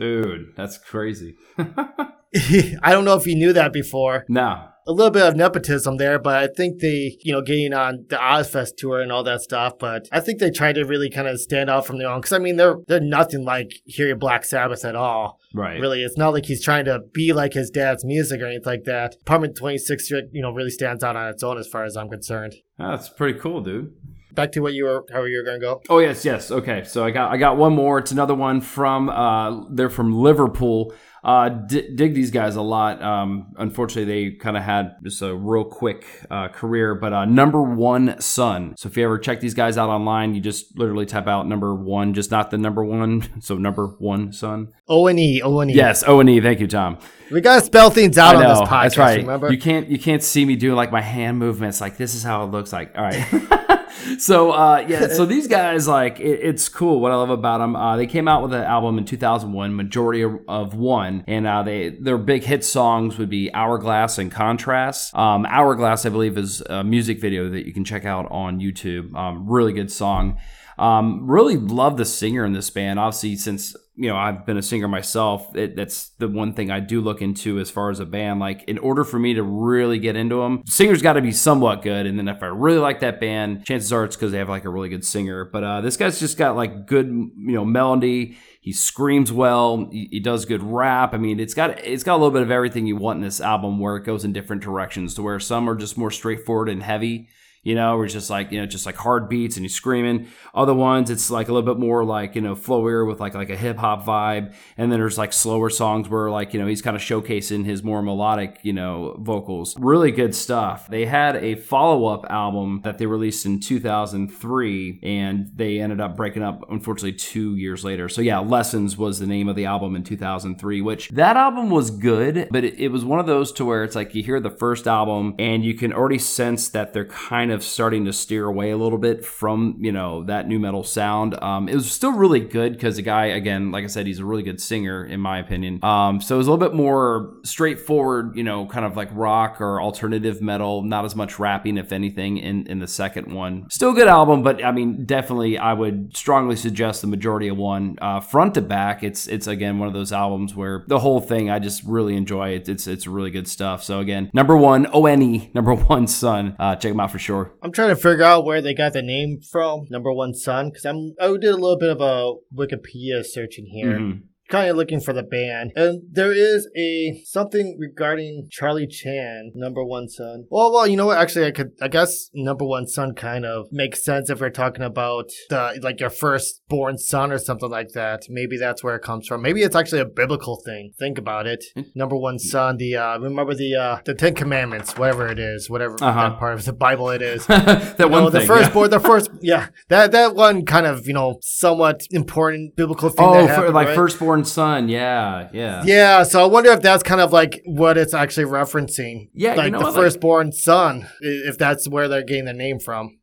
Dude, 0.00 0.54
that's 0.56 0.78
crazy. 0.78 1.36
I 1.62 2.92
don't 2.92 3.04
know 3.04 3.16
if 3.16 3.26
you 3.26 3.34
knew 3.34 3.52
that 3.52 3.70
before. 3.70 4.24
No. 4.30 4.68
A 4.86 4.92
little 4.92 5.10
bit 5.10 5.26
of 5.26 5.36
nepotism 5.36 5.98
there, 5.98 6.18
but 6.18 6.36
I 6.36 6.46
think 6.46 6.80
they, 6.80 7.18
you 7.20 7.34
know, 7.34 7.42
getting 7.42 7.74
on 7.74 8.06
the 8.08 8.16
Ozzfest 8.16 8.76
tour 8.78 9.02
and 9.02 9.12
all 9.12 9.22
that 9.24 9.42
stuff. 9.42 9.74
But 9.78 10.08
I 10.10 10.20
think 10.20 10.40
they 10.40 10.50
tried 10.50 10.76
to 10.76 10.86
really 10.86 11.10
kind 11.10 11.28
of 11.28 11.38
stand 11.38 11.68
out 11.68 11.86
from 11.86 11.98
their 11.98 12.08
own 12.08 12.22
because 12.22 12.32
I 12.32 12.38
mean 12.38 12.56
they're 12.56 12.76
they're 12.88 12.98
nothing 12.98 13.44
like 13.44 13.72
hearing 13.84 14.18
Black 14.18 14.46
Sabbath 14.46 14.86
at 14.86 14.96
all. 14.96 15.38
Right. 15.54 15.78
Really, 15.78 16.02
it's 16.02 16.16
not 16.16 16.32
like 16.32 16.46
he's 16.46 16.64
trying 16.64 16.86
to 16.86 17.00
be 17.12 17.34
like 17.34 17.52
his 17.52 17.68
dad's 17.68 18.06
music 18.06 18.40
or 18.40 18.46
anything 18.46 18.64
like 18.64 18.84
that. 18.84 19.16
Apartment 19.20 19.54
Twenty 19.54 19.76
Six, 19.76 20.10
you 20.10 20.22
know, 20.32 20.50
really 20.50 20.70
stands 20.70 21.04
out 21.04 21.16
on 21.16 21.28
its 21.28 21.42
own 21.42 21.58
as 21.58 21.68
far 21.68 21.84
as 21.84 21.94
I'm 21.94 22.08
concerned. 22.08 22.54
That's 22.78 23.10
pretty 23.10 23.38
cool, 23.38 23.60
dude 23.60 23.92
back 24.34 24.52
to 24.52 24.60
what 24.60 24.72
you 24.72 24.84
were 24.84 25.04
how 25.12 25.24
you 25.24 25.38
were 25.38 25.44
going 25.44 25.60
to 25.60 25.64
go 25.64 25.80
oh 25.88 25.98
yes 25.98 26.24
yes 26.24 26.50
okay 26.50 26.84
so 26.84 27.04
i 27.04 27.10
got 27.10 27.30
i 27.30 27.36
got 27.36 27.56
one 27.56 27.74
more 27.74 27.98
it's 27.98 28.12
another 28.12 28.34
one 28.34 28.60
from 28.60 29.08
uh 29.08 29.64
they're 29.70 29.90
from 29.90 30.12
liverpool 30.12 30.92
uh, 31.22 31.50
d- 31.50 31.94
dig 31.94 32.14
these 32.14 32.30
guys 32.30 32.56
a 32.56 32.62
lot. 32.62 33.02
Um, 33.02 33.52
unfortunately, 33.58 34.30
they 34.30 34.36
kind 34.36 34.56
of 34.56 34.62
had 34.62 34.96
just 35.02 35.20
a 35.20 35.34
real 35.34 35.64
quick 35.64 36.06
uh, 36.30 36.48
career, 36.48 36.94
but 36.94 37.12
uh, 37.12 37.24
number 37.26 37.62
one 37.62 38.18
son. 38.20 38.74
So 38.76 38.88
if 38.88 38.96
you 38.96 39.04
ever 39.04 39.18
check 39.18 39.40
these 39.40 39.54
guys 39.54 39.76
out 39.76 39.90
online, 39.90 40.34
you 40.34 40.40
just 40.40 40.78
literally 40.78 41.06
type 41.06 41.26
out 41.26 41.46
number 41.46 41.74
one, 41.74 42.14
just 42.14 42.30
not 42.30 42.50
the 42.50 42.58
number 42.58 42.84
one. 42.84 43.22
So 43.40 43.56
number 43.56 43.86
one 43.98 44.32
son. 44.32 44.72
O 44.86 45.06
and 45.06 45.18
E. 45.18 45.40
O 45.42 45.60
and 45.60 45.70
E. 45.70 45.74
Yes, 45.74 46.04
O 46.06 46.20
and 46.20 46.28
E. 46.28 46.40
Thank 46.40 46.60
you, 46.60 46.66
Tom. 46.66 46.98
We 47.30 47.40
gotta 47.40 47.64
spell 47.64 47.90
things 47.90 48.18
out 48.18 48.36
on 48.36 48.42
this 48.42 48.68
podcast. 48.68 48.82
That's 48.82 48.98
right. 48.98 49.20
Remember? 49.20 49.50
You 49.50 49.58
can't 49.58 49.88
you 49.88 49.98
can't 49.98 50.22
see 50.22 50.44
me 50.44 50.56
doing 50.56 50.76
like 50.76 50.92
my 50.92 51.00
hand 51.00 51.38
movements. 51.38 51.80
Like 51.80 51.96
this 51.96 52.14
is 52.14 52.22
how 52.22 52.44
it 52.44 52.48
looks 52.48 52.72
like. 52.72 52.92
All 52.96 53.02
right. 53.02 53.76
so 54.18 54.52
uh, 54.52 54.84
yeah, 54.88 55.08
so 55.08 55.24
these 55.24 55.46
guys 55.46 55.86
like 55.88 56.20
it, 56.20 56.40
it's 56.42 56.68
cool. 56.68 57.00
What 57.00 57.12
I 57.12 57.16
love 57.16 57.30
about 57.30 57.58
them, 57.58 57.76
uh, 57.76 57.96
they 57.96 58.06
came 58.06 58.28
out 58.28 58.42
with 58.42 58.52
an 58.52 58.62
album 58.62 58.98
in 58.98 59.04
2001, 59.04 59.74
majority 59.74 60.22
of, 60.22 60.74
one, 60.74 61.24
and 61.26 61.46
uh, 61.46 61.62
they 61.62 61.90
their 61.90 62.18
big 62.18 62.44
hit 62.44 62.64
songs 62.64 63.18
would 63.18 63.30
be 63.30 63.52
Hourglass 63.52 64.18
and 64.18 64.30
Contrast. 64.30 65.14
Um, 65.14 65.46
Hourglass, 65.46 66.06
I 66.06 66.10
believe, 66.10 66.38
is 66.38 66.60
a 66.62 66.84
music 66.84 67.20
video 67.20 67.48
that 67.50 67.66
you 67.66 67.72
can 67.72 67.84
check 67.84 68.04
out 68.04 68.30
on 68.30 68.60
YouTube. 68.60 69.14
Um, 69.14 69.48
really 69.48 69.72
good 69.72 69.90
song. 69.90 70.38
Um, 70.80 71.30
really 71.30 71.58
love 71.58 71.98
the 71.98 72.06
singer 72.06 72.42
in 72.46 72.54
this 72.54 72.70
band. 72.70 72.98
Obviously, 72.98 73.36
since 73.36 73.76
you 73.96 74.08
know 74.08 74.16
I've 74.16 74.46
been 74.46 74.56
a 74.56 74.62
singer 74.62 74.88
myself, 74.88 75.54
it, 75.54 75.76
that's 75.76 76.08
the 76.18 76.26
one 76.26 76.54
thing 76.54 76.70
I 76.70 76.80
do 76.80 77.02
look 77.02 77.20
into 77.20 77.58
as 77.58 77.70
far 77.70 77.90
as 77.90 78.00
a 78.00 78.06
band. 78.06 78.40
Like, 78.40 78.64
in 78.64 78.78
order 78.78 79.04
for 79.04 79.18
me 79.18 79.34
to 79.34 79.42
really 79.42 79.98
get 79.98 80.16
into 80.16 80.36
them, 80.36 80.62
singers 80.64 81.02
got 81.02 81.12
to 81.12 81.20
be 81.20 81.32
somewhat 81.32 81.82
good. 81.82 82.06
And 82.06 82.18
then 82.18 82.28
if 82.28 82.42
I 82.42 82.46
really 82.46 82.78
like 82.78 83.00
that 83.00 83.20
band, 83.20 83.66
chances 83.66 83.92
are 83.92 84.04
it's 84.04 84.16
because 84.16 84.32
they 84.32 84.38
have 84.38 84.48
like 84.48 84.64
a 84.64 84.70
really 84.70 84.88
good 84.88 85.04
singer. 85.04 85.44
But 85.44 85.64
uh, 85.64 85.80
this 85.82 85.98
guy's 85.98 86.18
just 86.18 86.38
got 86.38 86.56
like 86.56 86.86
good, 86.86 87.08
you 87.08 87.52
know, 87.52 87.66
melody. 87.66 88.38
He 88.62 88.72
screams 88.72 89.30
well. 89.30 89.86
He, 89.92 90.08
he, 90.10 90.20
does 90.20 90.46
good 90.46 90.62
rap. 90.62 91.12
I 91.12 91.18
mean, 91.18 91.38
it's 91.40 91.52
got 91.52 91.78
it's 91.84 92.04
got 92.04 92.14
a 92.14 92.16
little 92.16 92.30
bit 92.30 92.42
of 92.42 92.50
everything 92.50 92.86
you 92.86 92.96
want 92.96 93.18
in 93.18 93.22
this 93.22 93.42
album, 93.42 93.80
where 93.80 93.96
it 93.96 94.04
goes 94.04 94.24
in 94.24 94.32
different 94.32 94.62
directions. 94.62 95.12
To 95.16 95.22
where 95.22 95.38
some 95.40 95.68
are 95.68 95.76
just 95.76 95.98
more 95.98 96.10
straightforward 96.10 96.70
and 96.70 96.82
heavy 96.82 97.28
you 97.62 97.74
know, 97.74 97.96
where 97.96 98.06
it's 98.06 98.14
just 98.14 98.30
like, 98.30 98.50
you 98.52 98.58
know, 98.58 98.66
just 98.66 98.86
like 98.86 98.96
hard 98.96 99.28
beats 99.28 99.56
and 99.56 99.64
he's 99.64 99.74
screaming. 99.74 100.28
Other 100.54 100.72
ones, 100.72 101.10
it's 101.10 101.30
like 101.30 101.48
a 101.48 101.52
little 101.52 101.74
bit 101.74 101.78
more 101.78 102.04
like, 102.04 102.34
you 102.34 102.40
know, 102.40 102.54
flowier 102.54 103.06
with 103.06 103.20
like 103.20 103.34
like 103.34 103.50
a 103.50 103.56
hip 103.56 103.76
hop 103.76 104.04
vibe. 104.04 104.54
And 104.78 104.90
then 104.90 104.98
there's 104.98 105.18
like 105.18 105.32
slower 105.32 105.68
songs 105.68 106.08
where 106.08 106.30
like, 106.30 106.54
you 106.54 106.60
know, 106.60 106.66
he's 106.66 106.80
kind 106.80 106.96
of 106.96 107.02
showcasing 107.02 107.66
his 107.66 107.82
more 107.82 108.02
melodic, 108.02 108.60
you 108.62 108.72
know, 108.72 109.16
vocals. 109.20 109.76
Really 109.78 110.10
good 110.10 110.34
stuff. 110.34 110.88
They 110.88 111.04
had 111.04 111.36
a 111.36 111.54
follow 111.54 112.06
up 112.06 112.24
album 112.30 112.80
that 112.84 112.96
they 112.96 113.04
released 113.04 113.44
in 113.44 113.60
2003 113.60 115.00
and 115.02 115.50
they 115.54 115.80
ended 115.80 116.00
up 116.00 116.16
breaking 116.16 116.42
up, 116.42 116.64
unfortunately, 116.70 117.12
two 117.12 117.56
years 117.56 117.84
later. 117.84 118.08
So 118.08 118.22
yeah, 118.22 118.38
Lessons 118.38 118.96
was 118.96 119.18
the 119.18 119.26
name 119.26 119.48
of 119.48 119.56
the 119.56 119.66
album 119.66 119.96
in 119.96 120.02
2003, 120.02 120.80
which 120.80 121.10
that 121.10 121.36
album 121.36 121.68
was 121.68 121.90
good, 121.90 122.48
but 122.50 122.64
it, 122.64 122.78
it 122.78 122.88
was 122.88 123.04
one 123.04 123.18
of 123.18 123.26
those 123.26 123.52
to 123.52 123.66
where 123.66 123.84
it's 123.84 123.94
like 123.94 124.14
you 124.14 124.22
hear 124.22 124.40
the 124.40 124.50
first 124.50 124.86
album 124.86 125.34
and 125.38 125.62
you 125.62 125.74
can 125.74 125.92
already 125.92 126.18
sense 126.18 126.70
that 126.70 126.94
they're 126.94 127.04
kind 127.04 127.49
kind 127.50 127.58
of 127.58 127.64
starting 127.64 128.04
to 128.04 128.12
steer 128.12 128.46
away 128.46 128.70
a 128.70 128.76
little 128.76 128.98
bit 128.98 129.24
from 129.24 129.76
you 129.80 129.90
know 129.90 130.22
that 130.24 130.46
nu 130.46 130.56
metal 130.60 130.84
sound. 130.84 131.34
Um, 131.42 131.68
it 131.68 131.74
was 131.74 131.90
still 131.90 132.12
really 132.12 132.38
good 132.38 132.74
because 132.74 132.94
the 132.94 133.02
guy, 133.02 133.26
again, 133.26 133.72
like 133.72 133.82
I 133.82 133.88
said, 133.88 134.06
he's 134.06 134.20
a 134.20 134.24
really 134.24 134.44
good 134.44 134.60
singer 134.60 135.04
in 135.04 135.18
my 135.18 135.38
opinion. 135.38 135.84
Um, 135.84 136.20
so 136.20 136.36
it 136.36 136.38
was 136.38 136.46
a 136.46 136.52
little 136.52 136.68
bit 136.68 136.76
more 136.76 137.34
straightforward, 137.42 138.36
you 138.36 138.44
know, 138.44 138.66
kind 138.66 138.86
of 138.86 138.96
like 138.96 139.08
rock 139.12 139.60
or 139.60 139.82
alternative 139.82 140.40
metal, 140.40 140.82
not 140.82 141.04
as 141.04 141.16
much 141.16 141.40
rapping, 141.40 141.76
if 141.76 141.90
anything, 141.90 142.38
in 142.38 142.68
in 142.68 142.78
the 142.78 142.86
second 142.86 143.34
one. 143.34 143.68
Still 143.68 143.90
a 143.90 143.94
good 143.94 144.06
album, 144.06 144.44
but 144.44 144.64
I 144.64 144.70
mean, 144.70 145.04
definitely, 145.04 145.58
I 145.58 145.72
would 145.72 146.16
strongly 146.16 146.54
suggest 146.54 147.00
the 147.00 147.08
majority 147.08 147.48
of 147.48 147.56
one 147.56 147.98
uh, 148.00 148.20
front 148.20 148.54
to 148.54 148.62
back. 148.62 149.02
It's 149.02 149.26
it's 149.26 149.48
again 149.48 149.80
one 149.80 149.88
of 149.88 149.94
those 149.94 150.12
albums 150.12 150.54
where 150.54 150.84
the 150.86 151.00
whole 151.00 151.20
thing 151.20 151.50
I 151.50 151.58
just 151.58 151.82
really 151.82 152.14
enjoy. 152.14 152.50
It. 152.50 152.68
It's 152.68 152.86
it's 152.86 153.08
really 153.08 153.32
good 153.32 153.48
stuff. 153.48 153.82
So 153.82 153.98
again, 153.98 154.30
number 154.32 154.56
one, 154.56 154.86
O 154.92 155.06
N 155.06 155.20
E, 155.20 155.50
number 155.54 155.74
one, 155.74 156.06
Son. 156.06 156.54
Uh, 156.60 156.76
check 156.76 156.92
them 156.92 157.00
out 157.00 157.10
for 157.10 157.18
sure 157.18 157.39
I'm 157.62 157.72
trying 157.72 157.90
to 157.90 157.96
figure 157.96 158.24
out 158.24 158.44
where 158.44 158.60
they 158.62 158.74
got 158.74 158.92
the 158.92 159.02
name 159.02 159.40
from, 159.40 159.86
number 159.90 160.12
one 160.12 160.34
son, 160.34 160.70
because 160.70 160.84
I'm 160.84 161.14
I 161.20 161.28
did 161.28 161.44
a 161.44 161.56
little 161.56 161.78
bit 161.78 161.90
of 161.90 162.00
a 162.00 162.34
Wikipedia 162.54 163.24
searching 163.24 163.66
here. 163.66 163.98
Mm-hmm 163.98 164.29
kind 164.50 164.68
of 164.68 164.76
looking 164.76 165.00
for 165.00 165.12
the 165.12 165.22
band. 165.22 165.72
And 165.76 166.02
there 166.10 166.32
is 166.32 166.68
a 166.76 167.22
something 167.24 167.76
regarding 167.78 168.48
Charlie 168.50 168.86
Chan, 168.86 169.52
number 169.54 169.84
one 169.84 170.08
son. 170.08 170.46
Well, 170.50 170.72
well, 170.72 170.86
you 170.86 170.96
know 170.96 171.06
what? 171.06 171.18
Actually, 171.18 171.46
I 171.46 171.50
could, 171.52 171.72
I 171.80 171.88
guess 171.88 172.28
number 172.34 172.64
one 172.64 172.86
son 172.86 173.14
kind 173.14 173.46
of 173.46 173.66
makes 173.70 174.04
sense 174.04 174.28
if 174.28 174.40
we're 174.40 174.50
talking 174.50 174.82
about 174.82 175.30
the 175.48 175.78
like 175.82 176.00
your 176.00 176.10
first 176.10 176.62
born 176.68 176.98
son 176.98 177.32
or 177.32 177.38
something 177.38 177.70
like 177.70 177.90
that. 177.94 178.22
Maybe 178.28 178.58
that's 178.58 178.82
where 178.82 178.96
it 178.96 179.02
comes 179.02 179.26
from. 179.26 179.40
Maybe 179.42 179.62
it's 179.62 179.76
actually 179.76 180.00
a 180.00 180.06
biblical 180.06 180.60
thing. 180.64 180.92
Think 180.98 181.18
about 181.18 181.46
it. 181.46 181.64
Hmm. 181.74 181.82
Number 181.94 182.16
one 182.16 182.38
son. 182.38 182.76
The 182.76 182.96
uh, 182.96 183.18
remember 183.18 183.54
the 183.54 183.76
uh, 183.76 183.98
the 184.04 184.14
Ten 184.14 184.34
Commandments, 184.34 184.98
whatever 184.98 185.28
it 185.28 185.38
is, 185.38 185.70
whatever 185.70 185.94
uh-huh. 185.94 186.30
that 186.30 186.38
part 186.38 186.54
of 186.54 186.64
the 186.64 186.72
Bible 186.72 187.10
it 187.10 187.22
is. 187.22 187.46
that 187.46 187.96
you 187.98 188.08
one 188.08 188.24
know, 188.24 188.30
thing, 188.30 188.40
the 188.40 188.46
first 188.46 188.68
yeah. 188.68 188.74
born, 188.74 188.90
the 188.90 189.00
first, 189.00 189.30
yeah, 189.40 189.68
that 189.88 190.12
that 190.12 190.34
one 190.34 190.64
kind 190.64 190.86
of 190.86 191.06
you 191.06 191.14
know 191.14 191.38
somewhat 191.42 192.02
important 192.10 192.74
biblical 192.76 193.08
thing. 193.10 193.24
Oh, 193.24 193.46
happened, 193.46 193.66
for, 193.66 193.72
like 193.72 193.88
right? 193.88 193.96
firstborn 193.96 194.39
son. 194.44 194.88
Yeah, 194.88 195.48
yeah. 195.52 195.82
Yeah, 195.84 196.22
so 196.22 196.42
I 196.42 196.46
wonder 196.46 196.70
if 196.70 196.82
that's 196.82 197.02
kind 197.02 197.20
of 197.20 197.32
like 197.32 197.62
what 197.64 197.98
it's 197.98 198.14
actually 198.14 198.46
referencing. 198.46 199.30
Yeah, 199.34 199.54
like 199.54 199.66
you 199.66 199.70
know 199.72 199.78
the 199.78 199.84
what, 199.86 199.94
firstborn 199.94 200.48
like, 200.48 200.54
son, 200.54 201.08
if 201.20 201.58
that's 201.58 201.88
where 201.88 202.08
they're 202.08 202.24
getting 202.24 202.44
the 202.44 202.52
name 202.52 202.78
from. 202.78 203.18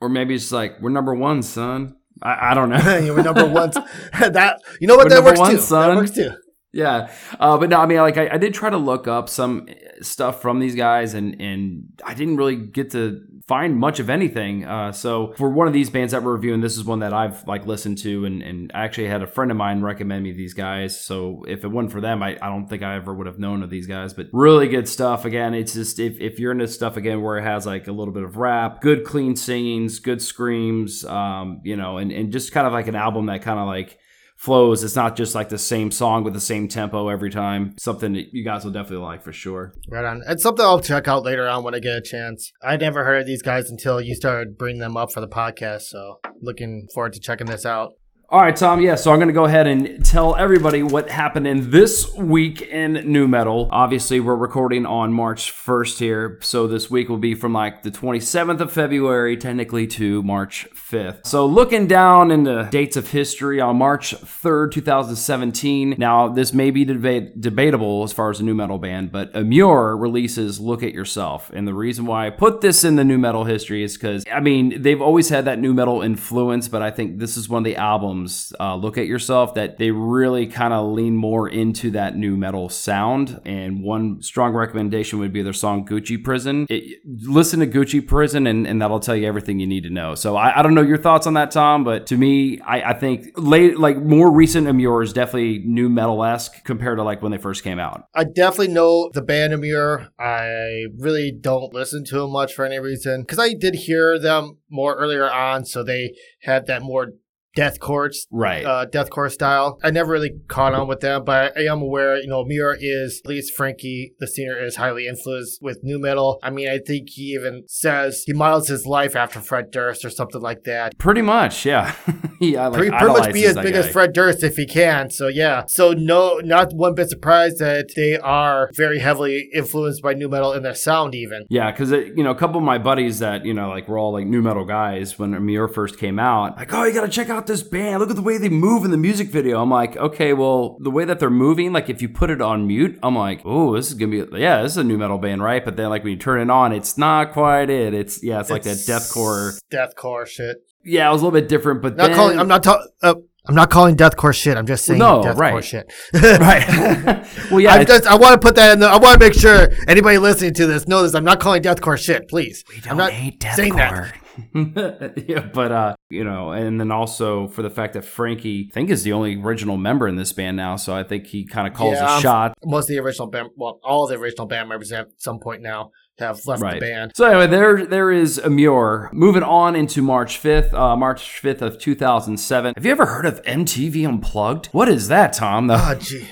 Or 0.00 0.08
maybe 0.08 0.34
it's 0.34 0.52
like 0.52 0.80
we're 0.80 0.90
number 0.90 1.14
one, 1.14 1.42
son. 1.42 1.96
I, 2.22 2.50
I 2.50 2.54
don't 2.54 2.70
know. 2.70 2.78
we're 3.14 3.22
number 3.22 3.46
one. 3.46 3.70
that 4.12 4.60
you 4.80 4.86
know 4.86 4.96
what 4.96 5.04
we're 5.04 5.16
that 5.16 5.24
works 5.24 5.38
one, 5.38 5.50
too. 5.52 5.58
Son. 5.58 5.88
That 5.90 5.96
works 5.96 6.10
too. 6.12 6.32
Yeah, 6.72 7.10
uh, 7.38 7.58
but 7.58 7.68
no, 7.68 7.80
I 7.80 7.86
mean, 7.86 7.98
like 7.98 8.16
I, 8.16 8.28
I, 8.34 8.38
did 8.38 8.54
try 8.54 8.70
to 8.70 8.76
look 8.76 9.08
up 9.08 9.28
some 9.28 9.66
stuff 10.02 10.42
from 10.42 10.58
these 10.58 10.74
guys, 10.74 11.14
and 11.14 11.40
and 11.40 12.00
I 12.04 12.14
didn't 12.14 12.36
really 12.36 12.56
get 12.56 12.90
to 12.90 13.22
find 13.46 13.76
much 13.76 13.98
of 13.98 14.08
anything. 14.08 14.64
Uh, 14.64 14.92
so 14.92 15.34
for 15.36 15.50
one 15.50 15.66
of 15.66 15.72
these 15.72 15.90
bands 15.90 16.12
that 16.12 16.22
we're 16.22 16.34
reviewing, 16.34 16.60
this 16.60 16.76
is 16.76 16.84
one 16.84 17.00
that 17.00 17.12
I've 17.12 17.46
like 17.46 17.66
listened 17.66 17.98
to, 17.98 18.24
and 18.24 18.42
and 18.42 18.70
I 18.74 18.84
actually 18.84 19.08
had 19.08 19.22
a 19.22 19.26
friend 19.26 19.50
of 19.50 19.56
mine 19.56 19.82
recommend 19.82 20.22
me 20.22 20.32
these 20.32 20.54
guys. 20.54 20.98
So 21.00 21.44
if 21.48 21.64
it 21.64 21.68
wasn't 21.68 21.92
for 21.92 22.00
them, 22.00 22.22
I, 22.22 22.38
I 22.40 22.48
don't 22.48 22.68
think 22.68 22.82
I 22.82 22.96
ever 22.96 23.12
would 23.12 23.26
have 23.26 23.38
known 23.38 23.62
of 23.62 23.70
these 23.70 23.86
guys. 23.86 24.14
But 24.14 24.28
really 24.32 24.68
good 24.68 24.88
stuff. 24.88 25.24
Again, 25.24 25.54
it's 25.54 25.74
just 25.74 25.98
if 25.98 26.20
if 26.20 26.38
you're 26.38 26.52
into 26.52 26.68
stuff 26.68 26.96
again 26.96 27.22
where 27.22 27.38
it 27.38 27.42
has 27.42 27.66
like 27.66 27.88
a 27.88 27.92
little 27.92 28.14
bit 28.14 28.22
of 28.22 28.36
rap, 28.36 28.80
good 28.80 29.04
clean 29.04 29.36
singings, 29.36 29.98
good 29.98 30.22
screams, 30.22 31.04
um, 31.04 31.60
you 31.64 31.76
know, 31.76 31.98
and 31.98 32.12
and 32.12 32.32
just 32.32 32.52
kind 32.52 32.66
of 32.66 32.72
like 32.72 32.88
an 32.88 32.96
album 32.96 33.26
that 33.26 33.42
kind 33.42 33.58
of 33.58 33.66
like 33.66 33.98
flows. 34.40 34.82
It's 34.82 34.96
not 34.96 35.16
just 35.16 35.34
like 35.34 35.50
the 35.50 35.58
same 35.58 35.90
song 35.90 36.24
with 36.24 36.32
the 36.32 36.40
same 36.40 36.66
tempo 36.66 37.08
every 37.08 37.28
time. 37.28 37.74
Something 37.78 38.14
that 38.14 38.32
you 38.32 38.42
guys 38.42 38.64
will 38.64 38.72
definitely 38.72 39.04
like 39.04 39.22
for 39.22 39.34
sure. 39.34 39.74
Right 39.86 40.04
on. 40.04 40.22
It's 40.26 40.42
something 40.42 40.64
I'll 40.64 40.80
check 40.80 41.06
out 41.06 41.24
later 41.24 41.46
on 41.46 41.62
when 41.62 41.74
I 41.74 41.78
get 41.78 41.98
a 41.98 42.00
chance. 42.00 42.50
I 42.62 42.78
never 42.78 43.04
heard 43.04 43.20
of 43.20 43.26
these 43.26 43.42
guys 43.42 43.68
until 43.68 44.00
you 44.00 44.14
started 44.14 44.56
bringing 44.56 44.80
them 44.80 44.96
up 44.96 45.12
for 45.12 45.20
the 45.20 45.28
podcast. 45.28 45.82
So 45.82 46.20
looking 46.40 46.88
forward 46.94 47.12
to 47.12 47.20
checking 47.20 47.48
this 47.48 47.66
out. 47.66 47.92
All 48.32 48.40
right, 48.40 48.54
Tom. 48.54 48.80
Yeah, 48.80 48.94
so 48.94 49.10
I'm 49.10 49.18
going 49.18 49.26
to 49.26 49.34
go 49.34 49.46
ahead 49.46 49.66
and 49.66 50.04
tell 50.04 50.36
everybody 50.36 50.84
what 50.84 51.10
happened 51.10 51.48
in 51.48 51.72
this 51.72 52.14
week 52.14 52.62
in 52.62 52.92
nu 53.10 53.26
metal. 53.26 53.68
Obviously, 53.72 54.20
we're 54.20 54.36
recording 54.36 54.86
on 54.86 55.12
March 55.12 55.52
1st 55.52 55.98
here, 55.98 56.38
so 56.40 56.68
this 56.68 56.88
week 56.88 57.08
will 57.08 57.16
be 57.16 57.34
from 57.34 57.52
like 57.52 57.82
the 57.82 57.90
27th 57.90 58.60
of 58.60 58.70
February, 58.70 59.36
technically, 59.36 59.88
to 59.88 60.22
March 60.22 60.68
5th. 60.72 61.26
So, 61.26 61.44
looking 61.44 61.88
down 61.88 62.30
in 62.30 62.44
the 62.44 62.68
dates 62.70 62.96
of 62.96 63.10
history 63.10 63.60
on 63.60 63.78
March 63.78 64.14
3rd, 64.14 64.70
2017. 64.74 65.96
Now, 65.98 66.28
this 66.28 66.52
may 66.52 66.70
be 66.70 66.86
deba- 66.86 67.32
debatable 67.40 68.04
as 68.04 68.12
far 68.12 68.30
as 68.30 68.38
a 68.38 68.44
nu 68.44 68.54
metal 68.54 68.78
band, 68.78 69.10
but 69.10 69.32
Emmure 69.32 70.00
releases 70.00 70.60
"Look 70.60 70.84
at 70.84 70.92
Yourself," 70.92 71.50
and 71.52 71.66
the 71.66 71.74
reason 71.74 72.06
why 72.06 72.28
I 72.28 72.30
put 72.30 72.60
this 72.60 72.84
in 72.84 72.94
the 72.94 73.02
nu 73.02 73.18
metal 73.18 73.42
history 73.42 73.82
is 73.82 73.94
because 73.94 74.22
I 74.32 74.38
mean 74.38 74.80
they've 74.80 75.02
always 75.02 75.30
had 75.30 75.46
that 75.46 75.58
nu 75.58 75.74
metal 75.74 76.00
influence, 76.00 76.68
but 76.68 76.80
I 76.80 76.92
think 76.92 77.18
this 77.18 77.36
is 77.36 77.48
one 77.48 77.62
of 77.62 77.64
the 77.64 77.74
albums 77.74 78.19
albums, 78.20 78.52
uh, 78.60 78.76
Look 78.76 78.98
at 78.98 79.06
Yourself, 79.06 79.54
that 79.54 79.78
they 79.78 79.90
really 79.90 80.46
kind 80.46 80.72
of 80.72 80.92
lean 80.92 81.16
more 81.16 81.48
into 81.48 81.90
that 81.92 82.16
nu 82.16 82.36
metal 82.36 82.68
sound. 82.68 83.40
And 83.44 83.82
one 83.82 84.22
strong 84.22 84.52
recommendation 84.52 85.18
would 85.20 85.32
be 85.32 85.42
their 85.42 85.52
song 85.52 85.86
Gucci 85.86 86.22
Prison. 86.22 86.66
It, 86.68 87.00
listen 87.04 87.60
to 87.60 87.66
Gucci 87.66 88.06
Prison, 88.06 88.46
and, 88.46 88.66
and, 88.66 88.80
that'll 88.80 89.00
tell 89.00 89.16
you 89.16 89.26
everything 89.26 89.60
you 89.60 89.66
need 89.66 89.82
to 89.82 89.90
know. 89.90 90.14
So 90.14 90.36
I, 90.36 90.58
I 90.58 90.62
don't 90.62 90.74
know 90.74 90.82
your 90.82 90.98
thoughts 90.98 91.26
on 91.26 91.34
that, 91.34 91.50
Tom, 91.50 91.84
but 91.84 92.06
to 92.06 92.16
me, 92.16 92.60
I, 92.60 92.90
I 92.90 92.94
think 92.94 93.26
late, 93.36 93.78
like 93.78 93.98
more 93.98 94.30
recent 94.30 94.66
Emmure 94.66 95.04
is 95.04 95.12
definitely 95.12 95.62
nu 95.64 95.88
metal 95.88 96.24
esque 96.24 96.64
compared 96.64 96.96
to 96.96 97.02
like 97.02 97.20
when 97.20 97.30
they 97.30 97.38
first 97.38 97.62
came 97.62 97.78
out. 97.78 98.04
I 98.14 98.24
definitely 98.24 98.72
know 98.72 99.10
the 99.12 99.22
band 99.22 99.52
Emmure. 99.52 100.08
I 100.18 100.86
really 100.98 101.30
don't 101.30 101.74
listen 101.74 102.04
to 102.06 102.20
them 102.20 102.32
much 102.32 102.54
for 102.54 102.64
any 102.64 102.78
reason 102.78 103.22
because 103.22 103.38
I 103.38 103.52
did 103.52 103.74
hear 103.74 104.18
them 104.18 104.58
more 104.70 104.94
earlier 104.94 105.30
on, 105.30 105.66
so 105.66 105.82
they 105.82 106.14
had 106.42 106.66
that 106.66 106.80
more 106.82 107.12
deathcore 107.56 108.10
right. 108.30 108.64
uh, 108.64 108.86
deathcore 108.86 109.30
style. 109.30 109.78
I 109.82 109.90
never 109.90 110.12
really 110.12 110.32
caught 110.48 110.74
on 110.74 110.88
with 110.88 111.00
them 111.00 111.24
but 111.24 111.56
i 111.56 111.62
am 111.62 111.82
aware 111.82 112.16
you 112.20 112.26
know 112.26 112.44
Emmure 112.44 112.76
is 112.78 113.20
at 113.24 113.28
least 113.28 113.54
frankie 113.54 114.14
the 114.18 114.26
singer 114.26 114.58
is 114.58 114.76
highly 114.76 115.06
influenced 115.06 115.62
with 115.62 115.78
nu 115.82 115.98
metal. 115.98 116.38
I 116.42 116.50
mean 116.50 116.68
i 116.68 116.78
think 116.78 117.10
he 117.10 117.34
even 117.34 117.64
says 117.66 118.24
he 118.26 118.32
models 118.32 118.68
his 118.68 118.86
life 118.86 119.16
after 119.16 119.40
fred 119.40 119.70
durst 119.70 120.04
or 120.04 120.10
something 120.10 120.40
like 120.40 120.64
that. 120.64 120.98
Pretty 120.98 121.22
much 121.22 121.64
yeah. 121.64 121.94
Yeah 122.40 122.68
like, 122.68 122.78
pretty, 122.78 122.96
pretty 122.96 123.06
much 123.06 123.32
be 123.34 123.44
as 123.44 123.54
big 123.56 123.74
guy. 123.74 123.80
as 123.80 123.88
fred 123.90 124.14
durst 124.14 124.42
if 124.42 124.56
he 124.56 124.66
can 124.66 125.10
so 125.10 125.28
yeah. 125.28 125.64
So 125.68 125.92
no 125.92 126.40
not 126.42 126.72
one 126.72 126.94
bit 126.94 127.10
surprised 127.10 127.58
that 127.58 127.90
they 127.96 128.18
are 128.18 128.70
very 128.74 128.98
heavily 128.98 129.50
influenced 129.54 130.02
by 130.02 130.14
nu 130.14 130.28
metal 130.28 130.52
in 130.52 130.62
their 130.62 130.74
sound 130.74 131.14
even. 131.14 131.44
Yeah 131.50 131.70
because 131.70 131.90
you 131.90 132.22
know 132.22 132.30
a 132.30 132.34
couple 132.34 132.56
of 132.58 132.64
my 132.64 132.78
buddies 132.78 133.18
that 133.18 133.44
you 133.44 133.52
know 133.52 133.68
like 133.68 133.88
we're 133.88 133.98
all 133.98 134.12
like 134.12 134.26
nu 134.26 134.40
metal 134.40 134.64
guys 134.64 135.18
when 135.18 135.32
Emmure 135.32 135.72
first 135.72 135.98
came 135.98 136.18
out 136.18 136.56
like 136.56 136.72
oh 136.72 136.84
you 136.84 136.94
gotta 136.94 137.08
check 137.08 137.28
out 137.28 137.39
out 137.40 137.46
this 137.46 137.62
band. 137.62 138.00
Look 138.00 138.10
at 138.10 138.16
the 138.16 138.22
way 138.22 138.36
they 138.36 138.50
move 138.50 138.84
in 138.84 138.90
the 138.90 138.98
music 138.98 139.28
video. 139.28 139.62
I'm 139.62 139.70
like, 139.70 139.96
okay, 139.96 140.32
well, 140.34 140.76
the 140.80 140.90
way 140.90 141.04
that 141.06 141.18
they're 141.18 141.30
moving, 141.30 141.72
like 141.72 141.88
if 141.88 142.02
you 142.02 142.08
put 142.08 142.28
it 142.28 142.42
on 142.42 142.66
mute, 142.66 142.98
I'm 143.02 143.16
like, 143.16 143.40
oh, 143.44 143.74
this 143.74 143.88
is 143.88 143.94
gonna 143.94 144.26
be, 144.26 144.38
yeah, 144.38 144.62
this 144.62 144.72
is 144.72 144.78
a 144.78 144.84
nu 144.84 144.98
metal 144.98 145.18
band, 145.18 145.42
right? 145.42 145.64
But 145.64 145.76
then 145.76 145.88
like 145.88 146.04
when 146.04 146.12
you 146.12 146.18
turn 146.18 146.40
it 146.40 146.50
on, 146.50 146.72
it's 146.72 146.98
not 146.98 147.32
quite 147.32 147.70
it. 147.70 147.94
It's 147.94 148.22
yeah, 148.22 148.40
it's, 148.40 148.50
it's 148.50 148.50
like 148.50 148.62
that 148.64 148.76
deathcore, 148.76 149.58
deathcore 149.72 150.26
shit. 150.26 150.58
Yeah, 150.84 151.08
it 151.08 151.12
was 151.12 151.22
a 151.22 151.24
little 151.24 151.40
bit 151.40 151.48
different, 151.48 151.82
but 151.82 151.96
not 151.96 152.08
then, 152.08 152.16
calling. 152.16 152.38
I'm 152.38 152.48
not 152.48 152.62
talking. 152.62 152.86
Uh, 153.02 153.14
I'm 153.46 153.54
not 153.54 153.70
calling 153.70 153.96
deathcore 153.96 154.34
shit. 154.34 154.58
I'm 154.58 154.66
just 154.66 154.84
saying 154.84 154.98
no, 154.98 155.22
deathcore 155.22 155.38
right. 155.38 155.64
shit. 155.64 155.90
right. 156.12 156.68
well, 157.50 157.60
yeah. 157.60 157.72
I 157.72 157.84
just 157.84 158.06
I 158.06 158.16
want 158.16 158.40
to 158.40 158.46
put 158.46 158.54
that 158.56 158.74
in. 158.74 158.80
The, 158.80 158.86
I 158.86 158.98
want 158.98 159.18
to 159.18 159.26
make 159.26 159.34
sure 159.34 159.70
anybody 159.88 160.18
listening 160.18 160.52
to 160.54 160.66
this 160.66 160.86
knows 160.86 161.14
I'm 161.14 161.24
not 161.24 161.40
calling 161.40 161.62
deathcore 161.62 161.98
shit. 161.98 162.28
Please. 162.28 162.64
We 162.68 162.80
don't 162.80 162.92
I'm 162.92 162.96
not 162.98 163.12
hate 163.12 163.40
deathcore. 163.40 164.12
Yeah, 165.26 165.40
but 165.52 165.72
uh, 165.72 165.94
you 166.08 166.24
know, 166.24 166.52
and 166.52 166.80
then 166.80 166.90
also 166.90 167.48
for 167.48 167.62
the 167.62 167.70
fact 167.70 167.94
that 167.94 168.04
Frankie, 168.04 168.68
I 168.70 168.74
think, 168.74 168.90
is 168.90 169.02
the 169.02 169.12
only 169.12 169.36
original 169.36 169.76
member 169.76 170.08
in 170.08 170.16
this 170.16 170.32
band 170.32 170.56
now, 170.56 170.76
so 170.76 170.94
I 170.94 171.02
think 171.02 171.26
he 171.26 171.44
kind 171.44 171.68
of 171.68 171.74
calls 171.74 171.94
yeah, 171.94 172.18
a 172.18 172.20
shot. 172.20 172.54
Most 172.64 172.84
of 172.84 172.88
the 172.88 172.98
original 172.98 173.28
band, 173.28 173.50
well, 173.56 173.80
all 173.84 174.06
the 174.06 174.16
original 174.16 174.46
band 174.46 174.68
members 174.68 174.92
at 174.92 175.08
some 175.18 175.38
point 175.38 175.62
now 175.62 175.90
have 176.20 176.46
left 176.46 176.62
right. 176.62 176.74
the 176.74 176.80
band. 176.80 177.12
So 177.14 177.26
anyway, 177.26 177.46
there 177.46 177.84
there 177.84 178.10
is 178.10 178.38
Emmure. 178.38 179.12
Moving 179.12 179.42
on 179.42 179.74
into 179.74 180.02
March 180.02 180.38
fifth, 180.38 180.72
uh, 180.72 180.96
March 180.96 181.38
fifth 181.38 181.62
of 181.62 181.78
two 181.78 181.94
thousand 181.94 182.38
seven. 182.38 182.74
Have 182.76 182.84
you 182.84 182.92
ever 182.92 183.06
heard 183.06 183.26
of 183.26 183.42
MTV 183.42 184.06
Unplugged? 184.06 184.66
What 184.68 184.88
is 184.88 185.08
that, 185.08 185.32
Tom? 185.32 185.66
The- 185.66 185.74
oh, 185.74 185.94
gee. 185.94 186.28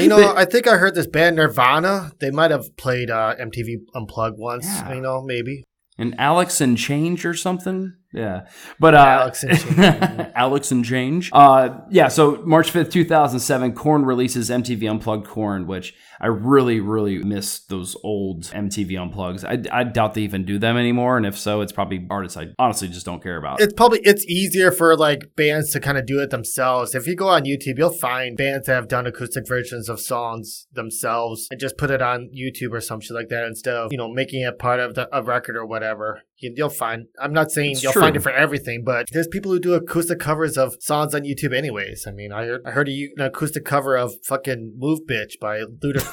you 0.00 0.08
know, 0.08 0.34
I 0.36 0.44
think 0.44 0.66
I 0.66 0.76
heard 0.76 0.94
this 0.94 1.06
band 1.06 1.36
Nirvana. 1.36 2.12
They 2.20 2.30
might 2.30 2.50
have 2.50 2.76
played 2.76 3.10
uh, 3.10 3.34
MTV 3.40 3.78
Unplugged 3.94 4.38
once. 4.38 4.66
Yeah. 4.66 4.94
You 4.94 5.00
know, 5.00 5.22
maybe. 5.22 5.64
And 6.02 6.18
Alice 6.18 6.60
in 6.60 6.74
Chains 6.74 7.24
or 7.24 7.32
something? 7.32 7.94
Yeah. 8.12 8.46
But 8.80 8.96
uh, 8.96 8.98
Alice 8.98 9.44
in 9.44 9.56
Chains. 9.56 10.32
Alice 10.34 10.72
in 10.72 10.82
Chains. 10.82 11.30
Uh, 11.32 11.78
yeah, 11.90 12.08
so 12.08 12.42
March 12.44 12.72
5th, 12.72 12.90
2007, 12.90 13.72
Korn 13.74 14.04
releases 14.04 14.50
MTV 14.50 14.90
Unplugged 14.90 15.28
Korn, 15.28 15.68
which 15.68 15.94
I 16.22 16.28
really, 16.28 16.78
really 16.78 17.18
miss 17.18 17.58
those 17.64 17.96
old 18.04 18.44
MTV 18.44 18.92
Unplugs. 18.92 19.44
I, 19.44 19.80
I 19.80 19.82
doubt 19.82 20.14
they 20.14 20.22
even 20.22 20.44
do 20.44 20.56
them 20.56 20.76
anymore. 20.76 21.16
And 21.16 21.26
if 21.26 21.36
so, 21.36 21.62
it's 21.62 21.72
probably 21.72 22.06
artists 22.08 22.36
I 22.36 22.48
honestly 22.60 22.86
just 22.88 23.04
don't 23.04 23.20
care 23.20 23.36
about. 23.36 23.60
It's 23.60 23.72
probably, 23.72 23.98
it's 24.04 24.24
easier 24.26 24.70
for 24.70 24.96
like 24.96 25.34
bands 25.36 25.72
to 25.72 25.80
kind 25.80 25.98
of 25.98 26.06
do 26.06 26.20
it 26.20 26.30
themselves. 26.30 26.94
If 26.94 27.08
you 27.08 27.16
go 27.16 27.28
on 27.28 27.42
YouTube, 27.42 27.76
you'll 27.76 27.90
find 27.90 28.36
bands 28.36 28.66
that 28.66 28.74
have 28.74 28.86
done 28.86 29.06
acoustic 29.06 29.48
versions 29.48 29.88
of 29.88 30.00
songs 30.00 30.68
themselves 30.72 31.48
and 31.50 31.58
just 31.58 31.76
put 31.76 31.90
it 31.90 32.00
on 32.00 32.30
YouTube 32.36 32.72
or 32.72 32.80
something 32.80 33.16
like 33.16 33.28
that 33.30 33.44
instead 33.44 33.74
of, 33.74 33.90
you 33.90 33.98
know, 33.98 34.08
making 34.08 34.42
it 34.42 34.60
part 34.60 34.78
of 34.78 34.94
the, 34.94 35.08
a 35.12 35.22
record 35.22 35.56
or 35.56 35.66
whatever. 35.66 36.22
You, 36.38 36.52
will 36.56 36.70
find, 36.70 37.06
I'm 37.20 37.32
not 37.32 37.50
saying 37.52 37.72
it's 37.72 37.82
you'll 37.82 37.92
true 37.92 38.02
find 38.02 38.16
it 38.16 38.20
for 38.20 38.32
everything, 38.32 38.82
but 38.84 39.06
there's 39.12 39.28
people 39.28 39.52
who 39.52 39.60
do 39.60 39.74
acoustic 39.74 40.18
covers 40.18 40.56
of 40.58 40.74
songs 40.80 41.14
on 41.14 41.22
YouTube 41.22 41.56
anyways. 41.56 42.04
I 42.06 42.10
mean, 42.10 42.32
I 42.32 42.46
heard 42.46 42.62
I 42.66 42.70
heard 42.72 42.88
a, 42.88 43.08
an 43.16 43.26
acoustic 43.26 43.64
cover 43.64 43.96
of 43.96 44.14
fucking 44.24 44.74
"Move 44.76 45.00
Bitch" 45.08 45.38
by 45.40 45.60
Ludacris. 45.60 46.11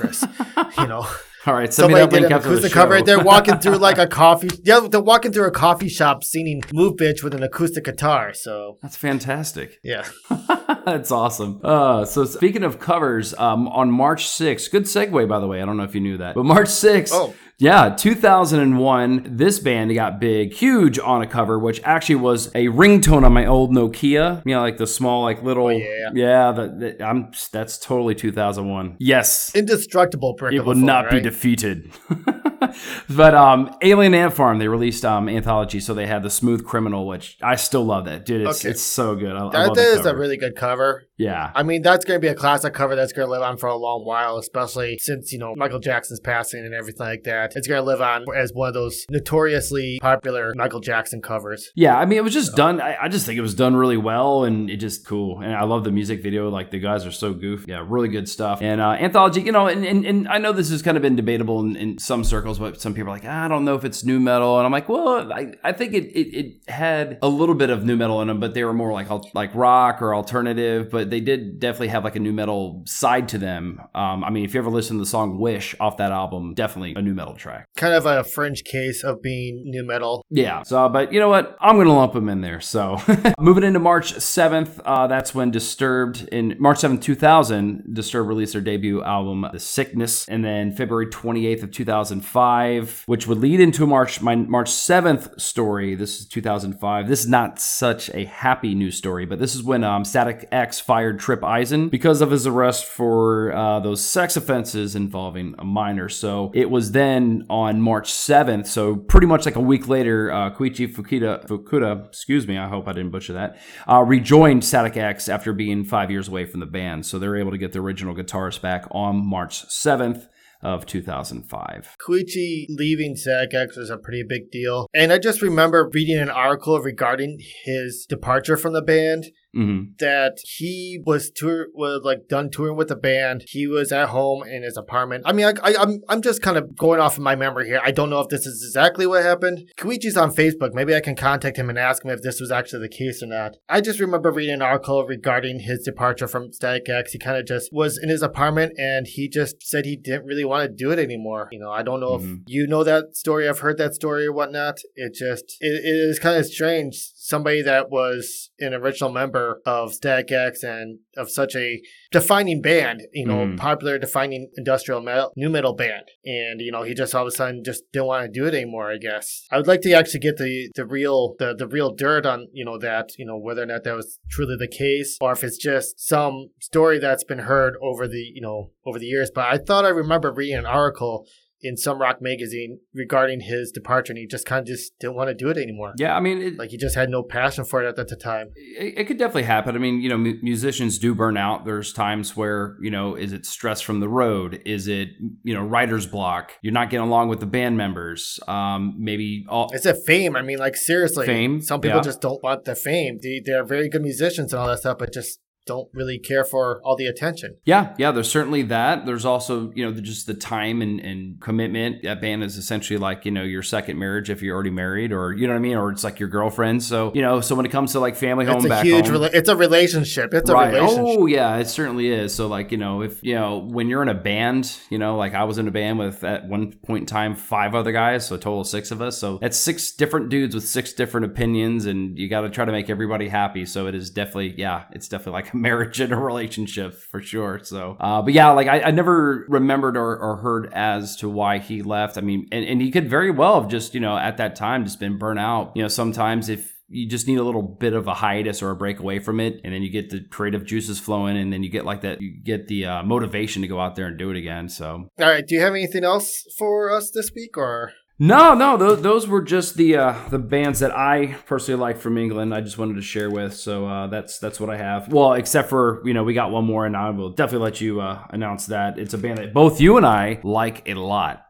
You 0.78 0.88
know. 0.88 1.06
All 1.46 1.54
right, 1.54 1.74
somebody 1.74 2.06
did 2.08 2.26
an 2.26 2.34
acoustic 2.34 2.74
cover. 2.74 3.02
They're 3.02 3.24
walking 3.24 3.60
through 3.60 3.78
like 3.90 3.98
a 3.98 4.08
coffee. 4.08 4.50
Yeah, 4.64 4.88
they're 4.92 5.00
walking 5.00 5.32
through 5.32 5.48
a 5.48 5.52
coffee 5.52 5.88
shop 5.88 6.22
singing 6.24 6.62
"Move 6.74 6.98
Bitch" 6.98 7.24
with 7.24 7.34
an 7.34 7.44
acoustic 7.44 7.86
guitar. 7.86 8.34
So 8.34 8.78
that's 8.82 8.98
fantastic. 8.98 9.80
Yeah, 9.82 10.06
that's 10.86 11.12
awesome. 11.12 11.62
Uh, 11.64 12.04
so 12.04 12.26
speaking 12.26 12.64
of 12.64 12.80
covers, 12.80 13.34
um, 13.36 13.70
on 13.70 13.90
March 13.90 14.28
6th, 14.28 14.70
good 14.70 14.84
segue 14.84 15.30
by 15.30 15.40
the 15.40 15.48
way. 15.48 15.62
I 15.62 15.66
don't 15.66 15.78
know 15.78 15.84
if 15.84 15.96
you 15.96 16.02
knew 16.02 16.18
that, 16.18 16.36
but 16.36 16.44
March 16.44 16.68
6th. 16.68 17.12
Oh. 17.14 17.34
Yeah, 17.60 17.94
2001, 17.94 19.36
this 19.36 19.60
band 19.60 19.94
got 19.94 20.22
big, 20.22 20.54
huge 20.54 20.98
on 20.98 21.22
a 21.22 21.28
cover, 21.28 21.60
which 21.60 21.82
actually 21.84 22.16
was 22.16 22.48
a 22.56 22.68
ringtone 22.68 23.26
on 23.26 23.34
my 23.34 23.46
old 23.46 23.72
Nokia. 23.72 24.42
You 24.46 24.56
know, 24.56 24.62
like 24.62 24.78
the 24.78 24.88
small, 24.88 25.24
like 25.24 25.44
little. 25.44 25.66
Oh, 25.66 25.70
yeah. 25.70 26.10
Yeah, 26.14 26.52
that, 26.54 26.80
that, 26.80 27.02
I'm. 27.02 27.32
That's 27.52 27.78
totally 27.78 28.16
2001. 28.16 28.96
Yes. 29.00 29.54
Indestructible. 29.54 30.38
It 30.52 30.64
will 30.64 30.76
not 30.76 31.06
right? 31.06 31.16
be 31.16 31.20
defeated. 31.20 31.92
but 33.10 33.34
um, 33.34 33.76
Alien 33.82 34.14
Ant 34.14 34.34
Farm, 34.34 34.60
they 34.60 34.68
released 34.68 35.06
um, 35.06 35.30
anthology, 35.30 35.80
so 35.80 35.94
they 35.94 36.08
had 36.08 36.24
the 36.24 36.30
Smooth 36.30 36.66
Criminal, 36.66 37.08
which 37.08 37.38
I 37.42 37.56
still 37.56 37.84
love 37.84 38.06
that, 38.06 38.26
dude. 38.26 38.48
It's, 38.48 38.62
okay. 38.62 38.72
it's 38.72 38.82
so 38.82 39.16
good. 39.16 39.36
I, 39.36 39.50
that 39.50 39.78
I 39.78 39.82
is 39.82 40.06
a 40.06 40.16
really 40.16 40.38
good 40.38 40.56
cover. 40.56 41.04
Yeah, 41.18 41.52
I 41.54 41.64
mean 41.64 41.82
that's 41.82 42.06
going 42.06 42.20
to 42.20 42.22
be 42.22 42.30
a 42.30 42.36
classic 42.36 42.74
cover 42.74 42.96
that's 42.96 43.12
going 43.12 43.28
to 43.28 43.32
live 43.32 43.42
on 43.42 43.58
for 43.58 43.68
a 43.68 43.76
long 43.76 44.06
while, 44.06 44.38
especially 44.38 44.98
since 45.02 45.32
you 45.34 45.40
know 45.40 45.54
Michael 45.56 45.80
Jackson's 45.80 46.20
passing 46.20 46.66
and 46.66 46.74
everything 46.74 47.06
like 47.06 47.24
that. 47.24 47.54
It's 47.56 47.68
going 47.68 47.82
to 47.82 47.86
live 47.86 48.02
on 48.02 48.26
as 48.36 48.52
one 48.54 48.70
of 48.70 48.74
those 48.74 49.06
notoriously 49.10 50.00
popular 50.02 50.54
Michael 50.56 50.80
Jackson 50.80 51.22
covers. 51.22 51.72
Yeah, 51.76 51.98
I 51.98 52.06
mean 52.06 52.18
it 52.18 52.24
was 52.24 52.34
just 52.34 52.52
so. 52.52 52.58
done. 52.58 52.82
I, 52.82 52.98
I, 53.02 53.08
just 53.10 53.26
think 53.26 53.38
it 53.38 53.42
was 53.42 53.54
done 53.54 53.76
really 53.76 53.98
well, 53.98 54.46
and 54.46 54.70
it 54.70 54.78
just 54.78 55.06
cool. 55.06 55.42
And 55.42 55.54
I 55.54 55.64
love 55.64 55.84
the 55.84 55.92
music 55.92 56.24
video. 56.24 56.50
Like 56.50 56.72
the 56.72 56.80
guys 56.80 57.06
are 57.06 57.12
so 57.12 57.34
goofy. 57.34 57.66
Yeah, 57.68 57.86
really 57.88 58.08
good 58.08 58.30
stuff. 58.30 58.62
And 58.62 58.80
uh, 58.80 58.92
anthology, 58.92 59.42
you 59.42 59.52
know, 59.52 59.68
and, 59.68 59.86
and, 59.86 60.06
and 60.06 60.28
I 60.28 60.38
know 60.38 60.54
this 60.54 60.70
has 60.70 60.82
kind 60.82 60.98
of 60.98 61.04
been 61.04 61.16
debatable 61.16 61.60
in, 61.62 61.76
in 61.76 61.98
some 61.98 62.24
circles, 62.24 62.60
but 62.60 62.69
some 62.78 62.94
people 62.94 63.12
are 63.12 63.16
like, 63.16 63.26
I 63.26 63.48
don't 63.48 63.66
know 63.66 63.76
if 63.76 63.86
it's 63.86 64.04
nu 64.04 64.20
metal, 64.20 64.58
and 64.58 64.66
I'm 64.66 64.72
like, 64.72 64.90
well, 64.90 65.32
I, 65.32 65.54
I 65.64 65.72
think 65.72 65.94
it, 65.94 66.06
it, 66.06 66.36
it 66.36 66.70
had 66.70 67.20
a 67.22 67.28
little 67.28 67.56
bit 67.56 67.70
of 67.70 67.84
nu 67.84 67.96
metal 67.96 68.22
in 68.22 68.28
them, 68.28 68.40
but 68.40 68.54
they 68.54 68.64
were 68.64 68.74
more 68.74 68.92
like 68.92 69.10
like 69.34 69.54
rock 69.56 70.02
or 70.02 70.16
alternative, 70.16 70.90
but 70.90 71.10
they 71.10 71.20
did 71.20 71.60
definitely 71.60 71.90
have 71.90 72.04
like 72.04 72.16
a 72.16 72.20
nu 72.20 72.32
metal 72.32 72.84
side 72.86 73.28
to 73.30 73.38
them. 73.38 73.82
Um, 73.96 74.24
I 74.24 74.30
mean, 74.30 74.46
if 74.46 74.54
you 74.54 74.60
ever 74.60 74.70
listen 74.70 74.98
to 74.98 75.02
the 75.02 75.10
song 75.10 75.40
"Wish" 75.40 75.76
off 75.80 75.98
that 75.98 76.12
album, 76.12 76.54
definitely 76.54 76.94
a 76.96 77.02
nu 77.02 77.14
metal 77.14 77.36
track. 77.36 77.68
Kind 77.76 77.94
of 77.94 78.06
a 78.06 78.24
fringe 78.24 78.64
case 78.64 79.04
of 79.04 79.22
being 79.22 79.64
nu 79.66 79.84
metal. 79.84 80.26
Yeah. 80.30 80.64
So, 80.64 80.90
but 80.90 81.12
you 81.14 81.20
know 81.20 81.30
what? 81.30 81.58
I'm 81.60 81.78
gonna 81.78 81.96
lump 81.96 82.14
them 82.14 82.30
in 82.30 82.42
there. 82.42 82.62
So, 82.62 83.02
moving 83.40 83.64
into 83.64 83.80
March 83.80 84.14
7th, 84.14 84.80
uh, 84.86 85.08
that's 85.08 85.34
when 85.34 85.52
Disturbed 85.52 86.28
in 86.32 86.56
March 86.60 86.78
7th, 86.80 87.02
2000, 87.02 87.94
Disturbed 87.94 88.28
released 88.28 88.54
their 88.54 88.62
debut 88.62 89.04
album, 89.04 89.46
The 89.52 89.60
Sickness, 89.60 90.28
and 90.28 90.44
then 90.44 90.72
February 90.72 91.08
28th 91.08 91.64
of 91.64 91.72
2005. 91.72 92.49
2005, 92.50 93.04
which 93.06 93.28
would 93.28 93.38
lead 93.38 93.60
into 93.60 93.86
March 93.86 94.22
my 94.22 94.36
March 94.36 94.70
7th 94.72 95.40
story. 95.40 95.96
This 95.96 96.20
is 96.20 96.26
2005. 96.28 97.08
This 97.08 97.22
is 97.22 97.28
not 97.28 97.60
such 97.60 98.10
a 98.10 98.26
happy 98.26 98.76
news 98.76 98.98
story, 98.98 99.26
but 99.26 99.40
this 99.40 99.56
is 99.56 99.64
when 99.64 99.84
um, 99.84 100.04
Static 100.04 100.48
X 100.52 100.80
fired 100.80 101.20
Tripp 101.20 101.44
Eisen 101.44 101.90
because 101.90 102.22
of 102.22 102.32
his 102.32 102.48
arrest 102.48 102.86
for 102.86 103.54
uh, 103.54 103.80
those 103.80 104.04
sex 104.04 104.36
offenses 104.36 104.96
involving 104.96 105.56
a 105.60 105.64
minor. 105.64 106.10
So 106.10 106.52
it 106.54 106.70
was 106.70 106.92
then 106.92 107.46
on 107.50 107.82
March 107.82 108.12
7th, 108.12 108.68
so 108.68 108.96
pretty 108.96 109.28
much 109.28 109.46
like 109.46 109.56
a 109.56 109.62
week 109.62 109.88
later, 109.88 110.32
uh, 110.32 110.52
Koichi 110.52 110.92
Fukuda, 110.92 111.46
Fukuda, 111.48 112.08
excuse 112.08 112.48
me, 112.48 112.58
I 112.58 112.68
hope 112.68 112.88
I 112.88 112.94
didn't 112.94 113.12
butcher 113.12 113.34
that, 113.34 113.58
uh, 113.88 114.02
rejoined 114.02 114.66
Static 114.66 114.98
X 114.98 115.30
after 115.30 115.54
being 115.54 115.84
five 115.84 116.12
years 116.12 116.28
away 116.28 116.46
from 116.46 116.60
the 116.60 116.66
band. 116.66 117.06
So 117.06 117.20
they 117.20 117.28
were 117.28 117.38
able 117.38 117.52
to 117.52 117.58
get 117.58 117.74
the 117.74 117.80
original 117.80 118.16
guitarist 118.16 118.62
back 118.62 118.86
on 118.92 119.26
March 119.26 119.68
7th 119.68 120.28
of 120.62 120.86
2005. 120.86 121.96
Koichi 122.06 122.66
leaving 122.70 123.16
X 123.28 123.78
was 123.78 123.90
a 123.90 123.98
pretty 123.98 124.24
big 124.28 124.52
deal. 124.52 124.88
And 124.94 125.14
I 125.14 125.18
just 125.18 125.42
remember 125.42 125.90
reading 125.94 126.18
an 126.18 126.30
article 126.30 126.80
regarding 126.80 127.40
his 127.64 128.06
departure 128.08 128.58
from 128.58 128.74
the 128.74 128.82
band 128.82 129.28
Mm-hmm. 129.56 129.94
That 130.00 130.38
he 130.46 131.02
was 131.06 131.32
tour 131.32 131.68
was 131.74 132.02
like 132.04 132.28
done 132.28 132.50
touring 132.52 132.78
with 132.78 132.90
the 132.90 132.96
band. 132.96 133.46
He 133.48 133.66
was 133.68 133.92
at 133.92 134.10
home 134.10 134.44
in 134.44 134.64
his 134.64 134.78
apartment. 134.78 135.24
I 135.26 135.34
mean, 135.34 135.48
I, 135.48 135.54
I, 135.64 135.76
I'm 135.80 136.02
I'm 136.08 136.22
just 136.22 136.42
kind 136.42 136.58
of 136.58 136.76
going 136.76 137.00
off 137.00 137.18
of 137.18 137.24
my 137.24 137.36
memory 137.36 137.68
here. 137.68 137.82
I 137.84 137.92
don't 137.92 138.10
know 138.10 138.20
if 138.20 138.30
this 138.30 138.46
is 138.46 138.64
exactly 138.64 139.08
what 139.08 139.24
happened. 139.24 139.70
Koichi's 139.78 140.18
on 140.18 140.32
Facebook. 140.32 140.74
Maybe 140.74 140.96
I 140.96 141.00
can 141.00 141.16
contact 141.16 141.58
him 141.58 141.70
and 141.70 141.80
ask 141.80 142.06
him 142.06 142.12
if 142.12 142.22
this 142.22 142.40
was 142.40 142.52
actually 142.52 142.88
the 142.88 142.96
case 142.96 143.24
or 143.24 143.28
not. 143.28 143.58
I 143.68 143.82
just 143.82 144.00
remember 144.00 144.32
reading 144.32 144.56
an 144.56 144.62
article 144.62 145.06
regarding 145.06 145.62
his 145.62 145.84
departure 145.84 146.28
from 146.28 146.54
Static 146.54 146.88
X. 146.88 147.14
He 147.14 147.20
kind 147.20 147.38
of 147.38 147.46
just 147.46 147.70
was 147.72 147.98
in 147.98 148.10
his 148.10 148.22
apartment 148.22 148.74
and 148.78 149.08
he 149.08 149.28
just 149.28 149.64
said 149.64 149.86
he 149.86 149.96
didn't 149.96 150.26
really 150.26 150.46
want 150.46 150.70
to 150.70 150.76
do 150.76 150.92
it 150.92 151.00
anymore. 151.00 151.50
You 151.52 151.60
know, 151.60 151.72
I 151.72 151.82
don't 151.82 152.00
know 152.00 152.18
mm-hmm. 152.18 152.34
if 152.34 152.40
you 152.48 152.68
know 152.68 152.84
that 152.84 153.16
story. 153.16 153.50
I've 153.50 153.60
heard 153.60 153.78
that 153.80 153.96
story 153.96 154.28
or 154.28 154.34
whatnot. 154.34 154.80
It 154.96 155.16
just 155.16 155.58
it, 155.60 155.84
it 155.84 156.10
is 156.10 156.20
kind 156.20 156.38
of 156.38 156.46
strange. 156.46 156.96
Somebody 157.30 157.62
that 157.62 157.92
was 157.92 158.50
an 158.60 158.74
original 158.74 159.12
member 159.12 159.62
of 159.64 159.94
Static 159.94 160.32
X 160.32 160.64
and 160.64 160.98
of 161.16 161.30
such 161.30 161.56
a 161.56 161.80
defining 162.12 162.60
band, 162.60 163.04
you 163.14 163.28
know, 163.28 163.46
mm. 163.46 163.56
popular 163.56 164.00
defining 164.00 164.50
industrial 164.58 165.00
metal, 165.00 165.32
nu 165.36 165.48
metal 165.48 165.76
band. 165.76 166.06
And, 166.26 166.60
you 166.60 166.72
know, 166.72 166.82
he 166.82 166.96
just 166.96 167.14
all 167.14 167.22
of 167.22 167.28
a 167.28 167.32
sudden 167.32 167.64
just 167.64 167.84
didn't 167.94 168.08
want 168.08 168.26
to 168.26 168.40
do 168.40 168.48
it 168.48 168.56
anymore, 168.56 168.92
I 168.92 168.98
guess. 168.98 169.46
I 169.52 169.58
would 169.58 169.68
like 169.68 169.82
to 169.82 169.94
actually 169.94 170.22
get 170.22 170.38
the, 170.38 170.72
the 170.74 170.88
real, 170.88 171.36
the, 171.38 171.54
the 171.56 171.68
real 171.68 171.94
dirt 171.94 172.26
on, 172.26 172.48
you 172.52 172.66
know, 172.66 172.80
that, 172.80 173.10
you 173.20 173.28
know, 173.28 173.38
whether 173.38 173.62
or 173.62 173.68
not 173.68 173.84
that 173.84 173.96
was 173.96 174.18
truly 174.32 174.56
the 174.58 174.68
case 174.68 175.18
or 175.22 175.32
if 175.32 175.44
it's 175.44 175.60
just 175.60 176.00
some 176.00 176.50
story 176.60 176.98
that's 176.98 177.24
been 177.24 177.40
heard 177.40 177.76
over 177.80 178.08
the, 178.08 178.32
you 178.34 178.42
know, 178.42 178.72
over 178.88 178.98
the 178.98 179.06
years. 179.06 179.30
But 179.34 179.46
I 179.54 179.60
thought 179.60 179.86
I 179.86 179.90
remember 179.90 180.34
reading 180.34 180.58
an 180.58 180.66
article 180.66 181.28
in 181.62 181.76
some 181.78 182.00
rock 182.00 182.22
magazine 182.22 182.80
regarding 182.94 183.42
his 183.42 183.72
departure, 183.72 184.12
and 184.12 184.18
he 184.18 184.26
just 184.26 184.46
kind 184.46 184.60
of 184.60 184.66
just 184.66 184.98
didn't 185.00 185.16
want 185.16 185.30
to 185.30 185.34
do 185.34 185.50
it 185.50 185.58
anymore. 185.58 185.94
Yeah, 185.98 186.16
I 186.16 186.20
mean, 186.20 186.42
it, 186.42 186.58
like 186.58 186.70
he 186.70 186.78
just 186.78 186.96
had 186.96 187.10
no 187.10 187.24
passion 187.24 187.66
for 187.66 187.84
it 187.84 188.00
at 188.00 188.08
the 188.08 188.16
time. 188.16 188.52
It, 188.56 189.00
it 189.00 189.06
could 189.06 189.18
definitely 189.18 189.44
happen. 189.44 189.76
I 189.76 189.80
mean, 189.80 190.02
you 190.02 190.10
know, 190.10 190.18
musicians 190.18 190.98
do 190.98 191.14
burn 191.14 191.38
out. 191.38 191.66
There's 191.66 191.92
times 191.94 192.36
where 192.36 192.78
you 192.82 192.92
know, 192.92 193.16
is 193.16 193.34
it 193.34 193.46
stress 193.46 193.82
from 193.82 194.00
the 194.00 194.10
road? 194.10 194.62
Is 194.66 194.88
it 194.88 195.10
you 195.44 195.54
know, 195.54 195.64
writer's 195.64 196.06
block? 196.06 196.54
You're 196.62 196.74
not 196.74 196.90
getting 196.90 197.08
along 197.08 197.30
with 197.30 197.40
the 197.40 197.46
band 197.46 197.78
members. 197.78 198.40
Um, 198.48 198.96
maybe 198.98 199.46
all. 199.50 199.70
It's 199.74 199.86
a 199.86 199.96
fame. 199.96 200.36
I 200.36 200.42
mean, 200.42 200.60
like 200.60 200.76
seriously, 200.76 201.26
fame. 201.26 201.62
Some 201.62 201.82
people 201.82 201.98
yeah. 201.98 202.04
just 202.04 202.22
don't 202.22 202.42
want 202.44 202.66
the 202.66 202.76
fame. 202.76 203.20
They, 203.22 203.42
they're 203.44 203.66
very 203.66 203.90
good 203.90 204.02
musicians 204.02 204.54
and 204.54 204.62
all 204.62 204.68
that 204.68 204.80
stuff, 204.80 204.98
but 204.98 205.14
just 205.14 205.40
don't 205.66 205.90
really 205.94 206.18
care 206.18 206.44
for 206.44 206.82
all 206.84 206.96
the 206.96 207.06
attention. 207.06 207.58
Yeah, 207.64 207.94
yeah, 207.98 208.12
there's 208.12 208.32
certainly 208.32 208.64
that. 208.64 209.06
There's 209.06 209.26
also, 209.26 209.72
you 209.76 209.86
know, 209.86 210.00
just 210.00 210.26
the 210.26 210.34
time 210.34 210.82
and, 210.82 211.00
and 211.00 211.40
commitment. 211.40 212.02
That 212.04 212.22
band 212.22 212.44
is 212.44 212.58
essentially 212.58 212.98
like, 212.98 213.26
you 213.26 213.32
know, 213.32 213.44
your 213.44 213.62
second 213.62 214.00
marriage 214.00 214.30
if 214.30 214.42
you're 214.42 214.56
already 214.56 214.72
married 214.72 215.12
or, 215.12 215.32
you 215.34 215.46
know 215.46 215.54
what 215.54 215.60
I 215.60 215.62
mean? 215.62 215.78
Or 215.78 215.92
it's 215.92 216.04
like 216.04 216.20
your 216.20 216.30
girlfriend. 216.30 216.82
So, 216.82 217.12
you 217.14 217.22
know, 217.22 217.40
so 217.42 217.54
when 217.56 217.66
it 217.66 217.72
comes 217.72 217.92
to 217.92 218.00
like 218.00 218.16
family 218.16 218.46
home, 218.46 218.58
it's 218.58 218.66
a 218.66 218.70
back 218.70 218.86
huge 218.86 219.08
home. 219.08 219.18
Rela- 219.18 219.34
it's 219.34 219.50
a 219.50 219.56
relationship. 219.56 220.34
It's 220.34 220.50
right. 220.50 220.74
a 220.74 220.78
relationship. 220.82 221.20
Oh, 221.20 221.26
yeah, 221.28 221.58
it 221.58 221.68
certainly 221.68 222.08
is. 222.08 222.34
So, 222.34 222.48
like, 222.48 222.72
you 222.72 222.78
know, 222.78 223.04
if, 223.04 223.24
you 223.24 223.36
know, 223.36 223.60
when 223.60 223.90
you're 223.90 224.02
in 224.02 224.10
a 224.10 224.16
band, 224.16 224.76
you 224.90 224.98
know, 224.98 225.18
like 225.18 225.36
I 225.36 225.44
was 225.44 225.58
in 225.60 225.68
a 225.68 225.72
band 225.72 226.00
with 226.00 226.24
at 226.24 226.48
one 226.48 226.72
point 226.72 227.02
in 227.02 227.06
time 227.06 227.36
five 227.36 227.76
other 227.76 227.92
guys, 227.92 228.28
so 228.28 228.36
a 228.36 228.38
total 228.40 228.62
of 228.62 228.68
six 228.68 228.92
of 228.92 229.02
us. 229.02 229.18
So 229.18 229.38
that's 229.40 229.58
six 229.58 229.92
different 229.92 230.30
dudes 230.30 230.56
with 230.56 230.68
six 230.68 230.94
different 230.94 231.26
opinions, 231.26 231.86
and 231.86 232.18
you 232.18 232.28
got 232.28 232.42
to 232.42 232.50
try 232.50 232.66
to 232.66 232.72
make 232.72 232.90
everybody 232.90 233.28
happy. 233.28 233.66
So 233.66 233.88
it 233.88 233.94
is 233.94 234.10
definitely, 234.10 234.56
yeah, 234.58 234.86
it's 234.92 235.08
definitely 235.08 235.34
like 235.34 235.49
a 235.54 235.58
marriage 235.58 236.00
and 236.00 236.14
a 236.14 236.16
relationship 236.18 236.96
for 236.96 237.22
sure. 237.22 237.60
So, 237.64 237.98
uh, 238.00 238.22
but 238.22 238.34
yeah, 238.34 238.52
like 238.52 238.68
I, 238.68 238.82
I 238.82 238.92
never 238.92 239.46
remembered 239.50 239.98
or, 239.98 240.18
or, 240.18 240.38
heard 240.38 240.72
as 240.74 241.16
to 241.18 241.30
why 241.30 241.58
he 241.58 241.82
left. 241.82 242.18
I 242.18 242.22
mean, 242.22 242.48
and, 242.52 242.64
and 242.64 242.82
he 242.82 242.92
could 242.92 243.10
very 243.10 243.32
well 243.32 243.60
have 243.60 243.70
just, 243.70 243.94
you 243.94 244.00
know, 244.00 244.18
at 244.18 244.38
that 244.38 244.56
time 244.56 244.86
just 244.86 245.00
been 245.00 245.18
burnt 245.18 245.40
out. 245.40 245.74
You 245.76 245.82
know, 245.82 245.88
sometimes 245.88 246.50
if 246.50 246.80
you 246.90 247.08
just 247.08 247.28
need 247.28 247.38
a 247.38 247.44
little 247.44 247.62
bit 247.62 247.94
of 247.94 248.08
a 248.08 248.14
hiatus 248.14 248.62
or 248.62 248.72
a 248.72 248.76
break 248.76 249.00
away 249.00 249.20
from 249.20 249.40
it 249.40 249.62
and 249.64 249.74
then 249.74 249.84
you 249.84 249.92
get 249.92 250.10
the 250.10 250.22
creative 250.22 250.66
juices 250.66 251.00
flowing 251.00 251.38
and 251.38 251.54
then 251.54 251.62
you 251.64 251.70
get 251.70 251.86
like 251.86 252.02
that 252.02 252.20
you 252.20 252.32
get 252.32 252.68
the 252.68 252.86
uh, 252.86 253.04
motivation 253.04 253.62
to 253.62 253.68
go 253.68 253.80
out 253.80 253.96
there 253.96 254.08
and 254.08 254.18
do 254.18 254.32
it 254.32 254.38
again 254.38 254.68
so 254.68 255.08
all 255.20 255.30
right 255.30 255.46
do 255.46 255.56
you 255.56 255.62
have 255.62 255.74
anything 255.74 256.04
else 256.04 256.44
for 256.58 256.92
us 256.92 257.12
this 257.12 257.32
week 257.36 257.58
or 257.58 257.94
no, 258.20 258.54
no, 258.54 258.76
those, 258.76 259.02
those 259.02 259.28
were 259.28 259.42
just 259.42 259.76
the 259.76 259.96
uh, 259.96 260.16
the 260.30 260.40
bands 260.40 260.80
that 260.82 260.96
I 260.96 261.38
personally 261.46 261.80
like 261.80 261.98
from 262.00 262.18
England. 262.18 262.54
I 262.54 262.62
just 262.62 262.78
wanted 262.78 262.96
to 262.96 263.02
share 263.02 263.30
with, 263.30 263.54
so 263.56 263.88
uh, 263.88 264.08
that's 264.08 264.40
that's 264.40 264.60
what 264.60 264.70
I 264.70 264.78
have. 264.78 265.12
Well, 265.12 265.34
except 265.34 265.70
for 265.70 266.02
you 266.06 266.14
know 266.14 266.24
we 266.24 266.34
got 266.34 266.52
one 266.52 266.66
more, 266.66 266.86
and 266.86 266.98
I 266.98 267.10
will 267.12 267.30
definitely 267.30 267.66
let 267.66 267.82
you 267.82 268.02
uh, 268.02 268.26
announce 268.30 268.66
that. 268.68 269.00
It's 269.00 269.14
a 269.14 269.18
band 269.18 269.38
that 269.38 269.54
both 269.54 269.80
you 269.80 269.98
and 269.98 270.06
I 270.06 270.42
like 270.44 270.88
a 270.88 270.96
lot. 270.96 271.46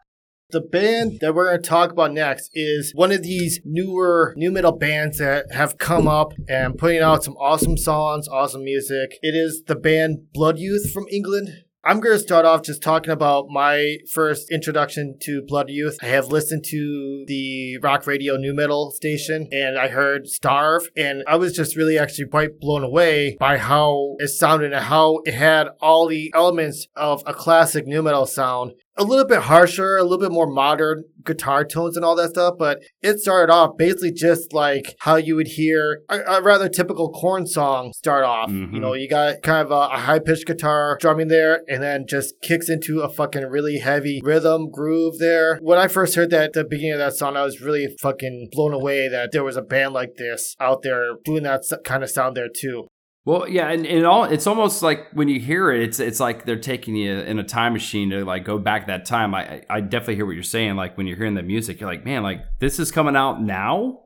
The 0.52 0.62
band 0.62 1.20
that 1.22 1.36
we're 1.36 1.50
going 1.50 1.62
to 1.62 1.70
talk 1.70 1.92
about 1.92 2.12
next 2.12 2.50
is 2.56 2.92
one 2.96 3.12
of 3.12 3.22
these 3.22 3.60
newer 3.64 4.34
nu 4.36 4.50
metal 4.52 4.72
bands 4.72 5.20
that 5.20 5.52
have 5.52 5.78
come 5.78 6.08
up 6.08 6.34
and 6.48 6.76
putting 6.76 7.02
out 7.02 7.24
some 7.24 7.36
awesome 7.36 7.78
songs, 7.78 8.28
awesome 8.28 8.64
music. 8.64 9.12
It 9.22 9.36
is 9.36 9.62
the 9.68 9.76
band 9.76 10.34
Blood 10.34 10.58
Youth 10.58 10.92
from 10.92 11.06
England. 11.12 11.50
I'm 11.82 12.02
going 12.02 12.14
to 12.14 12.22
start 12.22 12.46
off 12.46 12.64
just 12.64 12.84
talking 12.84 13.12
about 13.12 13.48
my 13.50 14.00
first 14.12 14.52
introduction 14.52 15.16
to 15.22 15.42
Blood 15.48 15.70
Youth. 15.70 15.98
I 16.02 16.08
have 16.08 16.28
listened 16.28 16.66
to 16.66 17.24
the 17.26 17.78
rock 17.78 18.06
radio 18.06 18.36
nu 18.36 18.54
metal 18.54 18.92
station 18.92 19.48
and 19.54 19.78
I 19.78 19.88
heard 19.88 20.28
Starve 20.28 20.90
and 20.98 21.24
I 21.26 21.38
was 21.38 21.54
just 21.54 21.78
really 21.78 21.98
actually 21.98 22.28
quite 22.28 22.60
blown 22.60 22.84
away 22.84 23.38
by 23.40 23.58
how 23.58 24.18
it 24.20 24.28
sounded 24.28 24.74
and 24.74 24.84
how 24.84 25.20
it 25.24 25.34
had 25.34 25.70
all 25.80 26.10
the 26.10 26.34
elements 26.36 26.86
of 26.98 27.24
a 27.26 27.34
classic 27.34 27.88
nu 27.88 28.02
metal 28.02 28.26
sound 28.26 28.74
a 29.00 29.04
little 29.04 29.26
bit 29.26 29.39
harsher, 29.43 29.97
a 29.97 30.04
little 30.04 30.20
bit 30.20 30.32
more 30.32 30.45
modern 30.45 31.06
guitar 31.26 31.64
tones 31.64 31.95
and 31.95 32.06
all 32.06 32.16
that 32.16 32.32
stuff, 32.32 32.56
but 32.60 32.80
it 33.02 33.20
started 33.20 33.52
off 33.52 33.78
basically 33.78 34.12
just 34.12 34.54
like 34.54 34.95
how 35.00 35.16
you 35.16 35.36
would 35.36 35.47
hear 35.47 36.02
a, 36.10 36.20
a 36.20 36.41
rather 36.41 36.68
typical 36.68 37.10
Korn 37.10 37.47
song 37.47 37.93
start 37.93 38.26
off. 38.26 38.50
Mm-hmm. 38.50 38.76
You 38.76 38.82
know, 38.82 38.93
you 38.93 39.10
got 39.10 39.41
kind 39.41 39.66
of 39.66 39.72
a, 39.72 39.95
a 39.95 39.97
high 39.97 40.20
pitched 40.20 40.45
guitar 40.45 40.97
drumming 41.00 41.30
there 41.30 41.62
and 41.68 41.82
then 41.82 42.06
just 42.08 42.36
kicks 42.41 42.70
into 42.70 43.00
a 43.00 43.10
fucking 43.10 43.43
really 43.45 43.80
heavy 43.80 44.22
rhythm 44.24 44.70
groove 44.70 45.18
there. 45.20 45.60
When 45.62 45.80
I 45.80 45.88
first 45.88 46.16
heard 46.16 46.30
that 46.32 46.43
at 46.43 46.54
the 46.54 46.66
beginning 46.66 46.93
of 46.93 47.00
that 47.00 47.14
song, 47.14 47.38
I 47.38 47.43
was 47.43 47.62
really 47.62 47.95
fucking 48.02 48.50
blown 48.52 48.74
away 48.74 49.08
that 49.08 49.32
there 49.32 49.43
was 49.43 49.58
a 49.58 49.62
band 49.62 49.93
like 49.93 50.16
this 50.18 50.56
out 50.60 50.82
there 50.82 51.14
doing 51.24 51.43
that 51.43 51.64
kind 51.86 52.04
of 52.04 52.10
sound 52.10 52.36
there 52.36 52.50
too. 52.54 52.88
Well, 53.26 53.48
yeah, 53.48 53.70
and, 53.70 53.86
and 53.86 54.06
all 54.06 54.24
it's 54.24 54.48
almost 54.48 54.82
like 54.82 55.08
when 55.14 55.28
you 55.28 55.40
hear 55.40 55.72
it, 55.72 55.84
it's 55.84 56.00
it's 56.00 56.20
like 56.20 56.46
they're 56.46 56.56
taking 56.60 56.96
you 56.96 57.20
in 57.20 57.38
a 57.38 57.44
time 57.44 57.74
machine 57.74 58.10
to 58.12 58.24
like 58.26 58.46
go 58.46 58.58
back 58.58 58.88
that 58.88 59.06
time. 59.06 59.36
I 59.36 59.64
I 59.70 59.82
definitely 59.82 60.16
hear 60.16 60.26
what 60.26 60.36
you're 60.36 60.44
saying. 60.44 60.78
Like 60.78 60.98
when 60.98 61.06
you're 61.06 61.18
hearing 61.18 61.36
the 61.36 61.44
music, 61.44 61.80
you're 61.80 61.90
like, 61.90 62.06
man, 62.06 62.24
like 62.24 62.42
this 62.60 62.80
is 62.80 62.92
coming 62.92 63.16
out 63.16 63.42
now. 63.42 64.00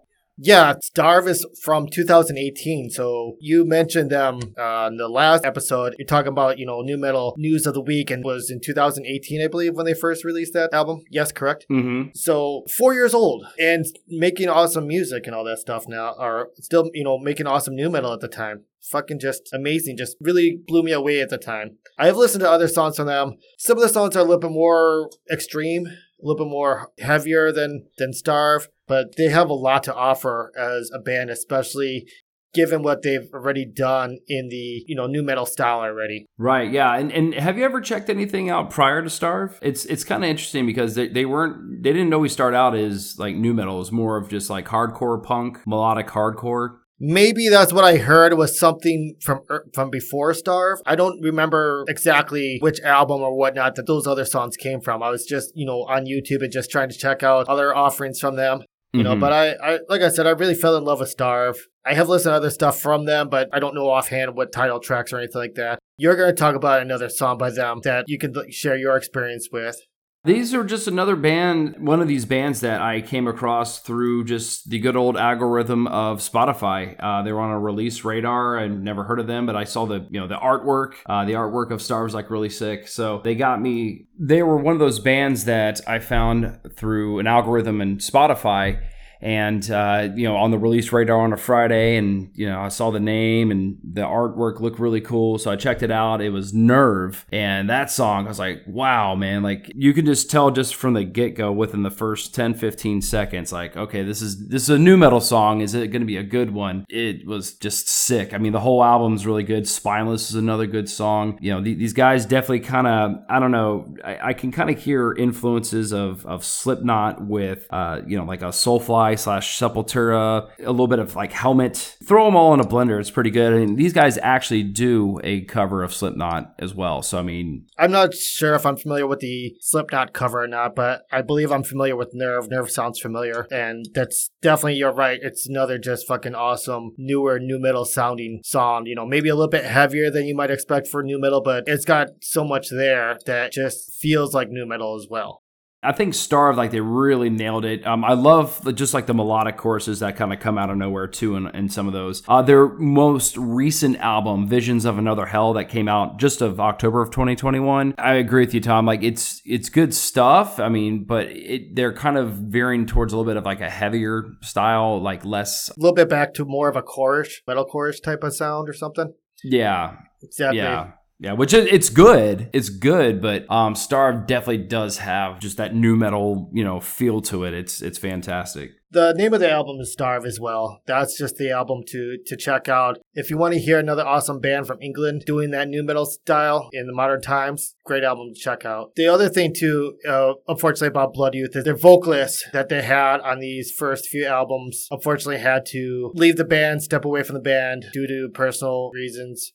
Yeah, 0.43 0.73
Starve 0.81 1.29
is 1.29 1.45
from 1.61 1.87
2018. 1.87 2.89
So 2.89 3.37
you 3.39 3.65
mentioned 3.65 4.09
them 4.09 4.39
uh, 4.59 4.87
in 4.91 4.97
the 4.97 5.07
last 5.07 5.45
episode. 5.45 5.95
You're 5.97 6.05
talking 6.05 6.33
about, 6.33 6.59
you 6.59 6.65
know, 6.65 6.81
nu 6.81 6.97
metal 6.97 7.33
news 7.37 7.65
of 7.65 7.73
the 7.73 7.81
week 7.81 8.11
and 8.11 8.25
was 8.25 8.51
in 8.51 8.59
2018, 8.59 9.41
I 9.41 9.47
believe, 9.47 9.75
when 9.75 9.85
they 9.85 9.93
first 9.93 10.25
released 10.25 10.53
that 10.53 10.73
album. 10.73 10.99
Yes, 11.09 11.31
correct? 11.31 11.65
Mm-hmm. 11.71 12.09
So 12.13 12.63
four 12.77 12.93
years 12.93 13.13
old 13.13 13.45
and 13.57 13.85
making 14.09 14.49
awesome 14.49 14.85
music 14.85 15.27
and 15.27 15.33
all 15.33 15.45
that 15.45 15.59
stuff 15.59 15.85
now, 15.87 16.13
or 16.19 16.49
still, 16.55 16.89
you 16.93 17.05
know, 17.05 17.17
making 17.17 17.47
awesome 17.47 17.75
nu 17.75 17.89
metal 17.89 18.11
at 18.11 18.19
the 18.19 18.27
time. 18.27 18.65
Fucking 18.91 19.19
just 19.19 19.49
amazing. 19.53 19.95
Just 19.95 20.17
really 20.19 20.59
blew 20.67 20.83
me 20.83 20.91
away 20.91 21.21
at 21.21 21.29
the 21.29 21.37
time. 21.37 21.77
I 21.97 22.07
have 22.07 22.17
listened 22.17 22.41
to 22.41 22.51
other 22.51 22.67
songs 22.67 22.97
from 22.97 23.07
them. 23.07 23.37
Some 23.57 23.77
of 23.77 23.81
the 23.81 23.87
songs 23.87 24.17
are 24.17 24.19
a 24.19 24.23
little 24.23 24.39
bit 24.39 24.51
more 24.51 25.09
extreme 25.31 25.87
a 26.23 26.27
little 26.27 26.45
bit 26.45 26.51
more 26.51 26.89
heavier 26.99 27.51
than 27.51 27.87
than 27.97 28.13
Starve, 28.13 28.67
but 28.87 29.15
they 29.17 29.29
have 29.29 29.49
a 29.49 29.53
lot 29.53 29.83
to 29.83 29.93
offer 29.93 30.51
as 30.57 30.89
a 30.93 30.99
band, 30.99 31.29
especially 31.29 32.05
given 32.53 32.83
what 32.83 33.01
they've 33.01 33.27
already 33.33 33.65
done 33.65 34.19
in 34.27 34.47
the 34.49 34.83
you 34.87 34.95
know 34.95 35.07
nu 35.07 35.23
metal 35.23 35.45
style 35.45 35.79
already. 35.79 36.25
Right. 36.37 36.71
Yeah. 36.71 36.95
And 36.95 37.11
and 37.11 37.33
have 37.33 37.57
you 37.57 37.65
ever 37.65 37.81
checked 37.81 38.09
anything 38.09 38.49
out 38.49 38.69
prior 38.69 39.01
to 39.01 39.09
Starve? 39.09 39.59
It's 39.61 39.85
it's 39.85 40.03
kind 40.03 40.23
of 40.23 40.29
interesting 40.29 40.65
because 40.65 40.95
they, 40.95 41.07
they 41.07 41.25
weren't 41.25 41.83
they 41.83 41.91
didn't 41.91 42.13
always 42.13 42.31
start 42.31 42.53
out 42.53 42.75
as 42.75 43.17
like 43.17 43.35
nu 43.35 43.53
metal. 43.53 43.75
It 43.75 43.79
was 43.79 43.91
more 43.91 44.17
of 44.17 44.29
just 44.29 44.49
like 44.49 44.67
hardcore 44.67 45.21
punk, 45.21 45.59
melodic 45.65 46.07
hardcore 46.07 46.77
Maybe 46.99 47.49
that's 47.49 47.73
what 47.73 47.83
I 47.83 47.97
heard 47.97 48.33
was 48.35 48.57
something 48.57 49.15
from 49.21 49.41
er, 49.49 49.65
from 49.73 49.89
before 49.89 50.33
Starve. 50.33 50.79
I 50.85 50.95
don't 50.95 51.21
remember 51.21 51.83
exactly 51.87 52.59
which 52.61 52.79
album 52.81 53.21
or 53.21 53.35
whatnot 53.35 53.75
that 53.75 53.87
those 53.87 54.07
other 54.07 54.25
songs 54.25 54.55
came 54.55 54.79
from. 54.79 55.03
I 55.03 55.09
was 55.09 55.25
just, 55.25 55.51
you 55.55 55.65
know, 55.65 55.83
on 55.83 56.05
YouTube 56.05 56.41
and 56.41 56.51
just 56.51 56.71
trying 56.71 56.89
to 56.89 56.97
check 56.97 57.23
out 57.23 57.47
other 57.47 57.75
offerings 57.75 58.19
from 58.19 58.35
them. 58.35 58.63
You 58.93 59.01
mm-hmm. 59.01 59.13
know, 59.13 59.19
but 59.19 59.33
I, 59.33 59.53
I, 59.53 59.79
like 59.89 60.01
I 60.01 60.09
said, 60.09 60.27
I 60.27 60.31
really 60.31 60.53
fell 60.53 60.77
in 60.77 60.85
love 60.85 60.99
with 60.99 61.09
Starve. 61.09 61.57
I 61.83 61.95
have 61.95 62.09
listened 62.09 62.31
to 62.31 62.37
other 62.37 62.51
stuff 62.51 62.79
from 62.79 63.05
them, 63.05 63.27
but 63.27 63.49
I 63.51 63.59
don't 63.59 63.73
know 63.73 63.89
offhand 63.89 64.35
what 64.35 64.51
title 64.51 64.79
tracks 64.79 65.11
or 65.11 65.17
anything 65.17 65.41
like 65.41 65.55
that. 65.55 65.79
You're 65.97 66.15
going 66.15 66.29
to 66.29 66.39
talk 66.39 66.55
about 66.55 66.81
another 66.81 67.09
song 67.09 67.39
by 67.39 67.49
them 67.49 67.81
that 67.83 68.05
you 68.07 68.19
can 68.19 68.33
share 68.51 68.77
your 68.77 68.95
experience 68.95 69.49
with. 69.51 69.77
These 70.25 70.53
are 70.53 70.63
just 70.63 70.87
another 70.87 71.17
band, 71.17 71.85
one 71.85 71.99
of 71.99 72.07
these 72.07 72.23
bands 72.23 72.61
that 72.61 72.81
I 72.81 73.01
came 73.01 73.27
across 73.27 73.79
through 73.79 74.23
just 74.23 74.69
the 74.69 74.79
good 74.79 74.95
old 74.95 75.17
algorithm 75.17 75.85
of 75.87 76.19
Spotify. 76.19 76.95
Uh, 76.97 77.23
they 77.23 77.33
were 77.33 77.41
on 77.41 77.51
a 77.51 77.59
release 77.59 78.05
radar. 78.05 78.57
I 78.57 78.69
never 78.69 79.03
heard 79.03 79.19
of 79.19 79.27
them, 79.27 79.45
but 79.45 79.57
I 79.57 79.65
saw 79.65 79.85
the 79.85 80.07
you 80.09 80.21
know 80.21 80.27
the 80.27 80.37
artwork. 80.37 80.93
Uh, 81.05 81.25
the 81.25 81.33
artwork 81.33 81.71
of 81.71 81.81
Star 81.81 82.05
was 82.05 82.13
like 82.13 82.29
really 82.29 82.49
sick, 82.49 82.87
so 82.87 83.19
they 83.25 83.35
got 83.35 83.61
me. 83.61 84.07
They 84.17 84.43
were 84.43 84.55
one 84.55 84.71
of 84.71 84.79
those 84.79 84.99
bands 84.99 85.43
that 85.43 85.81
I 85.89 85.99
found 85.99 86.57
through 86.73 87.19
an 87.19 87.27
algorithm 87.27 87.81
in 87.81 87.97
Spotify 87.97 88.81
and 89.23 89.71
uh, 89.71 90.09
you 90.13 90.27
know 90.27 90.35
on 90.35 90.51
the 90.51 90.57
release 90.57 90.91
radar 90.91 91.21
on 91.21 91.31
a 91.31 91.37
Friday, 91.37 91.95
and 91.95 92.29
you 92.35 92.45
know 92.45 92.59
I 92.59 92.67
saw 92.67 92.91
the 92.91 92.99
name 92.99 93.51
and 93.51 93.77
the 93.81 94.01
artwork 94.01 94.59
looked 94.59 94.79
really 94.79 94.99
cool, 94.99 95.37
so 95.37 95.49
I 95.49 95.55
checked 95.55 95.81
it 95.81 95.91
out. 95.91 96.21
It 96.21 96.31
was 96.31 96.53
Nerve, 96.53 97.25
and 97.31 97.69
that 97.69 97.89
song 97.89 98.25
I 98.25 98.27
was 98.27 98.37
like, 98.37 98.63
wow, 98.67 99.15
man! 99.15 99.41
Like 99.41 99.71
you 99.73 99.93
can 99.93 100.05
just 100.05 100.29
tell 100.29 100.51
just 100.51 100.75
from 100.75 100.93
the 100.93 101.05
get 101.05 101.35
go 101.35 101.53
within 101.53 101.83
the 101.83 101.89
first 101.89 102.35
10, 102.35 102.53
15 102.55 103.01
seconds, 103.01 103.53
like 103.53 103.77
okay, 103.77 104.03
this 104.03 104.21
is 104.21 104.49
this 104.49 104.63
is 104.63 104.69
a 104.69 104.77
nu 104.77 104.97
metal 104.97 105.21
song. 105.21 105.61
Is 105.61 105.73
it 105.73 105.87
going 105.87 106.01
to 106.01 106.05
be 106.05 106.17
a 106.17 106.23
good 106.23 106.51
one? 106.51 106.85
It 106.89 107.25
was 107.25 107.53
just 107.53 107.87
sick. 107.87 108.33
I 108.33 108.37
mean, 108.39 108.51
the 108.51 108.59
whole 108.59 108.83
album's 108.83 109.25
really 109.25 109.43
good. 109.43 109.69
Spineless 109.69 110.31
is 110.31 110.35
another 110.35 110.67
good 110.67 110.89
song. 110.89 111.37
You 111.39 111.53
know, 111.53 111.63
th- 111.63 111.77
these 111.77 111.93
guys 111.93 112.25
definitely 112.25 112.59
kind 112.59 112.87
of 112.87 113.23
I 113.29 113.39
don't 113.39 113.51
know. 113.51 113.95
I, 114.03 114.19
I 114.21 114.33
can 114.33 114.51
kind 114.51 114.69
of 114.69 114.77
hear 114.77 115.13
influences 115.13 115.93
of 115.93 116.25
of 116.25 116.43
Slipknot 116.43 117.25
with 117.25 117.67
uh, 117.69 118.01
you 118.05 118.17
know 118.17 118.25
like 118.25 118.41
a 118.41 118.49
Soulfly 118.49 119.12
slash 119.15 119.59
Sepultura, 119.59 120.49
a 120.59 120.71
little 120.71 120.87
bit 120.87 120.99
of 120.99 121.15
like 121.15 121.31
Helmet. 121.31 121.97
Throw 122.07 122.25
them 122.25 122.35
all 122.35 122.53
in 122.53 122.59
a 122.59 122.63
blender. 122.63 122.99
It's 122.99 123.11
pretty 123.11 123.31
good. 123.31 123.53
I 123.53 123.57
and 123.57 123.65
mean, 123.67 123.75
these 123.75 123.93
guys 123.93 124.17
actually 124.17 124.63
do 124.63 125.19
a 125.23 125.41
cover 125.41 125.83
of 125.83 125.93
Slipknot 125.93 126.55
as 126.59 126.73
well. 126.73 127.01
So, 127.01 127.19
I 127.19 127.21
mean, 127.21 127.67
I'm 127.77 127.91
not 127.91 128.13
sure 128.13 128.55
if 128.55 128.65
I'm 128.65 128.77
familiar 128.77 129.07
with 129.07 129.19
the 129.19 129.55
Slipknot 129.61 130.13
cover 130.13 130.43
or 130.43 130.47
not, 130.47 130.75
but 130.75 131.03
I 131.11 131.21
believe 131.21 131.51
I'm 131.51 131.63
familiar 131.63 131.95
with 131.95 132.09
Nerve. 132.13 132.49
Nerve 132.49 132.71
sounds 132.71 132.99
familiar. 132.99 133.47
And 133.51 133.85
that's 133.93 134.29
definitely, 134.41 134.75
you're 134.75 134.93
right. 134.93 135.19
It's 135.21 135.47
another 135.47 135.77
just 135.77 136.07
fucking 136.07 136.35
awesome, 136.35 136.91
newer, 136.97 137.39
nu 137.39 137.59
metal 137.59 137.85
sounding 137.85 138.41
song. 138.43 138.85
You 138.85 138.95
know, 138.95 139.05
maybe 139.05 139.29
a 139.29 139.35
little 139.35 139.49
bit 139.49 139.65
heavier 139.65 140.09
than 140.09 140.25
you 140.25 140.35
might 140.35 140.51
expect 140.51 140.87
for 140.87 141.03
nu 141.03 141.19
metal, 141.19 141.41
but 141.41 141.65
it's 141.67 141.85
got 141.85 142.09
so 142.21 142.43
much 142.43 142.69
there 142.69 143.17
that 143.25 143.51
just 143.51 143.93
feels 143.99 144.33
like 144.33 144.49
nu 144.49 144.65
metal 144.65 144.95
as 144.95 145.07
well. 145.09 145.42
I 145.83 145.91
think 145.91 146.13
Starve, 146.13 146.57
like 146.57 146.71
they 146.71 146.79
really 146.79 147.29
nailed 147.29 147.65
it. 147.65 147.85
Um, 147.85 148.05
I 148.05 148.13
love 148.13 148.63
the, 148.63 148.71
just 148.73 148.93
like 148.93 149.05
the 149.05 149.13
melodic 149.13 149.57
choruses 149.57 149.99
that 149.99 150.15
kind 150.15 150.31
of 150.31 150.39
come 150.39 150.57
out 150.57 150.69
of 150.69 150.77
nowhere 150.77 151.07
too 151.07 151.35
in, 151.35 151.47
in 151.47 151.69
some 151.69 151.87
of 151.87 151.93
those. 151.93 152.23
Uh, 152.27 152.41
their 152.41 152.67
most 152.69 153.37
recent 153.37 153.97
album, 153.97 154.47
Visions 154.47 154.85
of 154.85 154.97
Another 154.97 155.25
Hell, 155.25 155.53
that 155.53 155.65
came 155.65 155.87
out 155.87 156.19
just 156.19 156.41
of 156.41 156.59
October 156.59 157.01
of 157.01 157.11
2021. 157.11 157.95
I 157.97 158.13
agree 158.13 158.45
with 158.45 158.53
you, 158.53 158.61
Tom. 158.61 158.85
Like 158.85 159.03
it's 159.03 159.41
it's 159.45 159.69
good 159.69 159.93
stuff. 159.93 160.59
I 160.59 160.69
mean, 160.69 161.03
but 161.03 161.27
it, 161.27 161.75
they're 161.75 161.93
kind 161.93 162.17
of 162.17 162.31
veering 162.33 162.85
towards 162.85 163.13
a 163.13 163.17
little 163.17 163.29
bit 163.29 163.37
of 163.37 163.45
like 163.45 163.61
a 163.61 163.69
heavier 163.69 164.25
style, 164.41 165.01
like 165.01 165.25
less 165.25 165.69
a 165.69 165.73
little 165.77 165.95
bit 165.95 166.09
back 166.09 166.33
to 166.35 166.45
more 166.45 166.69
of 166.69 166.75
a 166.75 166.81
chorus, 166.81 167.41
metal 167.47 167.65
chorus 167.65 167.99
type 167.99 168.23
of 168.23 168.33
sound 168.33 168.69
or 168.69 168.73
something. 168.73 169.13
Yeah, 169.43 169.97
exactly. 170.21 170.59
Yeah. 170.59 170.91
Yeah, 171.23 171.33
which 171.33 171.53
is, 171.53 171.67
it's 171.71 171.89
good. 171.89 172.49
It's 172.51 172.67
good, 172.67 173.21
but 173.21 173.49
um, 173.49 173.75
Starve 173.75 174.27
definitely 174.27 174.65
does 174.65 174.97
have 174.97 175.39
just 175.39 175.55
that 175.55 175.73
nu 175.73 175.95
metal, 175.95 176.49
you 176.53 176.65
know, 176.65 176.81
feel 176.81 177.21
to 177.21 177.45
it. 177.45 177.53
It's 177.53 177.81
it's 177.81 177.97
fantastic. 177.97 178.71
The 178.91 179.13
name 179.13 179.33
of 179.33 179.39
the 179.39 179.49
album 179.49 179.77
is 179.79 179.93
Starve 179.93 180.25
as 180.25 180.37
well. 180.37 180.81
That's 180.85 181.17
just 181.17 181.37
the 181.37 181.49
album 181.49 181.83
to 181.87 182.17
to 182.25 182.35
check 182.35 182.67
out. 182.67 182.97
If 183.13 183.29
you 183.29 183.37
want 183.37 183.53
to 183.53 183.59
hear 183.61 183.79
another 183.79 184.05
awesome 184.05 184.41
band 184.41 184.67
from 184.67 184.81
England 184.81 185.23
doing 185.25 185.51
that 185.51 185.69
nu 185.69 185.81
metal 185.81 186.05
style 186.05 186.67
in 186.73 186.87
the 186.87 186.93
modern 186.93 187.21
times, 187.21 187.73
great 187.85 188.03
album 188.03 188.33
to 188.35 188.39
check 188.39 188.65
out. 188.65 188.93
The 188.95 189.07
other 189.07 189.29
thing 189.29 189.53
too, 189.57 189.95
uh, 190.05 190.33
unfortunately 190.49 190.89
about 190.89 191.13
Blood 191.13 191.35
Youth 191.35 191.55
is 191.55 191.63
their 191.63 191.77
vocalists 191.77 192.43
that 192.51 192.67
they 192.67 192.81
had 192.81 193.21
on 193.21 193.39
these 193.39 193.71
first 193.71 194.09
few 194.09 194.25
albums 194.25 194.89
unfortunately 194.91 195.39
had 195.39 195.65
to 195.67 196.11
leave 196.15 196.35
the 196.35 196.43
band, 196.43 196.83
step 196.83 197.05
away 197.05 197.23
from 197.23 197.35
the 197.35 197.41
band 197.41 197.85
due 197.93 198.07
to 198.07 198.27
personal 198.33 198.91
reasons. 198.93 199.53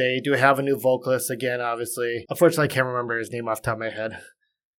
They 0.00 0.18
do 0.18 0.32
have 0.32 0.58
a 0.58 0.62
new 0.62 0.78
vocalist 0.78 1.30
again, 1.30 1.60
obviously. 1.60 2.24
Unfortunately, 2.30 2.64
I 2.64 2.68
can't 2.68 2.86
remember 2.86 3.18
his 3.18 3.30
name 3.30 3.48
off 3.48 3.60
the 3.60 3.66
top 3.66 3.74
of 3.74 3.80
my 3.80 3.90
head. 3.90 4.18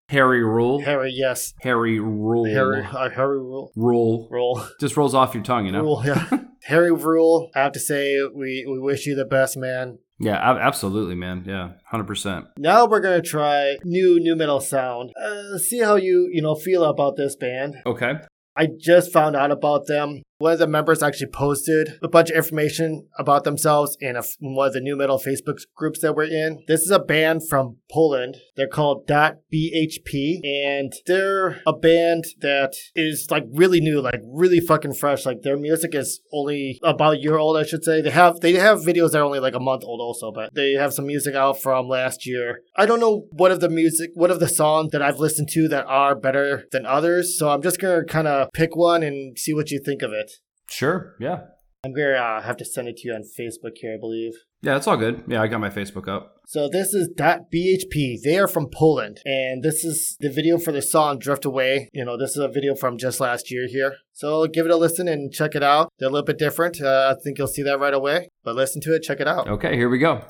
Harry 0.08 0.42
Rule. 0.42 0.80
Harry, 0.80 1.12
yes. 1.14 1.52
Harry 1.60 2.00
Rule. 2.00 2.46
Harry, 2.46 2.82
uh, 2.82 3.10
Harry 3.10 3.38
Rule. 3.38 3.70
Rule. 3.76 4.28
Rule. 4.30 4.66
Just 4.80 4.96
rolls 4.96 5.14
off 5.14 5.34
your 5.34 5.42
tongue, 5.42 5.66
you 5.66 5.72
know? 5.72 5.82
Rule, 5.82 6.02
yeah. 6.06 6.26
Harry 6.62 6.90
Rule, 6.90 7.50
I 7.54 7.60
have 7.60 7.72
to 7.72 7.78
say, 7.78 8.16
we, 8.34 8.64
we 8.66 8.78
wish 8.78 9.04
you 9.04 9.14
the 9.14 9.26
best, 9.26 9.58
man. 9.58 9.98
Yeah, 10.18 10.36
absolutely, 10.36 11.16
man. 11.16 11.44
Yeah, 11.46 11.72
hundred 11.86 12.06
percent. 12.06 12.46
Now 12.58 12.86
we're 12.86 13.00
gonna 13.00 13.22
try 13.22 13.76
new 13.84 14.20
nu 14.20 14.36
metal 14.36 14.60
sound. 14.60 15.12
Uh, 15.18 15.56
see 15.56 15.78
how 15.78 15.96
you 15.96 16.28
you 16.30 16.42
know 16.42 16.54
feel 16.54 16.84
about 16.84 17.16
this 17.16 17.36
band. 17.36 17.76
Okay. 17.86 18.16
I 18.54 18.68
just 18.78 19.14
found 19.14 19.34
out 19.34 19.50
about 19.50 19.86
them 19.86 20.20
one 20.40 20.54
of 20.54 20.58
the 20.58 20.66
members 20.66 21.02
actually 21.02 21.26
posted 21.26 21.98
a 22.02 22.08
bunch 22.08 22.30
of 22.30 22.36
information 22.36 23.06
about 23.18 23.44
themselves 23.44 23.94
in 24.00 24.16
a, 24.16 24.22
one 24.40 24.68
of 24.68 24.72
the 24.72 24.80
nu 24.80 24.96
metal 24.96 25.18
Facebook 25.18 25.58
groups 25.76 26.00
that 26.00 26.16
we're 26.16 26.24
in. 26.24 26.64
This 26.66 26.80
is 26.80 26.90
a 26.90 26.98
band 26.98 27.42
from 27.46 27.76
Poland. 27.92 28.38
They're 28.56 28.66
called 28.66 29.06
Dot 29.06 29.36
BHP, 29.52 30.40
and 30.42 30.94
they're 31.06 31.60
a 31.66 31.74
band 31.74 32.24
that 32.40 32.72
is 32.94 33.28
like 33.30 33.44
really 33.52 33.80
new, 33.80 34.00
like 34.00 34.22
really 34.24 34.60
fucking 34.60 34.94
fresh. 34.94 35.26
Like 35.26 35.42
their 35.42 35.58
music 35.58 35.94
is 35.94 36.22
only 36.32 36.80
about 36.82 37.16
a 37.16 37.20
year 37.20 37.36
old, 37.36 37.58
I 37.58 37.64
should 37.64 37.84
say. 37.84 38.00
They 38.00 38.10
have 38.10 38.40
they 38.40 38.54
have 38.54 38.80
videos 38.80 39.12
that 39.12 39.18
are 39.18 39.24
only 39.24 39.40
like 39.40 39.54
a 39.54 39.60
month 39.60 39.84
old, 39.84 40.00
also, 40.00 40.32
but 40.32 40.54
they 40.54 40.72
have 40.72 40.94
some 40.94 41.06
music 41.06 41.34
out 41.34 41.60
from 41.60 41.86
last 41.86 42.24
year. 42.26 42.60
I 42.74 42.86
don't 42.86 43.00
know 43.00 43.26
what 43.32 43.52
of 43.52 43.60
the 43.60 43.68
music, 43.68 44.12
what 44.14 44.30
of 44.30 44.40
the 44.40 44.48
songs 44.48 44.92
that 44.92 45.02
I've 45.02 45.18
listened 45.18 45.50
to 45.50 45.68
that 45.68 45.84
are 45.84 46.14
better 46.14 46.64
than 46.72 46.86
others, 46.86 47.38
so 47.38 47.50
I'm 47.50 47.60
just 47.60 47.78
gonna 47.78 48.04
kind 48.04 48.26
of 48.26 48.48
pick 48.54 48.74
one 48.74 49.02
and 49.02 49.38
see 49.38 49.52
what 49.52 49.70
you 49.70 49.78
think 49.84 50.00
of 50.00 50.12
it. 50.14 50.29
Sure. 50.70 51.16
Yeah. 51.20 51.40
I'm 51.82 51.94
gonna 51.94 52.12
uh, 52.12 52.42
have 52.42 52.58
to 52.58 52.64
send 52.64 52.88
it 52.88 52.98
to 52.98 53.08
you 53.08 53.14
on 53.14 53.22
Facebook 53.22 53.72
here, 53.76 53.94
I 53.94 53.98
believe. 53.98 54.34
Yeah, 54.60 54.76
it's 54.76 54.86
all 54.86 54.98
good. 54.98 55.24
Yeah, 55.26 55.40
I 55.40 55.46
got 55.46 55.60
my 55.60 55.70
Facebook 55.70 56.08
up. 56.08 56.36
So 56.46 56.68
this 56.68 56.92
is 56.92 57.08
.bhp. 57.16 58.18
They 58.22 58.38
are 58.38 58.46
from 58.46 58.68
Poland, 58.70 59.20
and 59.24 59.62
this 59.62 59.82
is 59.82 60.16
the 60.20 60.28
video 60.28 60.58
for 60.58 60.72
the 60.72 60.82
song 60.82 61.18
"Drift 61.18 61.46
Away." 61.46 61.88
You 61.94 62.04
know, 62.04 62.18
this 62.18 62.32
is 62.32 62.36
a 62.36 62.48
video 62.48 62.74
from 62.74 62.98
just 62.98 63.18
last 63.18 63.50
year 63.50 63.66
here. 63.66 63.94
So 64.12 64.46
give 64.46 64.66
it 64.66 64.72
a 64.72 64.76
listen 64.76 65.08
and 65.08 65.32
check 65.32 65.54
it 65.54 65.62
out. 65.62 65.88
They're 65.98 66.10
a 66.10 66.12
little 66.12 66.26
bit 66.26 66.38
different. 66.38 66.82
Uh, 66.82 67.14
I 67.16 67.22
think 67.22 67.38
you'll 67.38 67.48
see 67.48 67.62
that 67.62 67.80
right 67.80 67.94
away. 67.94 68.28
But 68.44 68.56
listen 68.56 68.82
to 68.82 68.94
it, 68.94 69.02
check 69.02 69.20
it 69.20 69.28
out. 69.28 69.48
Okay, 69.48 69.76
here 69.76 69.88
we 69.88 69.98
go. 69.98 70.22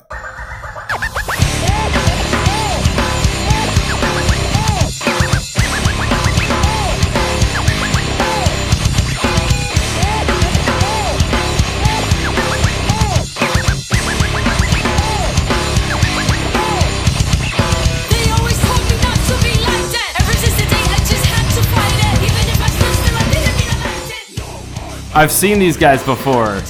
I've 25.13 25.31
seen 25.31 25.59
these 25.59 25.75
guys 25.75 26.01
before. 26.03 26.61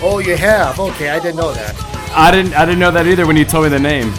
Oh, 0.00 0.20
you 0.24 0.36
have? 0.36 0.78
Okay, 0.78 1.10
I 1.10 1.18
didn't 1.18 1.36
know 1.36 1.52
that. 1.52 1.74
I 2.14 2.30
didn't. 2.30 2.54
I 2.54 2.64
didn't 2.64 2.78
know 2.78 2.92
that 2.92 3.06
either 3.06 3.26
when 3.26 3.36
you 3.36 3.44
told 3.44 3.64
me 3.64 3.70
the 3.70 3.80
name. 3.80 4.12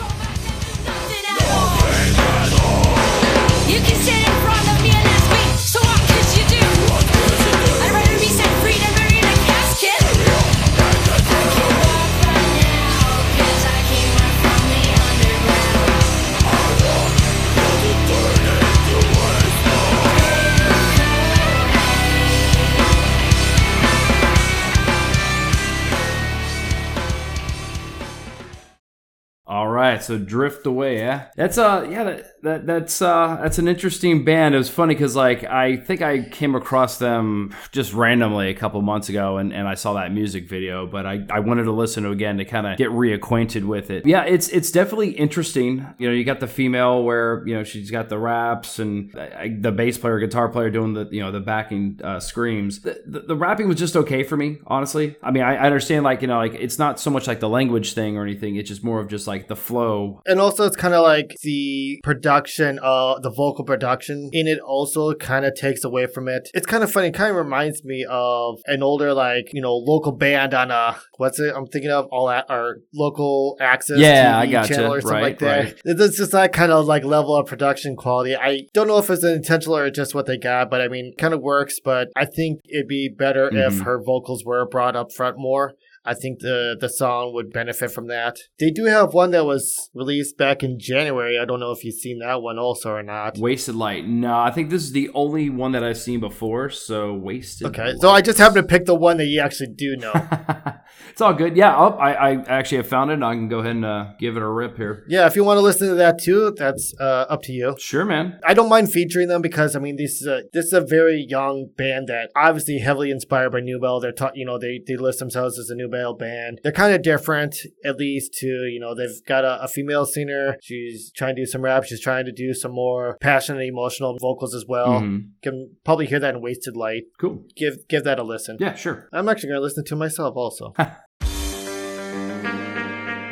So 29.99 30.17
Drift 30.17 30.65
Away, 30.65 30.97
yeah. 30.97 31.27
That's 31.35 31.57
uh 31.57 31.87
yeah, 31.89 32.03
that, 32.03 32.41
that 32.43 32.65
that's 32.67 33.01
uh 33.01 33.37
that's 33.41 33.57
an 33.57 33.67
interesting 33.67 34.23
band. 34.23 34.55
It 34.55 34.57
was 34.57 34.69
funny 34.69 34.95
cuz 34.95 35.15
like 35.15 35.43
I 35.43 35.77
think 35.77 36.01
I 36.01 36.21
came 36.21 36.55
across 36.55 36.97
them 36.97 37.53
just 37.71 37.93
randomly 37.93 38.49
a 38.49 38.53
couple 38.53 38.81
months 38.81 39.09
ago 39.09 39.37
and, 39.37 39.53
and 39.53 39.67
I 39.67 39.75
saw 39.75 39.93
that 39.93 40.11
music 40.11 40.49
video, 40.49 40.87
but 40.87 41.05
I, 41.05 41.25
I 41.29 41.39
wanted 41.39 41.63
to 41.63 41.71
listen 41.71 42.03
to 42.03 42.11
again 42.11 42.37
to 42.37 42.45
kind 42.45 42.67
of 42.67 42.77
get 42.77 42.89
reacquainted 42.89 43.63
with 43.63 43.89
it. 43.91 44.05
Yeah, 44.05 44.23
it's 44.23 44.49
it's 44.49 44.71
definitely 44.71 45.11
interesting. 45.11 45.85
You 45.97 46.09
know, 46.09 46.13
you 46.13 46.23
got 46.23 46.39
the 46.39 46.47
female 46.47 47.03
where, 47.03 47.43
you 47.47 47.53
know, 47.55 47.63
she's 47.63 47.91
got 47.91 48.09
the 48.09 48.17
raps 48.17 48.79
and 48.79 49.11
the 49.11 49.71
bass 49.71 49.97
player, 49.97 50.19
guitar 50.19 50.49
player 50.49 50.69
doing 50.69 50.93
the, 50.93 51.07
you 51.11 51.21
know, 51.21 51.31
the 51.31 51.39
backing 51.39 51.99
uh, 52.03 52.19
screams. 52.19 52.81
The, 52.81 53.01
the, 53.05 53.19
the, 53.21 53.35
rapping 53.35 53.67
was 53.67 53.77
just 53.77 53.95
okay 53.95 54.23
for 54.23 54.37
me, 54.37 54.59
honestly. 54.67 55.15
I 55.23 55.31
mean, 55.31 55.43
I, 55.43 55.55
I 55.55 55.65
understand 55.65 56.03
like, 56.03 56.21
you 56.21 56.27
know, 56.27 56.37
like 56.37 56.53
it's 56.53 56.77
not 56.77 56.99
so 56.99 57.09
much 57.09 57.27
like 57.27 57.39
the 57.39 57.49
language 57.49 57.93
thing 57.93 58.17
or 58.17 58.23
anything. 58.23 58.55
It's 58.55 58.69
just 58.69 58.83
more 58.83 58.99
of 58.99 59.07
just 59.07 59.27
like 59.27 59.47
the 59.47 59.55
flow. 59.55 59.88
And 60.25 60.39
also 60.39 60.65
it's 60.65 60.75
kind 60.75 60.93
of 60.93 61.03
like 61.03 61.35
the 61.43 61.99
production, 62.03 62.79
uh, 62.81 63.19
the 63.19 63.31
vocal 63.31 63.63
production 63.63 64.29
in 64.31 64.47
it 64.47 64.59
also 64.59 65.13
kind 65.13 65.45
of 65.45 65.55
takes 65.55 65.83
away 65.83 66.07
from 66.07 66.27
it. 66.27 66.49
It's 66.53 66.65
kind 66.65 66.83
of 66.83 66.91
funny. 66.91 67.07
It 67.07 67.13
kind 67.13 67.31
of 67.31 67.35
reminds 67.35 67.83
me 67.83 68.05
of 68.09 68.59
an 68.65 68.83
older, 68.83 69.13
like, 69.13 69.53
you 69.53 69.61
know, 69.61 69.75
local 69.75 70.11
band 70.11 70.53
on 70.53 70.71
a, 70.71 70.97
what's 71.17 71.39
it? 71.39 71.53
I'm 71.55 71.67
thinking 71.67 71.91
of 71.91 72.07
all 72.11 72.29
at 72.29 72.49
our 72.49 72.77
local 72.93 73.57
access 73.59 73.99
yeah, 73.99 74.33
TV 74.33 74.37
I 74.37 74.45
gotcha. 74.47 74.73
channel 74.73 74.93
or 74.93 75.01
something 75.01 75.15
right, 75.15 75.23
like 75.23 75.39
that. 75.39 75.63
Right. 75.63 75.81
It's 75.85 76.17
just 76.17 76.31
that 76.31 76.53
kind 76.53 76.71
of 76.71 76.85
like 76.85 77.03
level 77.03 77.35
of 77.35 77.47
production 77.47 77.95
quality. 77.95 78.35
I 78.35 78.61
don't 78.73 78.87
know 78.87 78.97
if 78.97 79.09
it's 79.09 79.23
intentional 79.23 79.77
or 79.77 79.89
just 79.89 80.15
what 80.15 80.25
they 80.25 80.37
got, 80.37 80.69
but 80.69 80.81
I 80.81 80.87
mean, 80.87 81.13
kind 81.17 81.33
of 81.33 81.41
works. 81.41 81.79
But 81.83 82.09
I 82.15 82.25
think 82.25 82.61
it'd 82.69 82.87
be 82.87 83.09
better 83.09 83.49
mm-hmm. 83.49 83.57
if 83.57 83.81
her 83.81 84.01
vocals 84.01 84.43
were 84.45 84.67
brought 84.67 84.95
up 84.95 85.11
front 85.11 85.37
more. 85.37 85.73
I 86.05 86.13
think 86.13 86.39
the 86.39 86.77
the 86.79 86.89
song 86.89 87.33
would 87.33 87.51
benefit 87.51 87.91
from 87.91 88.07
that. 88.07 88.37
They 88.59 88.71
do 88.71 88.85
have 88.85 89.13
one 89.13 89.31
that 89.31 89.45
was 89.45 89.89
released 89.93 90.37
back 90.37 90.63
in 90.63 90.79
January. 90.79 91.37
I 91.39 91.45
don't 91.45 91.59
know 91.59 91.71
if 91.71 91.83
you've 91.83 91.95
seen 91.95 92.19
that 92.19 92.41
one 92.41 92.57
also 92.57 92.91
or 92.91 93.03
not. 93.03 93.37
Wasted 93.37 93.75
Light. 93.75 94.07
No, 94.07 94.37
I 94.37 94.51
think 94.51 94.69
this 94.69 94.83
is 94.83 94.91
the 94.91 95.09
only 95.13 95.49
one 95.49 95.73
that 95.73 95.83
I've 95.83 95.97
seen 95.97 96.19
before. 96.19 96.69
So 96.69 97.13
Wasted. 97.13 97.67
Okay, 97.67 97.89
Light. 97.89 97.99
so 97.99 98.09
I 98.09 98.21
just 98.21 98.37
happen 98.37 98.55
to 98.55 98.63
pick 98.63 98.85
the 98.85 98.95
one 98.95 99.17
that 99.17 99.25
you 99.25 99.41
actually 99.41 99.73
do 99.75 99.95
know. 99.97 100.13
it's 101.09 101.21
all 101.21 101.33
good. 101.33 101.57
Yeah, 101.57 101.75
oh, 101.75 101.97
I, 101.97 102.31
I 102.31 102.43
actually 102.47 102.77
have 102.77 102.87
found 102.87 103.11
it. 103.11 103.15
and 103.15 103.25
I 103.25 103.33
can 103.33 103.49
go 103.49 103.59
ahead 103.59 103.75
and 103.75 103.85
uh, 103.85 104.05
give 104.19 104.37
it 104.37 104.43
a 104.43 104.47
rip 104.47 104.77
here. 104.77 105.05
Yeah, 105.07 105.27
if 105.27 105.35
you 105.35 105.43
want 105.43 105.57
to 105.57 105.61
listen 105.61 105.89
to 105.89 105.95
that 105.95 106.19
too, 106.19 106.53
that's 106.57 106.93
uh, 106.99 107.25
up 107.29 107.41
to 107.43 107.51
you. 107.51 107.75
Sure, 107.77 108.05
man. 108.05 108.39
I 108.45 108.53
don't 108.53 108.69
mind 108.69 108.91
featuring 108.91 109.27
them 109.27 109.41
because 109.41 109.75
I 109.75 109.79
mean 109.79 109.97
this 109.97 110.21
is 110.21 110.27
a 110.27 110.43
this 110.53 110.65
is 110.65 110.73
a 110.73 110.81
very 110.81 111.25
young 111.27 111.69
band 111.77 112.07
that 112.07 112.31
obviously 112.35 112.79
heavily 112.79 113.11
inspired 113.11 113.51
by 113.51 113.59
nu 113.59 113.79
metal. 113.79 113.99
They're 113.99 114.11
taught, 114.11 114.35
you 114.35 114.45
know, 114.45 114.57
they 114.57 114.81
they 114.85 114.95
list 114.95 115.19
themselves 115.19 115.59
as 115.59 115.69
a 115.69 115.75
nu 115.75 115.88
metal 115.89 116.15
band. 116.15 116.59
They're 116.63 116.71
kind 116.71 116.93
of 116.93 117.01
different, 117.01 117.55
at 117.83 117.97
least 117.97 118.33
to 118.39 118.47
you 118.47 118.79
know 118.79 118.95
they've 118.95 119.23
got 119.27 119.43
a, 119.43 119.63
a 119.63 119.67
female 119.67 120.05
singer. 120.05 120.57
She's 120.61 121.11
trying 121.11 121.35
to 121.35 121.41
do 121.41 121.45
some 121.45 121.61
rap. 121.61 121.83
She's 121.83 122.01
trying 122.01 122.25
to 122.25 122.31
do 122.31 122.53
some 122.53 122.71
more 122.71 123.17
passionate, 123.21 123.65
emotional 123.65 124.17
vocals 124.19 124.53
as 124.53 124.65
well. 124.67 125.01
Mm-hmm. 125.01 125.27
Can 125.41 125.75
probably 125.83 126.05
hear 126.05 126.19
that 126.19 126.35
in 126.35 126.41
Wasted 126.41 126.75
Light. 126.75 127.03
Cool. 127.19 127.43
Give 127.55 127.87
give 127.87 128.03
that 128.03 128.19
a 128.19 128.23
listen. 128.23 128.57
Yeah, 128.59 128.75
sure. 128.75 129.07
I'm 129.11 129.29
actually 129.29 129.49
gonna 129.49 129.61
listen 129.61 129.85
to 129.85 129.95
myself 129.95 130.35
also. 130.35 130.73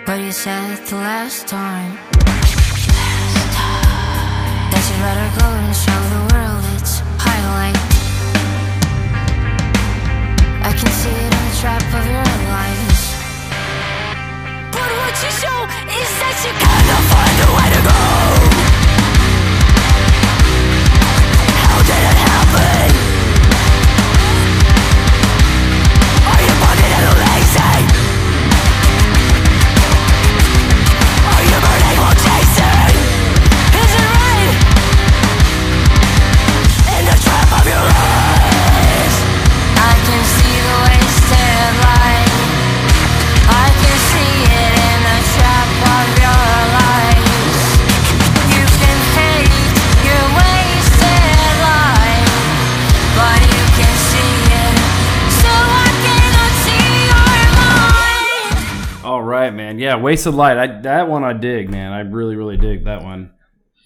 But 0.07 0.21
you 0.21 0.31
said 0.31 0.77
the 0.85 0.95
last 0.95 1.49
time, 1.49 1.95
last 1.95 3.53
time 3.53 4.71
that 4.71 4.83
you 4.89 5.03
let 5.03 5.17
her 5.19 5.31
go 5.37 5.47
and 5.51 5.75
show 5.75 5.99
the 6.15 6.33
world 6.33 6.63
its 6.79 7.01
highlight. 7.19 7.86
Wasted 60.07 60.35
Light. 60.35 60.57
I, 60.57 60.81
that 60.83 61.09
one 61.09 61.25
I 61.25 61.33
dig, 61.33 61.69
man. 61.69 61.91
I 61.91 61.99
really, 61.99 62.37
really 62.37 62.55
dig 62.55 62.85
that 62.85 63.03
one. 63.03 63.33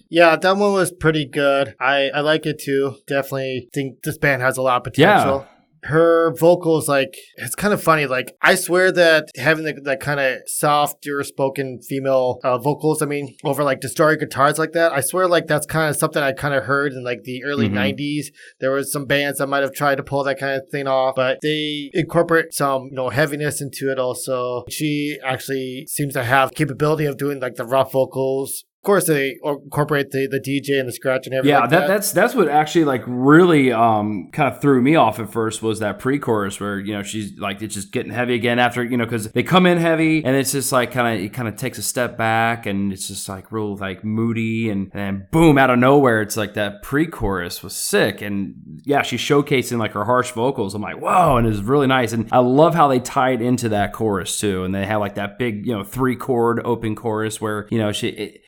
Yeah, 0.08 0.36
that 0.36 0.56
one 0.56 0.72
was 0.72 0.92
pretty 0.92 1.24
good. 1.24 1.74
I, 1.80 2.10
I 2.10 2.20
like 2.20 2.46
it 2.46 2.60
too. 2.60 2.94
Definitely 3.08 3.68
think 3.72 4.02
this 4.04 4.18
band 4.18 4.40
has 4.40 4.56
a 4.56 4.62
lot 4.62 4.76
of 4.76 4.84
potential. 4.84 5.46
Yeah 5.46 5.51
her 5.84 6.32
vocals 6.34 6.88
like 6.88 7.16
it's 7.36 7.56
kind 7.56 7.74
of 7.74 7.82
funny 7.82 8.06
like 8.06 8.36
i 8.40 8.54
swear 8.54 8.92
that 8.92 9.28
having 9.36 9.64
the, 9.64 9.72
that 9.82 9.98
kind 9.98 10.20
of 10.20 10.38
softer 10.46 11.24
spoken 11.24 11.80
female 11.82 12.38
uh, 12.44 12.56
vocals 12.56 13.02
i 13.02 13.06
mean 13.06 13.34
over 13.42 13.64
like 13.64 13.80
distorted 13.80 14.20
guitars 14.20 14.58
like 14.58 14.72
that 14.72 14.92
i 14.92 15.00
swear 15.00 15.26
like 15.26 15.46
that's 15.46 15.66
kind 15.66 15.90
of 15.90 15.96
something 15.96 16.22
i 16.22 16.32
kind 16.32 16.54
of 16.54 16.64
heard 16.64 16.92
in 16.92 17.02
like 17.02 17.24
the 17.24 17.42
early 17.44 17.68
mm-hmm. 17.68 17.78
90s 17.78 18.26
there 18.60 18.70
was 18.70 18.92
some 18.92 19.06
bands 19.06 19.38
that 19.38 19.48
might 19.48 19.62
have 19.62 19.72
tried 19.72 19.96
to 19.96 20.04
pull 20.04 20.22
that 20.22 20.38
kind 20.38 20.60
of 20.60 20.68
thing 20.70 20.86
off 20.86 21.16
but 21.16 21.38
they 21.42 21.90
incorporate 21.94 22.54
some 22.54 22.84
you 22.84 22.94
know 22.94 23.08
heaviness 23.08 23.60
into 23.60 23.90
it 23.90 23.98
also 23.98 24.64
she 24.68 25.18
actually 25.24 25.84
seems 25.88 26.14
to 26.14 26.22
have 26.22 26.54
capability 26.54 27.06
of 27.06 27.16
doing 27.16 27.40
like 27.40 27.56
the 27.56 27.64
rough 27.64 27.90
vocals 27.92 28.64
of 28.82 28.84
course 28.84 29.06
they 29.06 29.38
incorporate 29.44 30.10
the, 30.10 30.26
the 30.28 30.40
DJ 30.40 30.80
and 30.80 30.88
the 30.88 30.92
scratch 30.92 31.28
and 31.28 31.34
everything. 31.36 31.54
Yeah, 31.54 31.60
like 31.60 31.70
that, 31.70 31.80
that, 31.82 31.86
that's 31.86 32.10
that's 32.10 32.34
what 32.34 32.48
actually 32.48 32.84
like 32.84 33.04
really 33.06 33.70
um 33.70 34.28
kind 34.32 34.52
of 34.52 34.60
threw 34.60 34.82
me 34.82 34.96
off 34.96 35.20
at 35.20 35.30
first 35.30 35.62
was 35.62 35.78
that 35.78 36.00
pre-chorus 36.00 36.58
where 36.58 36.80
you 36.80 36.92
know 36.92 37.04
she's 37.04 37.38
like 37.38 37.62
it's 37.62 37.76
just 37.76 37.92
getting 37.92 38.10
heavy 38.10 38.34
again 38.34 38.58
after 38.58 38.82
you 38.82 38.96
know 38.96 39.04
because 39.04 39.30
they 39.30 39.44
come 39.44 39.66
in 39.66 39.78
heavy 39.78 40.24
and 40.24 40.34
it's 40.34 40.50
just 40.50 40.72
like 40.72 40.90
kind 40.90 41.16
of 41.16 41.24
it 41.24 41.32
kind 41.32 41.46
of 41.46 41.54
takes 41.54 41.78
a 41.78 41.82
step 41.82 42.18
back 42.18 42.66
and 42.66 42.92
it's 42.92 43.06
just 43.06 43.28
like 43.28 43.52
real 43.52 43.76
like 43.76 44.02
moody 44.02 44.68
and 44.68 44.90
and 44.94 45.30
boom 45.30 45.58
out 45.58 45.70
of 45.70 45.78
nowhere 45.78 46.20
it's 46.20 46.36
like 46.36 46.54
that 46.54 46.82
pre-chorus 46.82 47.62
was 47.62 47.76
sick 47.76 48.20
and 48.20 48.80
yeah 48.82 49.02
she's 49.02 49.20
showcasing 49.20 49.78
like 49.78 49.92
her 49.92 50.06
harsh 50.06 50.32
vocals. 50.32 50.74
I'm 50.74 50.82
like 50.82 51.00
whoa 51.00 51.36
and 51.36 51.46
it 51.46 51.50
was 51.50 51.62
really 51.62 51.86
nice 51.86 52.12
and 52.12 52.28
I 52.32 52.38
love 52.38 52.74
how 52.74 52.88
they 52.88 52.98
tied 52.98 53.42
into 53.42 53.68
that 53.68 53.92
chorus 53.92 54.40
too 54.40 54.64
and 54.64 54.74
they 54.74 54.86
had 54.86 54.96
like 54.96 55.14
that 55.14 55.38
big 55.38 55.66
you 55.66 55.72
know 55.72 55.84
three 55.84 56.16
chord 56.16 56.60
open 56.64 56.96
chorus 56.96 57.40
where 57.40 57.68
you 57.70 57.78
know 57.78 57.92
she. 57.92 58.08
It, 58.08 58.41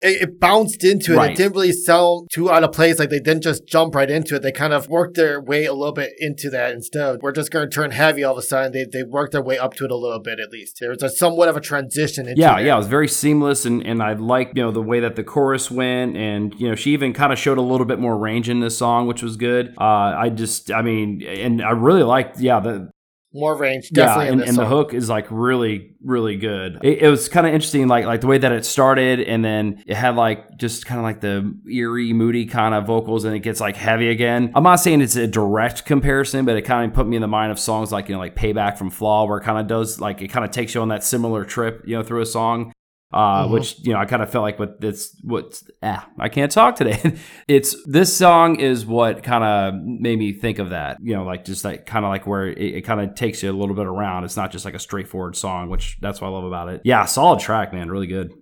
it, 0.00 0.22
it 0.22 0.40
bounced 0.40 0.84
into 0.84 1.14
it. 1.14 1.16
Right. 1.16 1.30
It 1.32 1.36
didn't 1.36 1.52
really 1.54 1.72
sound 1.72 2.28
too 2.32 2.50
out 2.50 2.64
of 2.64 2.72
place. 2.72 2.98
Like 2.98 3.10
they 3.10 3.20
didn't 3.20 3.42
just 3.42 3.66
jump 3.66 3.94
right 3.94 4.10
into 4.10 4.36
it. 4.36 4.42
They 4.42 4.52
kind 4.52 4.72
of 4.72 4.88
worked 4.88 5.16
their 5.16 5.40
way 5.40 5.64
a 5.64 5.72
little 5.72 5.92
bit 5.92 6.12
into 6.18 6.50
that 6.50 6.72
instead. 6.72 7.20
We're 7.22 7.32
just 7.32 7.50
going 7.50 7.68
to 7.68 7.74
turn 7.74 7.90
heavy 7.90 8.24
all 8.24 8.32
of 8.32 8.38
a 8.38 8.42
sudden. 8.42 8.72
They, 8.72 8.84
they 8.84 9.02
worked 9.02 9.32
their 9.32 9.42
way 9.42 9.58
up 9.58 9.74
to 9.74 9.84
it 9.84 9.90
a 9.90 9.96
little 9.96 10.20
bit 10.20 10.38
at 10.38 10.50
least. 10.50 10.78
There 10.80 10.90
was 10.90 11.02
a 11.02 11.10
somewhat 11.10 11.48
of 11.48 11.56
a 11.56 11.60
transition 11.60 12.32
Yeah, 12.36 12.58
yeah. 12.58 12.74
It 12.74 12.78
was 12.78 12.86
very 12.86 13.08
seamless. 13.08 13.64
And, 13.64 13.84
and 13.84 14.02
I 14.02 14.12
like, 14.12 14.52
you 14.54 14.62
know, 14.62 14.70
the 14.70 14.82
way 14.82 15.00
that 15.00 15.16
the 15.16 15.24
chorus 15.24 15.70
went. 15.70 16.16
And, 16.16 16.54
you 16.58 16.68
know, 16.68 16.74
she 16.74 16.92
even 16.92 17.12
kind 17.12 17.32
of 17.32 17.38
showed 17.38 17.58
a 17.58 17.62
little 17.62 17.86
bit 17.86 17.98
more 17.98 18.16
range 18.16 18.48
in 18.48 18.60
this 18.60 18.78
song, 18.78 19.06
which 19.06 19.22
was 19.22 19.36
good. 19.36 19.74
Uh, 19.80 19.84
I 19.84 20.28
just, 20.28 20.70
I 20.70 20.82
mean, 20.82 21.22
and 21.22 21.62
I 21.62 21.70
really 21.70 22.02
liked, 22.02 22.38
yeah, 22.38 22.60
the, 22.60 22.90
more 23.38 23.56
range. 23.56 23.90
Definitely 23.90 24.26
yeah, 24.26 24.32
and, 24.32 24.42
and 24.42 24.56
the 24.56 24.66
hook 24.66 24.94
is 24.94 25.08
like 25.08 25.26
really, 25.30 25.94
really 26.02 26.36
good. 26.36 26.78
It, 26.82 27.02
it 27.02 27.08
was 27.08 27.28
kind 27.28 27.46
of 27.46 27.54
interesting, 27.54 27.88
like 27.88 28.04
like 28.04 28.20
the 28.20 28.26
way 28.26 28.38
that 28.38 28.52
it 28.52 28.64
started, 28.64 29.20
and 29.20 29.44
then 29.44 29.82
it 29.86 29.96
had 29.96 30.16
like 30.16 30.56
just 30.56 30.86
kind 30.86 30.98
of 30.98 31.04
like 31.04 31.20
the 31.20 31.54
eerie, 31.70 32.12
moody 32.12 32.46
kind 32.46 32.74
of 32.74 32.86
vocals, 32.86 33.24
and 33.24 33.34
it 33.34 33.40
gets 33.40 33.60
like 33.60 33.76
heavy 33.76 34.08
again. 34.08 34.52
I'm 34.54 34.62
not 34.62 34.76
saying 34.76 35.00
it's 35.00 35.16
a 35.16 35.26
direct 35.26 35.84
comparison, 35.84 36.44
but 36.44 36.56
it 36.56 36.62
kind 36.62 36.90
of 36.90 36.94
put 36.94 37.06
me 37.06 37.16
in 37.16 37.22
the 37.22 37.28
mind 37.28 37.52
of 37.52 37.58
songs 37.58 37.92
like 37.92 38.08
you 38.08 38.14
know 38.14 38.20
like 38.20 38.34
Payback 38.34 38.76
from 38.78 38.90
Flaw, 38.90 39.26
where 39.26 39.38
it 39.38 39.44
kind 39.44 39.58
of 39.58 39.66
does 39.66 40.00
like 40.00 40.22
it 40.22 40.28
kind 40.28 40.44
of 40.44 40.50
takes 40.50 40.74
you 40.74 40.82
on 40.82 40.88
that 40.88 41.04
similar 41.04 41.44
trip, 41.44 41.82
you 41.86 41.96
know, 41.96 42.02
through 42.02 42.20
a 42.20 42.26
song 42.26 42.72
uh, 43.12 43.44
mm-hmm. 43.44 43.52
which 43.52 43.78
you 43.80 43.92
know 43.92 43.98
I 43.98 44.04
kind 44.04 44.22
of 44.22 44.30
felt 44.30 44.42
like 44.42 44.58
what 44.58 44.80
this 44.80 45.16
what 45.22 45.62
ah 45.82 46.06
I 46.18 46.28
can't 46.28 46.52
talk 46.52 46.76
today. 46.76 47.16
it's 47.48 47.76
this 47.86 48.14
song 48.14 48.60
is 48.60 48.84
what 48.84 49.22
kind 49.22 49.44
of 49.44 49.74
made 49.82 50.18
me 50.18 50.32
think 50.32 50.58
of 50.58 50.70
that. 50.70 50.98
You 51.02 51.14
know, 51.14 51.24
like 51.24 51.44
just 51.44 51.64
like 51.64 51.86
kind 51.86 52.04
of 52.04 52.10
like 52.10 52.26
where 52.26 52.46
it, 52.46 52.58
it 52.58 52.80
kind 52.82 53.00
of 53.00 53.14
takes 53.14 53.42
you 53.42 53.50
a 53.50 53.52
little 53.52 53.74
bit 53.74 53.86
around. 53.86 54.24
It's 54.24 54.36
not 54.36 54.52
just 54.52 54.64
like 54.64 54.74
a 54.74 54.78
straightforward 54.78 55.36
song, 55.36 55.70
which 55.70 55.96
that's 56.00 56.20
what 56.20 56.28
I 56.28 56.30
love 56.30 56.44
about 56.44 56.68
it. 56.68 56.82
Yeah, 56.84 57.04
solid 57.06 57.40
track, 57.40 57.72
man, 57.72 57.90
really 57.90 58.06
good. 58.06 58.32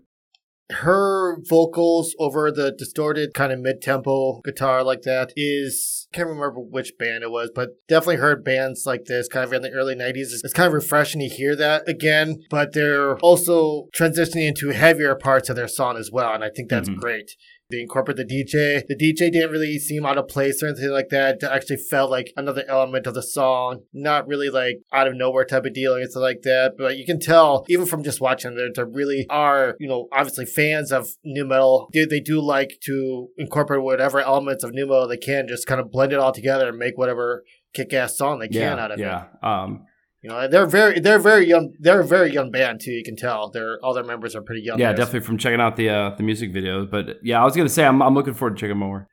Her 0.70 1.38
vocals 1.48 2.14
over 2.18 2.50
the 2.50 2.72
distorted 2.72 3.32
kind 3.34 3.52
of 3.52 3.60
mid-tempo 3.60 4.40
guitar 4.44 4.82
like 4.82 5.02
that 5.02 5.32
is 5.36 6.08
can't 6.12 6.28
remember 6.28 6.58
which 6.58 6.92
band 6.98 7.22
it 7.22 7.30
was 7.30 7.50
but 7.54 7.70
definitely 7.86 8.16
heard 8.16 8.44
bands 8.44 8.82
like 8.84 9.04
this 9.04 9.28
kind 9.28 9.44
of 9.44 9.52
in 9.52 9.62
the 9.62 9.70
early 9.70 9.94
90s 9.94 10.32
it's 10.42 10.52
kind 10.52 10.66
of 10.66 10.72
refreshing 10.72 11.20
to 11.20 11.28
hear 11.28 11.54
that 11.54 11.88
again 11.88 12.42
but 12.50 12.72
they're 12.72 13.16
also 13.18 13.86
transitioning 13.96 14.48
into 14.48 14.70
heavier 14.70 15.14
parts 15.14 15.48
of 15.48 15.54
their 15.54 15.68
song 15.68 15.96
as 15.96 16.10
well 16.10 16.32
and 16.34 16.42
i 16.42 16.50
think 16.50 16.68
that's 16.68 16.88
mm-hmm. 16.88 17.00
great 17.00 17.30
they 17.70 17.80
incorporate 17.80 18.16
the 18.16 18.24
DJ. 18.24 18.86
The 18.86 18.94
DJ 18.94 19.32
didn't 19.32 19.50
really 19.50 19.78
seem 19.78 20.06
out 20.06 20.18
of 20.18 20.28
place 20.28 20.62
or 20.62 20.68
anything 20.68 20.90
like 20.90 21.08
that. 21.10 21.42
It 21.42 21.44
actually 21.44 21.78
felt 21.78 22.10
like 22.10 22.32
another 22.36 22.64
element 22.68 23.06
of 23.06 23.14
the 23.14 23.22
song, 23.22 23.80
not 23.92 24.26
really 24.28 24.50
like 24.50 24.76
out 24.92 25.08
of 25.08 25.16
nowhere 25.16 25.44
type 25.44 25.64
of 25.64 25.74
deal 25.74 25.94
or 25.94 25.98
anything 25.98 26.22
like 26.22 26.42
that. 26.42 26.74
But 26.78 26.96
you 26.96 27.04
can 27.04 27.18
tell, 27.18 27.64
even 27.68 27.86
from 27.86 28.04
just 28.04 28.20
watching 28.20 28.54
them, 28.54 28.70
they 28.74 28.82
really 28.82 29.26
are, 29.28 29.74
you 29.80 29.88
know, 29.88 30.08
obviously 30.12 30.46
fans 30.46 30.92
of 30.92 31.08
nu 31.24 31.44
metal. 31.44 31.88
They, 31.92 32.04
they 32.04 32.20
do 32.20 32.40
like 32.40 32.78
to 32.84 33.28
incorporate 33.36 33.82
whatever 33.82 34.20
elements 34.20 34.62
of 34.62 34.72
nu 34.72 34.86
metal 34.86 35.08
they 35.08 35.16
can, 35.16 35.48
just 35.48 35.66
kind 35.66 35.80
of 35.80 35.90
blend 35.90 36.12
it 36.12 36.20
all 36.20 36.32
together 36.32 36.68
and 36.68 36.78
make 36.78 36.96
whatever 36.96 37.42
kick 37.74 37.92
ass 37.92 38.16
song 38.16 38.38
they 38.38 38.48
can 38.48 38.60
yeah, 38.60 38.82
out 38.84 38.92
of 38.92 39.00
yeah. 39.00 39.24
it. 39.24 39.28
Yeah. 39.42 39.62
Um, 39.62 39.84
you 40.22 40.30
know, 40.30 40.48
they're 40.48 40.66
very 40.66 41.00
they're 41.00 41.18
very 41.18 41.46
young. 41.46 41.72
They're 41.78 42.00
a 42.00 42.06
very 42.06 42.32
young 42.32 42.50
band 42.50 42.80
too. 42.80 42.92
You 42.92 43.04
can 43.04 43.16
tell. 43.16 43.50
They're 43.50 43.78
all 43.82 43.94
their 43.94 44.04
members 44.04 44.34
are 44.34 44.42
pretty 44.42 44.62
young. 44.62 44.78
Yeah, 44.78 44.92
definitely 44.92 45.20
from 45.20 45.38
checking 45.38 45.60
out 45.60 45.76
the 45.76 45.90
uh, 45.90 46.10
the 46.16 46.22
music 46.22 46.52
videos. 46.52 46.90
But 46.90 47.18
yeah, 47.22 47.40
I 47.40 47.44
was 47.44 47.56
gonna 47.56 47.68
say 47.68 47.84
I'm 47.84 48.02
I'm 48.02 48.14
looking 48.14 48.34
forward 48.34 48.56
to 48.56 48.60
checking 48.60 48.78
more. 48.78 49.08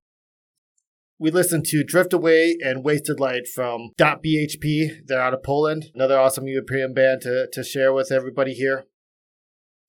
We 1.19 1.31
listened 1.31 1.65
to 1.65 1.83
Drift 1.83 2.11
Away 2.11 2.57
and 2.59 2.83
Wasted 2.83 3.19
Light 3.19 3.47
from 3.47 3.91
Dot 3.97 4.23
BHP. 4.23 5.05
They're 5.05 5.21
out 5.21 5.33
of 5.33 5.43
Poland. 5.43 5.85
Another 5.93 6.19
awesome 6.19 6.47
European 6.47 6.93
band 6.93 7.21
to, 7.21 7.47
to 7.53 7.63
share 7.63 7.93
with 7.93 8.11
everybody 8.11 8.53
here 8.53 8.85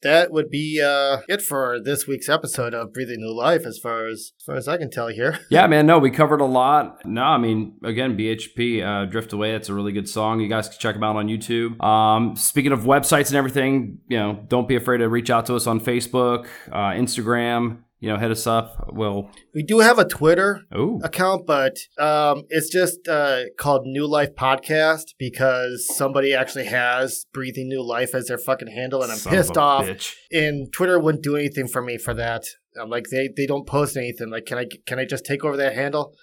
that 0.04 0.30
would 0.30 0.50
be 0.50 0.80
uh, 0.80 1.18
it 1.28 1.42
for 1.42 1.78
this 1.82 2.06
week's 2.06 2.28
episode 2.28 2.74
of 2.74 2.92
Breathing 2.92 3.20
New 3.20 3.34
Life, 3.34 3.66
as 3.66 3.78
far 3.78 4.06
as 4.06 4.32
as 4.38 4.44
far 4.44 4.56
as 4.56 4.68
I 4.68 4.76
can 4.76 4.90
tell 4.90 5.08
here. 5.08 5.40
yeah, 5.50 5.66
man. 5.66 5.86
No, 5.86 5.98
we 5.98 6.10
covered 6.10 6.40
a 6.40 6.44
lot. 6.44 7.04
No, 7.04 7.22
I 7.22 7.38
mean, 7.38 7.78
again, 7.82 8.16
BHP, 8.16 8.84
uh, 8.84 9.06
Drift 9.06 9.32
Away. 9.32 9.54
It's 9.54 9.68
a 9.68 9.74
really 9.74 9.92
good 9.92 10.08
song. 10.08 10.40
You 10.40 10.48
guys 10.48 10.68
can 10.68 10.78
check 10.78 10.94
them 10.94 11.02
out 11.02 11.16
on 11.16 11.26
YouTube. 11.26 11.82
Um, 11.82 12.36
speaking 12.36 12.72
of 12.72 12.80
websites 12.80 13.28
and 13.28 13.36
everything, 13.36 13.98
you 14.08 14.18
know, 14.18 14.44
don't 14.46 14.68
be 14.68 14.76
afraid 14.76 14.98
to 14.98 15.08
reach 15.08 15.30
out 15.30 15.46
to 15.46 15.56
us 15.56 15.66
on 15.66 15.80
Facebook, 15.80 16.46
uh, 16.70 16.90
Instagram 16.90 17.78
you 18.00 18.08
know, 18.08 18.18
hit 18.18 18.30
us 18.30 18.46
up. 18.46 18.90
We'll. 18.92 19.30
We 19.54 19.62
do 19.62 19.78
have 19.78 19.98
a 19.98 20.04
Twitter 20.04 20.62
Ooh. 20.76 21.00
account, 21.02 21.46
but 21.46 21.76
um, 21.98 22.42
it's 22.50 22.68
just 22.68 23.08
uh, 23.08 23.44
called 23.58 23.86
New 23.86 24.06
Life 24.06 24.34
Podcast 24.34 25.14
because 25.18 25.86
somebody 25.96 26.34
actually 26.34 26.66
has 26.66 27.26
Breathing 27.32 27.68
New 27.68 27.82
Life 27.82 28.14
as 28.14 28.26
their 28.26 28.38
fucking 28.38 28.68
handle, 28.68 29.02
and 29.02 29.10
I'm 29.10 29.18
Son 29.18 29.32
pissed 29.32 29.52
of 29.52 29.58
off. 29.58 29.86
Bitch. 29.86 30.14
And 30.32 30.72
Twitter 30.72 30.98
wouldn't 30.98 31.24
do 31.24 31.36
anything 31.36 31.68
for 31.68 31.80
me 31.82 31.96
for 31.96 32.14
that. 32.14 32.44
I'm 32.80 32.90
like 32.90 33.06
they 33.10 33.30
they 33.36 33.46
don't 33.46 33.66
post 33.66 33.96
anything. 33.96 34.30
Like, 34.30 34.46
can 34.46 34.58
I 34.58 34.66
can 34.86 34.98
I 34.98 35.04
just 35.04 35.24
take 35.24 35.44
over 35.44 35.56
that 35.56 35.74
handle? 35.74 36.14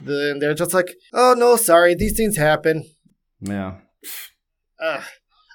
then 0.00 0.38
they're 0.38 0.54
just 0.54 0.72
like, 0.72 0.94
oh 1.12 1.34
no, 1.36 1.56
sorry, 1.56 1.94
these 1.94 2.16
things 2.16 2.36
happen. 2.36 2.84
Yeah. 3.40 3.78
Uh, 4.80 5.02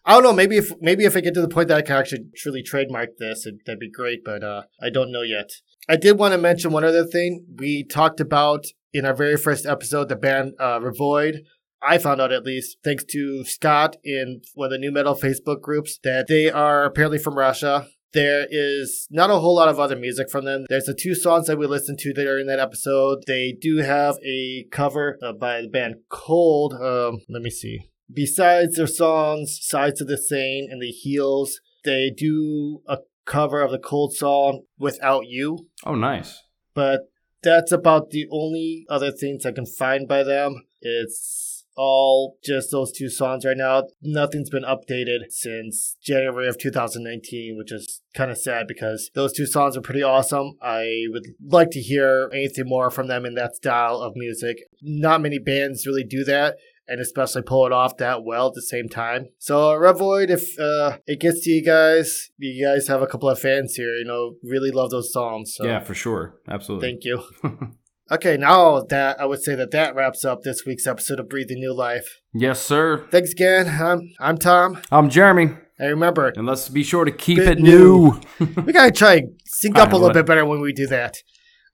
I 0.05 0.13
don't 0.13 0.23
know. 0.23 0.33
Maybe 0.33 0.57
if 0.57 0.71
maybe 0.81 1.05
if 1.05 1.15
I 1.15 1.21
get 1.21 1.33
to 1.35 1.41
the 1.41 1.47
point 1.47 1.69
that 1.69 1.77
I 1.77 1.81
can 1.81 1.95
actually 1.95 2.25
truly 2.35 2.61
trademark 2.61 3.17
this, 3.17 3.45
it, 3.45 3.65
that'd 3.65 3.79
be 3.79 3.89
great. 3.89 4.23
But 4.23 4.43
uh, 4.43 4.63
I 4.81 4.89
don't 4.89 5.11
know 5.11 5.21
yet. 5.21 5.49
I 5.87 5.95
did 5.95 6.17
want 6.17 6.33
to 6.33 6.37
mention 6.37 6.71
one 6.71 6.83
other 6.83 7.05
thing. 7.05 7.45
We 7.57 7.83
talked 7.83 8.19
about 8.19 8.65
in 8.93 9.05
our 9.05 9.15
very 9.15 9.37
first 9.37 9.65
episode 9.65 10.09
the 10.09 10.15
band 10.15 10.53
uh, 10.59 10.79
Revoid. 10.79 11.43
I 11.81 11.97
found 11.97 12.21
out 12.21 12.31
at 12.31 12.43
least 12.43 12.77
thanks 12.83 13.03
to 13.05 13.43
Scott 13.45 13.97
in 14.03 14.41
one 14.55 14.67
of 14.67 14.71
the 14.71 14.77
nu 14.77 14.91
metal 14.91 15.15
Facebook 15.15 15.61
groups 15.61 15.99
that 16.03 16.27
they 16.27 16.49
are 16.49 16.85
apparently 16.85 17.17
from 17.17 17.37
Russia. 17.37 17.87
There 18.13 18.45
is 18.49 19.07
not 19.09 19.31
a 19.31 19.39
whole 19.39 19.55
lot 19.55 19.69
of 19.69 19.79
other 19.79 19.95
music 19.95 20.29
from 20.29 20.45
them. 20.45 20.65
There's 20.69 20.85
the 20.85 20.93
two 20.93 21.15
songs 21.15 21.47
that 21.47 21.57
we 21.57 21.65
listened 21.65 21.97
to 21.99 22.13
that 22.13 22.27
are 22.27 22.37
in 22.37 22.47
that 22.47 22.59
episode. 22.59 23.23
They 23.25 23.55
do 23.59 23.77
have 23.77 24.17
a 24.23 24.65
cover 24.71 25.17
uh, 25.21 25.33
by 25.33 25.61
the 25.61 25.67
band 25.67 25.95
Cold. 26.09 26.73
Um, 26.73 27.21
let 27.27 27.41
me 27.41 27.49
see. 27.49 27.79
Besides 28.13 28.75
their 28.75 28.87
songs, 28.87 29.57
Sides 29.61 30.01
of 30.01 30.07
the 30.07 30.17
Sane 30.17 30.67
and 30.69 30.81
The 30.81 30.91
Heels, 30.91 31.59
they 31.83 32.09
do 32.15 32.81
a 32.87 32.99
cover 33.25 33.61
of 33.61 33.71
the 33.71 33.79
Cold 33.79 34.13
song 34.13 34.63
Without 34.77 35.25
You. 35.27 35.67
Oh, 35.85 35.95
nice. 35.95 36.41
But 36.73 37.01
that's 37.41 37.71
about 37.71 38.11
the 38.11 38.27
only 38.31 38.85
other 38.89 39.11
things 39.11 39.45
I 39.45 39.51
can 39.51 39.65
find 39.65 40.07
by 40.07 40.23
them. 40.23 40.63
It's 40.81 41.65
all 41.75 42.37
just 42.43 42.71
those 42.71 42.91
two 42.91 43.09
songs 43.09 43.45
right 43.45 43.57
now. 43.57 43.83
Nothing's 44.01 44.49
been 44.49 44.63
updated 44.63 45.29
since 45.29 45.97
January 46.03 46.47
of 46.47 46.57
2019, 46.57 47.57
which 47.57 47.71
is 47.71 48.01
kind 48.15 48.29
of 48.29 48.37
sad 48.37 48.67
because 48.67 49.09
those 49.15 49.33
two 49.33 49.45
songs 49.45 49.75
are 49.75 49.81
pretty 49.81 50.03
awesome. 50.03 50.53
I 50.61 51.05
would 51.09 51.25
like 51.43 51.71
to 51.71 51.81
hear 51.81 52.29
anything 52.31 52.65
more 52.67 52.91
from 52.91 53.07
them 53.07 53.25
in 53.25 53.33
that 53.35 53.55
style 53.55 53.97
of 53.97 54.13
music. 54.15 54.57
Not 54.81 55.21
many 55.21 55.39
bands 55.39 55.87
really 55.87 56.03
do 56.03 56.23
that 56.25 56.57
and 56.87 56.99
especially 56.99 57.41
pull 57.41 57.65
it 57.65 57.71
off 57.71 57.97
that 57.97 58.23
well 58.23 58.47
at 58.47 58.53
the 58.53 58.61
same 58.61 58.89
time. 58.89 59.27
So 59.37 59.71
uh, 59.71 59.75
Revoid, 59.75 60.29
if 60.29 60.59
uh, 60.59 60.97
it 61.07 61.19
gets 61.19 61.41
to 61.41 61.51
you 61.51 61.63
guys, 61.63 62.29
you 62.37 62.65
guys 62.65 62.87
have 62.87 63.01
a 63.01 63.07
couple 63.07 63.29
of 63.29 63.39
fans 63.39 63.75
here. 63.75 63.95
You 63.95 64.05
know, 64.05 64.35
really 64.43 64.71
love 64.71 64.89
those 64.89 65.11
songs. 65.11 65.53
So. 65.55 65.65
Yeah, 65.65 65.79
for 65.79 65.93
sure, 65.93 66.35
absolutely. 66.49 66.89
Thank 66.89 67.05
you. 67.05 67.23
okay, 68.11 68.37
now 68.37 68.81
that 68.81 69.19
I 69.19 69.25
would 69.25 69.41
say 69.41 69.55
that 69.55 69.71
that 69.71 69.95
wraps 69.95 70.25
up 70.25 70.43
this 70.43 70.65
week's 70.65 70.87
episode 70.87 71.19
of 71.19 71.29
Breathing 71.29 71.59
New 71.59 71.73
Life. 71.73 72.19
Yes, 72.33 72.61
sir. 72.61 73.07
Thanks 73.11 73.31
again. 73.31 73.67
I'm 73.81 74.11
I'm 74.19 74.37
Tom. 74.37 74.81
I'm 74.91 75.09
Jeremy. 75.09 75.55
I 75.79 75.85
remember. 75.85 76.31
And 76.35 76.45
let's 76.45 76.69
be 76.69 76.83
sure 76.83 77.03
to 77.03 77.11
keep 77.11 77.39
it 77.39 77.59
new. 77.59 78.21
new. 78.39 78.53
we 78.65 78.73
gotta 78.73 78.91
try 78.91 79.23
sync 79.45 79.77
up 79.77 79.91
a 79.91 79.95
little 79.95 80.13
bit 80.13 80.25
better 80.25 80.45
when 80.45 80.61
we 80.61 80.71
do 80.71 80.87
that. 80.87 81.17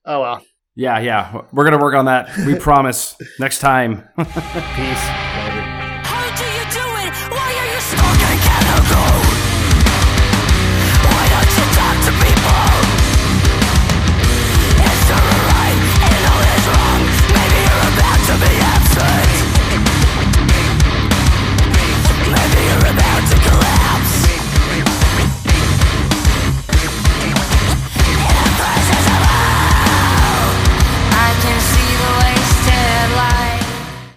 Oh 0.04 0.20
well. 0.22 0.42
Yeah, 0.80 0.98
yeah. 1.00 1.42
We're 1.52 1.64
going 1.64 1.76
to 1.76 1.84
work 1.84 1.94
on 1.94 2.06
that. 2.06 2.34
We 2.46 2.54
promise. 2.58 3.14
Next 3.38 3.58
time. 3.58 4.08
Peace. 4.16 5.29